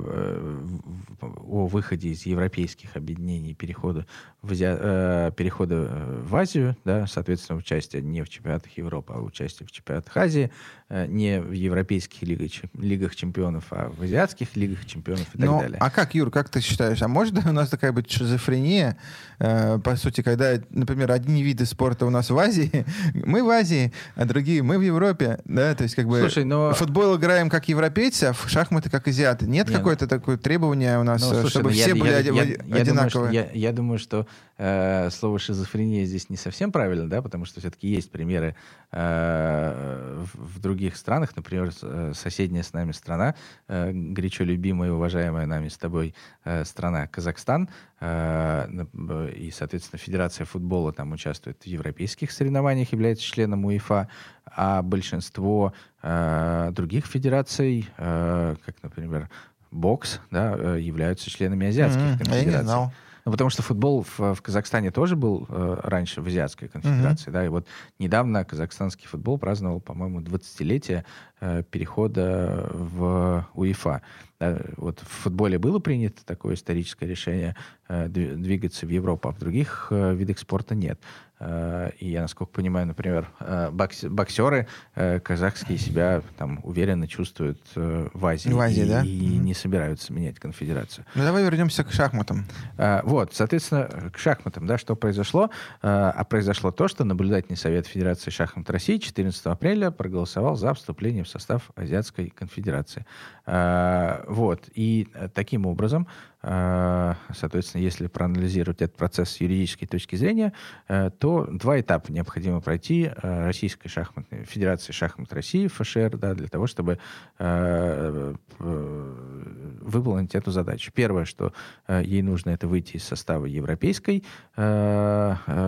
о 1.21 1.67
выходе 1.67 2.11
из 2.11 2.27
европейских 2.27 2.97
объединений, 2.97 3.55
перехода 3.55 4.07
в, 4.43 4.53
Ази... 4.53 4.67
э, 4.69 5.33
перехода 5.37 6.21
в 6.23 6.37
Азию, 6.37 6.77
да, 6.85 7.07
соответственно, 7.07 7.59
участие 7.59 8.03
не 8.03 8.23
в 8.23 8.29
чемпионатах 8.29 8.77
Европы, 8.77 9.15
а 9.17 9.21
участие 9.21 9.67
в 9.67 9.73
чемпионатах 9.73 10.17
Азии, 10.17 10.51
не 10.91 11.41
в 11.41 11.53
европейских 11.53 12.23
лигах, 12.23 12.51
лигах 12.75 13.15
чемпионов, 13.15 13.65
а 13.71 13.91
в 13.91 14.03
азиатских 14.03 14.57
лигах 14.57 14.87
чемпионов 14.87 15.27
и 15.35 15.39
так 15.39 15.61
далее. 15.61 15.77
А 15.81 15.91
как, 15.91 16.15
Юр, 16.15 16.31
как 16.31 16.49
ты 16.49 16.61
считаешь, 16.61 17.03
а 17.03 17.09
может 17.09 17.35
у 17.45 17.53
нас 17.53 17.69
такая 17.69 17.93
быть 17.93 18.11
шизофрения, 18.11 18.97
э, 19.39 19.79
по 19.79 19.97
сути, 19.97 20.23
когда, 20.23 20.55
например, 20.71 21.13
одни 21.13 21.43
виды 21.43 21.67
спорта 21.67 22.07
у 22.07 22.11
нас 22.11 22.31
в 22.31 22.39
Азии, 22.39 22.87
мы 23.15 23.43
в 23.43 23.51
Азии, 23.51 23.93
а 24.15 24.25
другие 24.25 24.63
мы 24.63 24.79
в 24.79 24.83
Европе, 24.83 25.41
да, 25.45 25.75
то 25.75 25.83
есть 25.85 25.95
как 25.95 26.07
бы 26.07 26.21
Слушай, 26.21 26.45
но... 26.45 26.73
футбол 26.73 27.17
играем 27.17 27.51
как 27.51 27.69
европейцы, 27.69 28.25
а 28.25 28.33
в 28.33 28.49
шахматы 28.49 28.91
как 28.91 29.07
азиаты. 29.09 29.47
Нет 29.47 29.69
Не, 29.69 29.75
какое-то 29.75 30.05
ну... 30.05 30.09
такое 30.09 30.37
требование 30.37 30.99
у 30.99 31.03
нас, 31.03 31.23
ну, 31.23 31.35
слушай, 31.35 31.51
чтобы 31.51 31.71
ну, 31.71 31.75
все 31.75 31.89
я, 31.89 31.95
были 31.97 32.11
я, 32.11 32.19
я, 32.19 32.81
одинаковые? 32.81 32.81
Я, 32.81 32.85
думаю, 32.85 33.11
что, 33.11 33.29
я, 33.29 33.51
я 33.53 33.73
думаю, 33.73 33.99
что 33.99 34.27
э, 34.57 35.11
слово 35.11 35.39
шизофрения 35.39 36.05
здесь 36.05 36.31
не 36.31 36.37
совсем 36.37 36.73
правильно, 36.73 37.09
да, 37.09 37.23
потому 37.23 37.45
что 37.45 37.61
все-таки 37.61 37.89
есть 37.89 38.11
примеры 38.11 38.57
э, 38.93 40.25
в, 40.25 40.57
в 40.57 40.61
других 40.79 40.97
странах, 40.97 41.35
например, 41.35 41.73
э, 41.83 42.13
соседняя 42.15 42.63
с 42.63 42.73
нами 42.73 42.93
страна, 42.93 43.35
э, 43.67 43.91
горячо 43.93 44.45
любимая 44.45 44.91
и 44.91 44.93
уважаемая 44.93 45.45
нами 45.47 45.69
с 45.69 45.77
тобой 45.77 46.15
э, 46.45 46.65
страна 46.65 47.07
Казахстан, 47.09 47.69
и, 48.01 49.51
соответственно, 49.53 49.99
Федерация 49.99 50.45
футбола 50.45 50.93
там 50.93 51.11
участвует 51.11 51.61
в 51.65 51.67
европейских 51.67 52.31
соревнованиях, 52.31 52.93
является 52.93 53.25
членом 53.25 53.65
УЕФА, 53.65 54.09
а 54.47 54.83
большинство 54.83 55.73
других 56.01 57.07
федераций, 57.07 57.89
как, 57.97 58.75
например, 58.83 59.29
бокс, 59.73 60.21
да, 60.31 60.77
являются 60.77 61.29
членами 61.29 61.67
азиатских 61.67 62.03
М-м, 62.03 62.19
конфедераций. 62.19 62.93
Ну, 63.29 63.33
потому 63.33 63.51
что 63.51 63.63
футбол 63.63 64.05
в, 64.05 64.35
в 64.37 64.41
Казахстане 64.41 64.91
тоже 64.91 65.15
был 65.15 65.47
э, 65.51 65.81
раньше 65.83 66.23
в 66.23 66.27
Азиатской 66.27 66.69
конфедерации, 66.69 67.29
mm-hmm. 67.29 67.33
да, 67.33 67.45
и 67.45 67.49
вот 67.49 67.67
недавно 67.99 68.43
казахстанский 68.43 69.07
футбол 69.07 69.37
праздновал, 69.37 69.81
по-моему, 69.81 70.21
20-летие 70.21 71.05
э, 71.41 71.63
перехода 71.71 72.71
в 72.73 73.47
УЕФА. 73.53 74.01
Да, 74.41 74.59
вот 74.79 75.01
в 75.01 75.09
футболе 75.09 75.59
было 75.59 75.79
принято 75.79 76.25
такое 76.25 76.55
историческое 76.55 77.05
решение 77.05 77.55
э, 77.91 78.09
двигаться 78.09 78.87
в 78.87 78.89
Европу, 78.89 79.29
а 79.29 79.33
в 79.33 79.39
других 79.39 79.89
э, 79.91 80.15
видах 80.15 80.39
спорта 80.39 80.75
нет. 80.75 80.99
Э, 81.41 81.91
и 81.99 82.11
я, 82.11 82.23
насколько 82.23 82.53
понимаю, 82.53 82.87
например, 82.87 83.29
э, 83.41 83.71
бокс, 83.71 84.05
боксеры 84.05 84.67
э, 84.95 85.21
казахские 85.21 85.79
себя 85.79 86.23
там 86.37 86.61
уверенно 86.65 87.07
чувствуют 87.07 87.61
в 87.75 88.27
Азии. 88.27 88.51
В 88.51 88.61
Азии, 88.61 88.85
и, 88.85 88.89
да? 88.89 89.03
И 89.03 89.07
mm-hmm. 89.07 89.39
не 89.39 89.55
собираются 89.55 90.13
менять 90.13 90.39
конфедерацию. 90.39 91.05
Ну, 91.15 91.23
давай 91.23 91.45
вернемся 91.45 91.85
к 91.85 91.93
шахматам. 91.93 92.47
Вот, 92.77 93.35
соответственно, 93.35 94.11
к 94.13 94.19
шахматам, 94.19 94.67
да, 94.67 94.79
что 94.79 94.97
произошло? 94.97 95.51
А 95.83 96.25
произошло 96.25 96.71
то, 96.71 96.89
что 96.89 97.05
наблюдательный 97.05 97.57
совет 97.57 97.87
Федерации 97.87 98.31
шахмат 98.31 98.69
России 98.71 98.99
14 98.99 99.47
апреля 99.47 99.91
проголосовал 99.91 100.57
за 100.57 100.75
вступление 100.75 101.25
в 101.25 101.29
состав 101.29 101.71
Азиатской 101.77 102.31
конфедерации. 102.31 103.07
Вот, 103.47 104.69
и 104.75 105.09
таким 105.35 105.67
образом, 105.67 106.07
соответственно, 106.41 107.83
если 107.83 108.07
проанализировать 108.07 108.81
этот 108.81 108.97
процесс 108.97 109.31
с 109.31 109.41
юридической 109.41 109.87
точки 109.87 110.15
зрения, 110.15 110.53
э, 110.87 111.11
то 111.19 111.49
два 111.51 111.81
этапа 111.81 112.13
необходимо 112.13 112.61
пройти 112.61 113.11
э, 113.11 113.45
Российской 113.47 113.89
шахматной 113.89 114.45
Федерации 114.45 114.93
шахмат 114.93 115.33
России, 115.33 115.67
ФШР, 115.67 116.17
да, 116.17 116.35
для 116.35 116.47
того, 116.49 116.67
чтобы 116.69 116.99
э, 117.39 118.35
выполнить 118.59 120.35
эту 120.35 120.51
задачу. 120.51 120.93
Первое, 120.95 121.25
что 121.25 121.53
э, 121.89 122.03
ей 122.05 122.23
нужно, 122.23 122.51
это 122.51 122.69
выйти 122.69 122.97
из 122.97 123.05
состава 123.05 123.47
Европейской 123.47 124.23
э, 124.57 125.35
э, 125.47 125.68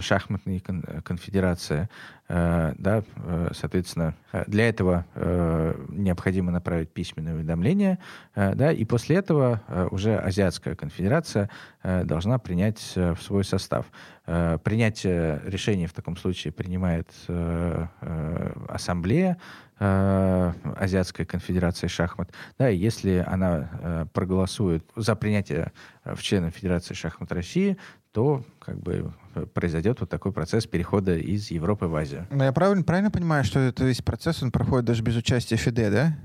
шахматной 0.00 0.60
кон- 0.60 0.84
конфедерации. 1.04 1.88
Э, 2.32 2.74
да, 2.78 3.02
э, 3.16 3.50
соответственно, 3.54 4.14
для 4.46 4.68
этого 4.68 5.04
э, 5.14 5.74
необходимо 5.88 6.52
направить 6.52 6.90
письменное 6.90 7.34
уведомление, 7.34 7.98
э, 8.36 8.54
да, 8.54 8.70
и 8.70 8.84
после 8.84 9.16
этого 9.16 9.60
э, 9.66 9.88
уже 9.90 10.16
Азиатская 10.16 10.76
конфедерация 10.76 11.50
э, 11.82 12.04
должна 12.04 12.38
принять 12.38 12.92
э, 12.94 13.14
в 13.14 13.22
свой 13.22 13.42
состав. 13.42 13.86
Э, 14.26 14.58
принятие 14.62 15.40
решения 15.44 15.88
в 15.88 15.92
таком 15.92 16.16
случае 16.16 16.52
принимает 16.52 17.08
э, 17.26 17.86
э, 18.00 18.52
ассамблея 18.68 19.36
э, 19.80 20.52
Азиатской 20.76 21.24
конфедерации 21.24 21.88
шахмат. 21.88 22.30
Да, 22.60 22.70
и 22.70 22.76
если 22.76 23.24
она 23.26 23.68
э, 23.72 24.06
проголосует 24.12 24.84
за 24.94 25.16
принятие 25.16 25.72
в 26.04 26.22
члены 26.22 26.50
Федерации 26.50 26.94
шахмат 26.94 27.32
России, 27.32 27.76
то 28.12 28.44
как 28.58 28.80
бы 28.80 29.12
произойдет 29.54 30.00
вот 30.00 30.10
такой 30.10 30.32
процесс 30.32 30.66
перехода 30.66 31.16
из 31.16 31.50
Европы 31.50 31.86
в 31.86 31.94
Азию. 31.94 32.26
Но 32.30 32.44
я 32.44 32.52
правильно, 32.52 32.82
правильно 32.82 33.10
понимаю, 33.10 33.44
что 33.44 33.60
это 33.60 33.84
весь 33.84 34.02
процесс 34.02 34.42
он 34.42 34.50
проходит 34.50 34.86
даже 34.86 35.02
без 35.02 35.16
участия 35.16 35.56
ФИДЕ, 35.56 35.90
да? 35.90 36.16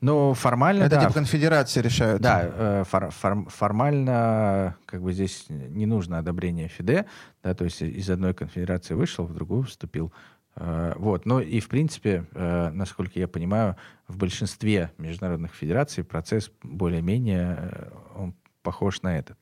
Ну, 0.00 0.34
формально, 0.34 0.82
Это 0.82 0.96
да. 0.96 1.02
типа 1.02 1.14
конфедерации 1.14 1.80
решают. 1.80 2.20
Да, 2.20 2.42
э, 2.44 2.84
фор, 2.88 3.10
фор, 3.10 3.48
формально 3.48 4.76
как 4.84 5.00
бы 5.00 5.12
здесь 5.12 5.46
не 5.48 5.86
нужно 5.86 6.18
одобрение 6.18 6.66
ФИДЕ, 6.66 7.06
да, 7.44 7.54
то 7.54 7.64
есть 7.64 7.82
из 7.82 8.10
одной 8.10 8.34
конфедерации 8.34 8.94
вышел, 8.94 9.24
в 9.24 9.34
другую 9.34 9.62
вступил. 9.62 10.12
Uh, 10.54 10.92
вот. 10.98 11.24
Ну 11.24 11.40
и, 11.40 11.60
в 11.60 11.68
принципе, 11.68 12.26
uh, 12.32 12.70
насколько 12.72 13.18
я 13.18 13.26
понимаю, 13.26 13.76
в 14.06 14.18
большинстве 14.18 14.90
международных 14.98 15.54
федераций 15.54 16.04
процесс 16.04 16.50
более-менее 16.62 17.90
он 18.14 18.34
похож 18.62 19.00
на 19.02 19.16
этот. 19.18 19.38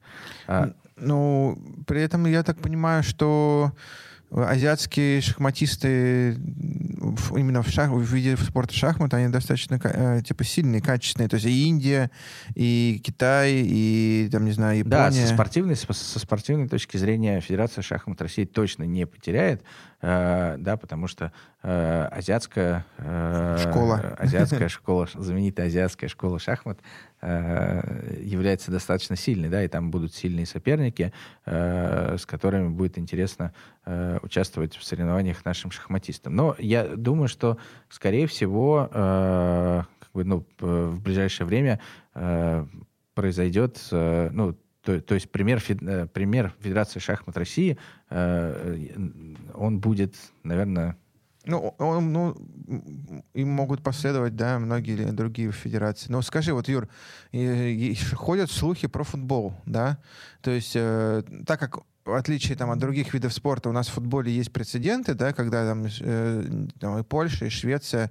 Ну, 1.00 1.58
при 1.86 2.02
этом 2.02 2.26
я 2.26 2.42
так 2.42 2.58
понимаю, 2.58 3.02
что 3.02 3.72
азиатские 4.30 5.20
шахматисты 5.20 6.34
именно 7.34 7.62
в, 7.62 7.68
шах, 7.68 7.90
в 7.90 8.00
виде 8.00 8.36
спорта 8.36 8.72
шахмат, 8.72 9.12
они 9.14 9.28
достаточно 9.28 9.80
э, 9.82 10.22
типа 10.22 10.44
сильные, 10.44 10.80
качественные. 10.80 11.28
То 11.28 11.34
есть 11.34 11.46
и 11.46 11.66
Индия, 11.66 12.10
и 12.54 13.00
Китай, 13.04 13.62
и 13.64 14.28
там, 14.30 14.44
не 14.44 14.52
знаю, 14.52 14.78
Япония. 14.78 15.10
Да, 15.10 15.10
со 15.10 15.26
спортивной, 15.34 15.76
со 15.76 16.18
спортивной 16.18 16.68
точки 16.68 16.96
зрения 16.96 17.40
Федерация 17.40 17.82
шахмат 17.82 18.22
России 18.22 18.44
точно 18.44 18.84
не 18.84 19.06
потеряет, 19.06 19.62
э, 20.00 20.56
да, 20.58 20.76
потому 20.76 21.06
что 21.06 21.32
э, 21.62 22.08
азиатская 22.10 22.84
э, 22.98 23.56
школа, 23.60 24.16
азиатская 24.18 24.68
школа, 24.70 25.08
знаменитая 25.14 25.66
азиатская 25.66 26.08
школа 26.08 26.38
шахмат 26.38 26.78
э, 27.20 28.20
является 28.22 28.70
достаточно 28.70 29.16
сильной, 29.16 29.48
да, 29.48 29.62
и 29.62 29.68
там 29.68 29.90
будут 29.90 30.14
сильные 30.14 30.46
соперники, 30.46 31.12
э, 31.46 32.16
с 32.18 32.26
которыми 32.26 32.68
будет 32.68 32.98
интересно 32.98 33.52
э, 33.84 34.18
участвовать 34.22 34.76
в 34.76 34.84
соревнованиях 34.84 35.44
нашим 35.44 35.70
шахматистам. 35.70 36.34
Но 36.34 36.56
я 36.58 36.84
думаю, 36.84 37.28
что, 37.28 37.58
скорее 37.88 38.26
всего, 38.26 38.88
э, 38.92 39.82
как 40.00 40.10
бы, 40.12 40.24
ну, 40.24 40.46
в 40.58 41.00
ближайшее 41.00 41.46
время 41.46 41.80
э, 42.14 42.66
произойдет, 43.14 43.78
э, 43.92 44.30
ну, 44.32 44.56
то, 44.82 45.00
то 45.00 45.14
есть 45.14 45.30
пример, 45.30 45.62
пример 46.12 46.54
Федерации 46.60 47.00
шахмат 47.00 47.36
России, 47.36 47.78
э, 48.08 48.88
он 49.54 49.80
будет, 49.80 50.14
наверное, 50.42 50.96
ну, 51.46 51.74
он, 51.78 52.12
ну, 52.12 52.36
им 53.32 53.48
могут 53.48 53.82
последовать, 53.82 54.36
да, 54.36 54.58
многие 54.58 55.10
другие 55.10 55.50
федерации. 55.52 56.12
Но 56.12 56.20
скажи, 56.20 56.52
вот, 56.52 56.68
Юр, 56.68 56.88
и, 57.32 57.92
и 57.92 57.94
ходят 57.94 58.50
слухи 58.50 58.86
про 58.88 59.04
футбол, 59.04 59.54
да? 59.64 59.98
То 60.42 60.50
есть, 60.50 60.72
э, 60.74 61.22
так 61.46 61.58
как 61.58 61.78
в 62.04 62.14
отличие 62.14 62.56
там, 62.56 62.70
от 62.70 62.78
других 62.78 63.14
видов 63.14 63.32
спорта, 63.32 63.70
у 63.70 63.72
нас 63.72 63.88
в 63.88 63.92
футболе 63.92 64.32
есть 64.32 64.52
прецеденты, 64.52 65.14
да, 65.14 65.32
когда 65.32 65.66
там, 65.66 65.86
э, 66.00 66.66
там 66.78 66.98
и 66.98 67.02
Польша, 67.04 67.46
и 67.46 67.50
Швеция, 67.50 68.10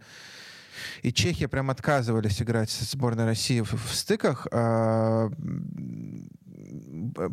и 1.04 1.14
Чехия 1.14 1.48
прям 1.48 1.70
отказывались 1.70 2.42
играть 2.42 2.70
со 2.70 2.84
сборной 2.86 3.26
России 3.26 3.62
в, 3.62 3.74
в 3.74 3.94
стыках. 3.94 4.48
Э, 4.52 5.30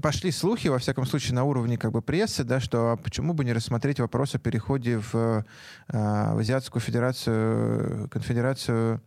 пошли 0.02 0.30
слухи, 0.30 0.68
во 0.68 0.78
всяком 0.78 1.06
случае, 1.06 1.34
на 1.34 1.44
уровне 1.44 1.78
как 1.78 1.92
бы 1.92 2.02
прессы, 2.02 2.44
да, 2.44 2.60
что 2.60 2.92
а 2.92 2.96
почему 2.96 3.34
бы 3.34 3.44
не 3.44 3.52
рассмотреть 3.52 4.00
вопрос 4.00 4.34
о 4.34 4.38
переходе 4.38 4.98
в, 4.98 5.14
э, 5.14 5.42
в 5.88 6.38
Азиатскую 6.38 6.82
федерацию, 6.82 8.08
конфедерацию 8.08 9.00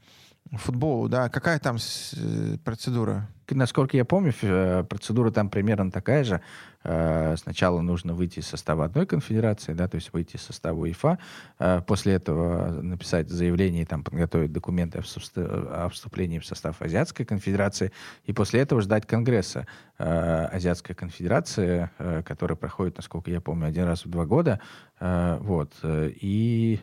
футболу, 0.58 1.10
да. 1.10 1.30
Какая 1.30 1.60
там 1.60 1.78
с, 1.78 2.16
процедура? 2.64 3.28
насколько 3.56 3.98
я 3.98 4.06
помню, 4.06 4.34
э, 4.42 4.84
процедура 4.88 5.32
там 5.32 5.50
примерно 5.50 5.92
такая 5.92 6.24
же. 6.24 6.42
Э, 6.84 7.36
сначала 7.38 7.82
нужно 7.82 8.14
выйти 8.14 8.40
из 8.40 8.48
состава 8.48 8.86
одной 8.86 9.06
конфедерации, 9.06 9.74
да, 9.74 9.88
то 9.88 9.96
есть 9.96 10.14
выйти 10.14 10.38
из 10.38 10.42
состава 10.42 10.80
УЕФА, 10.80 11.18
э, 11.60 11.82
после 11.86 12.14
этого 12.14 12.82
написать 12.82 13.30
заявление 13.30 13.86
там 13.86 14.04
подготовить 14.04 14.52
документы 14.52 15.00
о 15.00 15.90
вступлении 15.90 16.40
в 16.40 16.46
состав 16.46 16.82
Азиатской 16.82 17.26
конфедерации, 17.26 17.92
и 18.26 18.34
после 18.34 18.62
этого 18.62 18.82
ждать 18.82 19.06
Конгресса 19.06 19.68
Азиатской 19.98 20.96
конфедерации, 20.96 21.90
который 21.98 22.56
проходит, 22.56 22.96
насколько 22.96 23.30
я 23.30 23.42
помню, 23.42 23.68
один 23.68 23.84
раз 23.84 24.06
в 24.06 24.10
два 24.10 24.26
года, 24.26 24.62
вот, 25.00 25.74
и, 25.84 26.80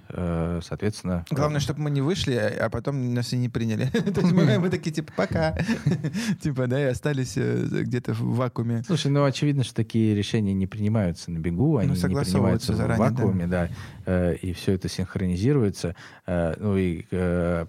соответственно... 0.63 1.25
Главное, 1.31 1.61
чтобы 1.61 1.81
мы 1.81 1.91
не 1.91 2.01
вышли, 2.01 2.35
а 2.35 2.69
потом 2.71 3.15
нас 3.15 3.33
и 3.33 3.37
не 3.37 3.49
приняли. 3.49 3.87
То 3.91 4.21
есть 4.21 4.33
мы 4.33 4.71
такие, 4.71 4.93
типа, 4.93 5.13
пока. 5.17 5.57
Типа, 6.43 6.67
да, 6.67 6.81
и 6.81 6.85
остались 6.85 7.37
где-то 7.37 8.13
в 8.15 8.37
вакууме. 8.37 8.83
Слушай, 8.87 9.11
ну, 9.11 9.25
очевидно, 9.25 9.65
что 9.65 9.75
такие 9.75 10.15
решения 10.15 10.55
не 10.55 10.67
принимаются 10.67 11.31
на 11.31 11.39
бегу, 11.39 11.73
ну, 11.73 11.79
они 11.79 11.93
не 11.93 11.97
принимаются 11.97 12.75
заранее, 12.75 13.09
в 13.09 13.13
вакууме, 13.13 13.47
да, 13.47 13.69
э, 14.05 14.37
и 14.37 14.53
все 14.53 14.73
это 14.73 14.89
синхронизируется. 14.89 15.95
Э, 16.27 16.55
ну 16.59 16.77
и 16.77 17.05
э, 17.11 17.67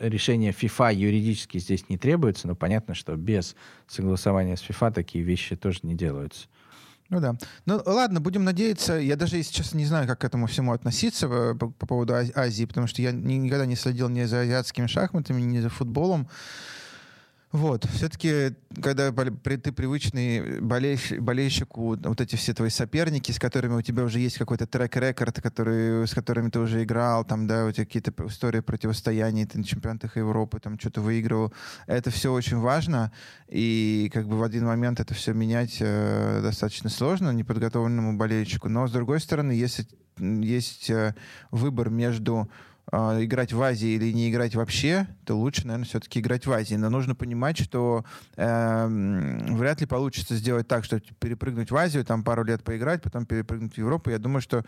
решение 0.00 0.52
FIFA 0.52 0.94
юридически 0.94 1.58
здесь 1.58 1.88
не 1.88 1.98
требуется, 1.98 2.48
но 2.48 2.54
понятно, 2.54 2.94
что 2.94 3.16
без 3.16 3.56
согласования 3.86 4.56
с 4.56 4.62
FIFA 4.62 4.92
такие 4.92 5.24
вещи 5.24 5.56
тоже 5.56 5.80
не 5.82 5.94
делаются. 5.94 6.48
Ну 7.08 7.20
да. 7.20 7.36
Ну 7.66 7.82
ладно, 7.84 8.20
будем 8.20 8.44
надеяться. 8.44 8.94
Я 8.94 9.16
даже, 9.16 9.36
если 9.36 9.52
честно, 9.52 9.78
не 9.78 9.86
знаю, 9.86 10.06
как 10.06 10.20
к 10.20 10.24
этому 10.24 10.46
всему 10.46 10.72
относиться 10.72 11.28
по, 11.28 11.70
по 11.70 11.86
поводу 11.86 12.14
Азии, 12.14 12.64
потому 12.64 12.86
что 12.86 13.02
я 13.02 13.12
никогда 13.12 13.66
не 13.66 13.76
следил 13.76 14.08
ни 14.08 14.24
за 14.24 14.40
азиатскими 14.40 14.86
шахматами, 14.86 15.40
ни 15.42 15.60
за 15.60 15.68
футболом. 15.68 16.28
Вот, 17.52 17.84
все-таки, 17.84 18.54
когда 18.82 19.12
ты 19.12 19.72
привычный 19.72 20.62
болельщик, 20.62 21.20
болельщику, 21.20 21.98
вот 22.02 22.20
эти 22.22 22.34
все 22.36 22.54
твои 22.54 22.70
соперники, 22.70 23.30
с 23.30 23.38
которыми 23.38 23.74
у 23.74 23.82
тебя 23.82 24.04
уже 24.04 24.20
есть 24.20 24.38
какой-то 24.38 24.66
трек-рекорд, 24.66 25.42
который, 25.42 26.08
с 26.08 26.14
которыми 26.14 26.48
ты 26.48 26.60
уже 26.60 26.82
играл, 26.82 27.26
там, 27.26 27.46
да, 27.46 27.66
у 27.66 27.70
тебя 27.70 27.84
какие-то 27.84 28.14
истории 28.26 28.60
противостояний, 28.60 29.44
ты 29.44 29.58
на 29.58 29.64
чемпионатах 29.64 30.16
Европы, 30.16 30.60
там, 30.60 30.78
что-то 30.78 31.02
выигрывал, 31.02 31.52
это 31.86 32.10
все 32.10 32.32
очень 32.32 32.56
важно, 32.56 33.12
и 33.48 34.10
как 34.14 34.26
бы 34.26 34.38
в 34.38 34.42
один 34.42 34.64
момент 34.64 34.98
это 34.98 35.12
все 35.12 35.34
менять 35.34 35.76
э, 35.80 36.40
достаточно 36.42 36.88
сложно 36.88 37.32
неподготовленному 37.32 38.16
болельщику, 38.16 38.70
но, 38.70 38.88
с 38.88 38.92
другой 38.92 39.20
стороны, 39.20 39.52
если 39.52 39.86
есть 40.18 40.88
э, 40.88 41.14
выбор 41.50 41.90
между 41.90 42.48
играть 42.90 43.52
в 43.52 43.62
Азии 43.62 43.90
или 43.90 44.12
не 44.12 44.30
играть 44.30 44.54
вообще, 44.54 45.06
то 45.24 45.38
лучше, 45.38 45.66
наверное, 45.66 45.86
все-таки 45.86 46.20
играть 46.20 46.46
в 46.46 46.52
Азии. 46.52 46.74
Но 46.74 46.90
нужно 46.90 47.14
понимать, 47.14 47.58
что 47.58 48.04
э, 48.36 48.86
вряд 49.50 49.80
ли 49.80 49.86
получится 49.86 50.36
сделать 50.36 50.68
так, 50.68 50.84
что 50.84 51.00
перепрыгнуть 51.00 51.70
в 51.70 51.76
Азию, 51.76 52.04
там 52.04 52.22
пару 52.24 52.44
лет 52.44 52.62
поиграть, 52.62 53.02
потом 53.02 53.24
перепрыгнуть 53.24 53.74
в 53.74 53.78
Европу. 53.78 54.10
Я 54.10 54.18
думаю, 54.18 54.42
что, 54.42 54.64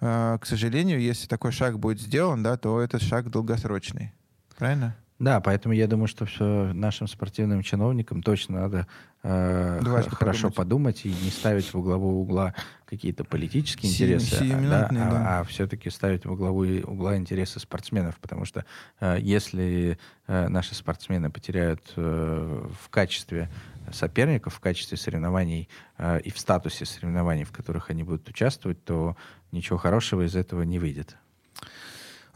э, 0.00 0.38
к 0.40 0.46
сожалению, 0.46 1.00
если 1.00 1.26
такой 1.26 1.52
шаг 1.52 1.78
будет 1.78 2.00
сделан, 2.00 2.42
да, 2.42 2.56
то 2.56 2.80
этот 2.80 3.02
шаг 3.02 3.30
долгосрочный. 3.30 4.12
Правильно? 4.56 4.96
Да, 5.18 5.40
поэтому 5.40 5.74
я 5.74 5.86
думаю, 5.86 6.08
что 6.08 6.26
все 6.26 6.72
нашим 6.74 7.08
спортивным 7.08 7.62
чиновникам 7.62 8.22
точно 8.22 8.60
надо 8.60 8.86
э, 9.22 9.80
хорошо 10.10 10.50
подумать. 10.50 10.54
подумать 10.54 11.06
и 11.06 11.08
не 11.08 11.30
ставить 11.30 11.72
в 11.72 11.80
главу 11.80 12.20
угла 12.20 12.54
какие-то 12.86 13.24
политические 13.24 13.92
интересы, 13.92 14.50
а, 14.52 14.70
да, 14.70 14.88
да. 14.90 15.10
а, 15.10 15.40
а 15.40 15.44
все-таки 15.44 15.90
ставить 15.90 16.24
в 16.24 16.34
главу 16.36 16.62
угла 16.62 17.16
интересы 17.16 17.58
спортсменов, 17.58 18.16
потому 18.20 18.44
что 18.44 18.64
э, 19.00 19.18
если 19.20 19.98
э, 20.28 20.48
наши 20.48 20.74
спортсмены 20.74 21.30
потеряют 21.30 21.92
э, 21.96 22.68
в 22.80 22.88
качестве 22.88 23.50
соперников, 23.92 24.54
в 24.54 24.60
качестве 24.60 24.96
соревнований 24.96 25.68
э, 25.98 26.20
и 26.20 26.30
в 26.30 26.38
статусе 26.38 26.86
соревнований, 26.86 27.44
в 27.44 27.52
которых 27.52 27.90
они 27.90 28.04
будут 28.04 28.28
участвовать, 28.28 28.82
то 28.84 29.16
ничего 29.50 29.78
хорошего 29.78 30.24
из 30.24 30.36
этого 30.36 30.62
не 30.62 30.78
выйдет. 30.78 31.16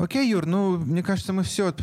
Окей, 0.01 0.31
Юр, 0.31 0.47
ну, 0.47 0.79
мне 0.79 1.03
кажется, 1.03 1.35
мы 1.35 1.43
все, 1.43 1.75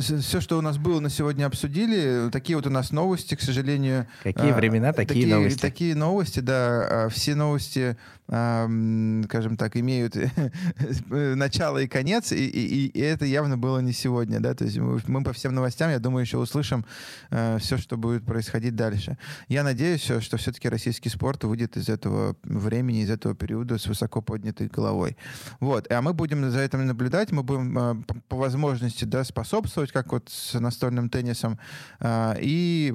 все, 0.00 0.42
что 0.42 0.58
у 0.58 0.60
нас 0.60 0.76
было 0.76 1.00
на 1.00 1.08
сегодня, 1.08 1.46
обсудили. 1.46 2.28
Такие 2.30 2.56
вот 2.56 2.66
у 2.66 2.70
нас 2.70 2.90
новости, 2.92 3.34
к 3.34 3.40
сожалению. 3.40 4.06
Какие 4.22 4.50
а, 4.50 4.54
времена, 4.54 4.92
такие, 4.92 5.22
такие 5.22 5.34
новости. 5.34 5.58
Такие 5.58 5.94
новости, 5.94 6.40
да. 6.40 7.04
А, 7.06 7.08
все 7.08 7.34
новости 7.34 7.96
скажем 8.32 9.58
так, 9.58 9.76
имеют 9.76 10.16
начало 11.10 11.78
и 11.78 11.86
конец, 11.86 12.32
и, 12.32 12.46
и, 12.46 12.86
и 12.86 13.00
это 13.00 13.26
явно 13.26 13.58
было 13.58 13.80
не 13.80 13.92
сегодня, 13.92 14.40
да, 14.40 14.54
то 14.54 14.64
есть 14.64 14.78
мы 14.78 15.22
по 15.22 15.34
всем 15.34 15.54
новостям, 15.54 15.90
я 15.90 15.98
думаю, 15.98 16.22
еще 16.22 16.38
услышим 16.38 16.86
э, 17.28 17.58
все, 17.60 17.76
что 17.76 17.98
будет 17.98 18.24
происходить 18.24 18.74
дальше. 18.74 19.18
Я 19.48 19.62
надеюсь, 19.62 20.00
что 20.00 20.38
все-таки 20.38 20.70
российский 20.70 21.10
спорт 21.10 21.44
выйдет 21.44 21.76
из 21.76 21.90
этого 21.90 22.34
времени, 22.42 23.02
из 23.02 23.10
этого 23.10 23.34
периода 23.34 23.76
с 23.76 23.86
высоко 23.86 24.22
поднятой 24.22 24.68
головой. 24.68 25.18
Вот, 25.60 25.92
а 25.92 26.00
мы 26.00 26.14
будем 26.14 26.50
за 26.50 26.60
этим 26.60 26.86
наблюдать, 26.86 27.32
мы 27.32 27.42
будем 27.42 27.78
э, 27.78 27.94
по, 28.28 28.36
возможности, 28.36 29.04
да, 29.04 29.24
способствовать, 29.24 29.92
как 29.92 30.10
вот 30.10 30.30
с 30.30 30.58
настольным 30.58 31.10
теннисом, 31.10 31.58
э, 32.00 32.36
и 32.40 32.94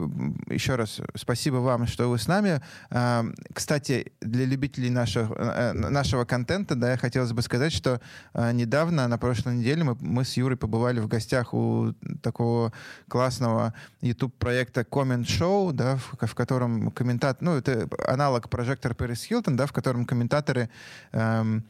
еще 0.49 0.73
раз 0.73 0.99
спасибо 1.13 1.57
вам, 1.57 1.85
что 1.85 2.09
вы 2.09 2.17
с 2.17 2.27
нами. 2.27 2.59
Э, 2.89 3.23
кстати, 3.53 4.13
для 4.19 4.45
любителей 4.45 4.89
наших 4.89 5.26
Э, 5.26 5.26
нашего 5.73 6.25
контента, 6.25 6.75
да, 6.75 6.97
хотелось 6.97 7.31
бы 7.33 7.41
сказать, 7.41 7.73
что 7.73 8.01
э, 8.33 8.51
недавно, 8.51 9.07
на 9.07 9.17
прошлой 9.17 9.55
неделе, 9.55 9.83
мы, 9.83 9.97
мы 9.99 10.23
с 10.25 10.37
Юрой 10.37 10.57
побывали 10.57 10.99
в 10.99 11.07
гостях 11.07 11.53
у 11.53 11.93
такого 12.21 12.73
классного 13.07 13.73
YouTube-проекта 14.01 14.81
Comment 14.81 15.25
Show, 15.25 15.71
да, 15.73 15.97
в, 15.97 16.27
в 16.27 16.35
котором 16.35 16.91
комментатор, 16.91 17.37
ну, 17.41 17.55
это 17.55 17.87
аналог 18.07 18.49
прожектор 18.49 18.95
Пэрис 18.95 19.23
Хилтон, 19.23 19.55
да, 19.55 19.65
в 19.65 19.73
котором 19.73 20.05
комментаторы 20.05 20.69
эм, 21.11 21.63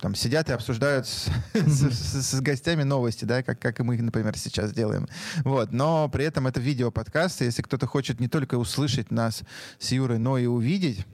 там 0.00 0.14
сидят 0.14 0.48
и 0.50 0.52
обсуждают 0.52 1.06
с, 1.06 1.28
с, 1.54 1.90
с, 1.90 2.30
с 2.30 2.40
гостями 2.40 2.82
новости, 2.82 3.24
да, 3.24 3.42
как, 3.42 3.58
как 3.58 3.80
и 3.80 3.82
мы, 3.82 4.00
например, 4.00 4.36
сейчас 4.36 4.72
делаем. 4.72 5.08
Вот. 5.44 5.72
Но 5.72 6.08
при 6.08 6.24
этом 6.24 6.46
это 6.46 6.60
видео-подкаст, 6.60 7.42
если 7.42 7.62
кто-то 7.62 7.86
хочет 7.86 8.20
не 8.20 8.28
только 8.28 8.56
услышать 8.56 9.10
нас 9.10 9.42
с 9.78 9.92
Юрой, 9.92 10.18
но 10.18 10.38
и 10.38 10.46
увидеть, 10.46 11.06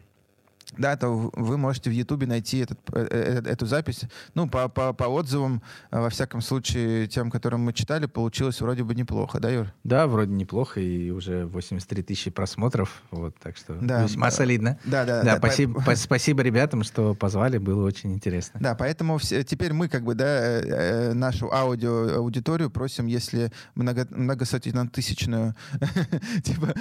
да, 0.72 0.96
то 0.96 1.30
вы 1.32 1.58
можете 1.58 1.90
в 1.90 1.92
Ютубе 1.92 2.26
найти 2.26 2.58
этот, 2.58 2.78
э, 2.92 3.06
э, 3.10 3.42
э, 3.44 3.50
эту 3.50 3.66
запись. 3.66 4.02
Ну, 4.34 4.48
по, 4.48 4.68
по, 4.68 4.92
по 4.92 5.04
отзывам, 5.04 5.62
во 5.90 6.10
всяком 6.10 6.40
случае, 6.40 7.06
тем, 7.06 7.30
которым 7.30 7.60
мы 7.60 7.72
читали, 7.72 8.06
получилось 8.06 8.60
вроде 8.60 8.82
бы 8.82 8.94
неплохо, 8.94 9.38
да, 9.38 9.50
Юр? 9.50 9.72
Да, 9.84 10.06
вроде 10.06 10.32
неплохо, 10.32 10.80
и 10.80 11.10
уже 11.10 11.46
83 11.46 12.02
тысячи 12.02 12.30
просмотров, 12.30 13.02
вот, 13.10 13.36
так 13.38 13.56
что 13.56 13.74
да, 13.74 14.02
весьма 14.02 14.30
солидно. 14.30 14.78
Да, 14.84 15.04
да. 15.04 15.22
Да, 15.22 15.32
да 15.32 15.38
спасибо, 15.38 15.82
по... 15.82 15.94
спасибо 15.94 16.42
ребятам, 16.42 16.82
что 16.82 17.14
позвали, 17.14 17.58
было 17.58 17.86
очень 17.86 18.12
интересно. 18.12 18.60
Да, 18.60 18.74
поэтому 18.74 19.18
все, 19.18 19.44
теперь 19.44 19.72
мы, 19.72 19.88
как 19.88 20.02
бы, 20.02 20.14
да, 20.14 21.14
нашу 21.14 21.52
аудио, 21.52 22.16
аудиторию 22.16 22.70
просим, 22.70 23.06
если 23.06 23.52
много, 23.74 24.06
многосотенно-тысячную, 24.10 25.54
типа, 26.42 26.74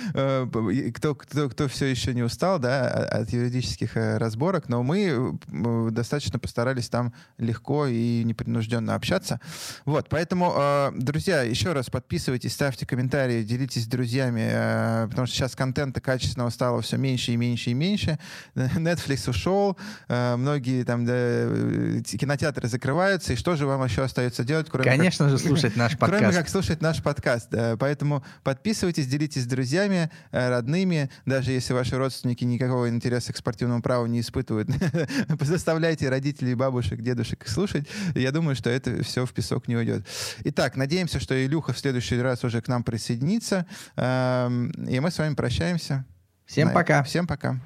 кто, 0.93 1.15
кто, 1.15 1.49
кто 1.49 1.67
все 1.67 1.85
еще 1.85 2.13
не 2.13 2.23
устал, 2.23 2.59
да, 2.59 2.89
от 2.89 3.29
юридических 3.29 3.74
технических 3.75 3.97
э, 3.97 4.17
разборок, 4.17 4.69
но 4.69 4.83
мы 4.83 5.37
э, 5.47 5.89
достаточно 5.91 6.39
постарались 6.39 6.89
там 6.89 7.13
легко 7.37 7.87
и 7.87 8.23
непринужденно 8.23 8.95
общаться. 8.95 9.39
Вот, 9.85 10.09
поэтому, 10.09 10.53
э, 10.55 10.91
друзья, 10.95 11.43
еще 11.43 11.73
раз 11.73 11.89
подписывайтесь, 11.89 12.53
ставьте 12.53 12.85
комментарии, 12.85 13.43
делитесь 13.43 13.83
с 13.83 13.87
друзьями, 13.87 15.07
потому 15.09 15.27
что 15.27 15.35
сейчас 15.35 15.55
контента 15.55 16.01
качественного 16.01 16.49
стало 16.49 16.81
все 16.81 16.97
меньше 16.97 17.31
и 17.31 17.37
меньше 17.37 17.71
и 17.71 17.73
меньше. 17.73 18.19
Netflix 18.55 19.29
ушел, 19.29 19.77
многие 20.07 20.83
там 20.83 21.05
кинотеатры 21.05 22.67
закрываются, 22.67 23.33
и 23.33 23.35
что 23.35 23.55
же 23.55 23.65
вам 23.65 23.83
еще 23.83 24.03
остается 24.03 24.43
делать, 24.43 24.67
кроме 24.69 24.89
Конечно 24.89 25.29
как, 25.29 25.37
же, 25.37 25.43
слушать 25.43 25.75
наш 25.75 25.91
подкаст. 25.97 26.23
Кроме 26.23 26.33
как 26.37 26.49
слушать 26.49 26.81
наш 26.81 27.03
подкаст. 27.03 27.49
Поэтому 27.79 28.23
подписывайтесь, 28.43 29.07
делитесь 29.07 29.43
с 29.43 29.47
друзьями, 29.47 30.09
родными, 30.31 31.09
даже 31.25 31.51
если 31.51 31.73
ваши 31.73 31.97
родственники 31.97 32.43
никакого 32.43 32.89
интереса 32.89 33.33
к 33.33 33.37
спортивному 33.37 33.64
собственного 33.65 33.81
права 33.81 34.05
не 34.05 34.19
испытывают. 34.19 34.69
Заставляйте 35.41 36.09
родителей, 36.09 36.55
бабушек, 36.55 37.01
дедушек 37.01 37.47
слушать. 37.47 37.87
Я 38.13 38.31
думаю, 38.31 38.55
что 38.55 38.69
это 38.69 39.03
все 39.03 39.25
в 39.25 39.33
песок 39.33 39.67
не 39.67 39.75
уйдет. 39.75 40.05
Итак, 40.45 40.75
надеемся, 40.75 41.19
что 41.19 41.33
Илюха 41.33 41.73
в 41.73 41.79
следующий 41.79 42.21
раз 42.21 42.43
уже 42.43 42.61
к 42.61 42.67
нам 42.67 42.83
присоединится. 42.83 43.65
Эм, 43.95 44.69
и 44.71 44.99
мы 44.99 45.09
с 45.09 45.17
вами 45.17 45.33
прощаемся. 45.35 46.05
Всем 46.45 46.71
пока. 46.71 47.03
Всем 47.03 47.27
пока. 47.27 47.59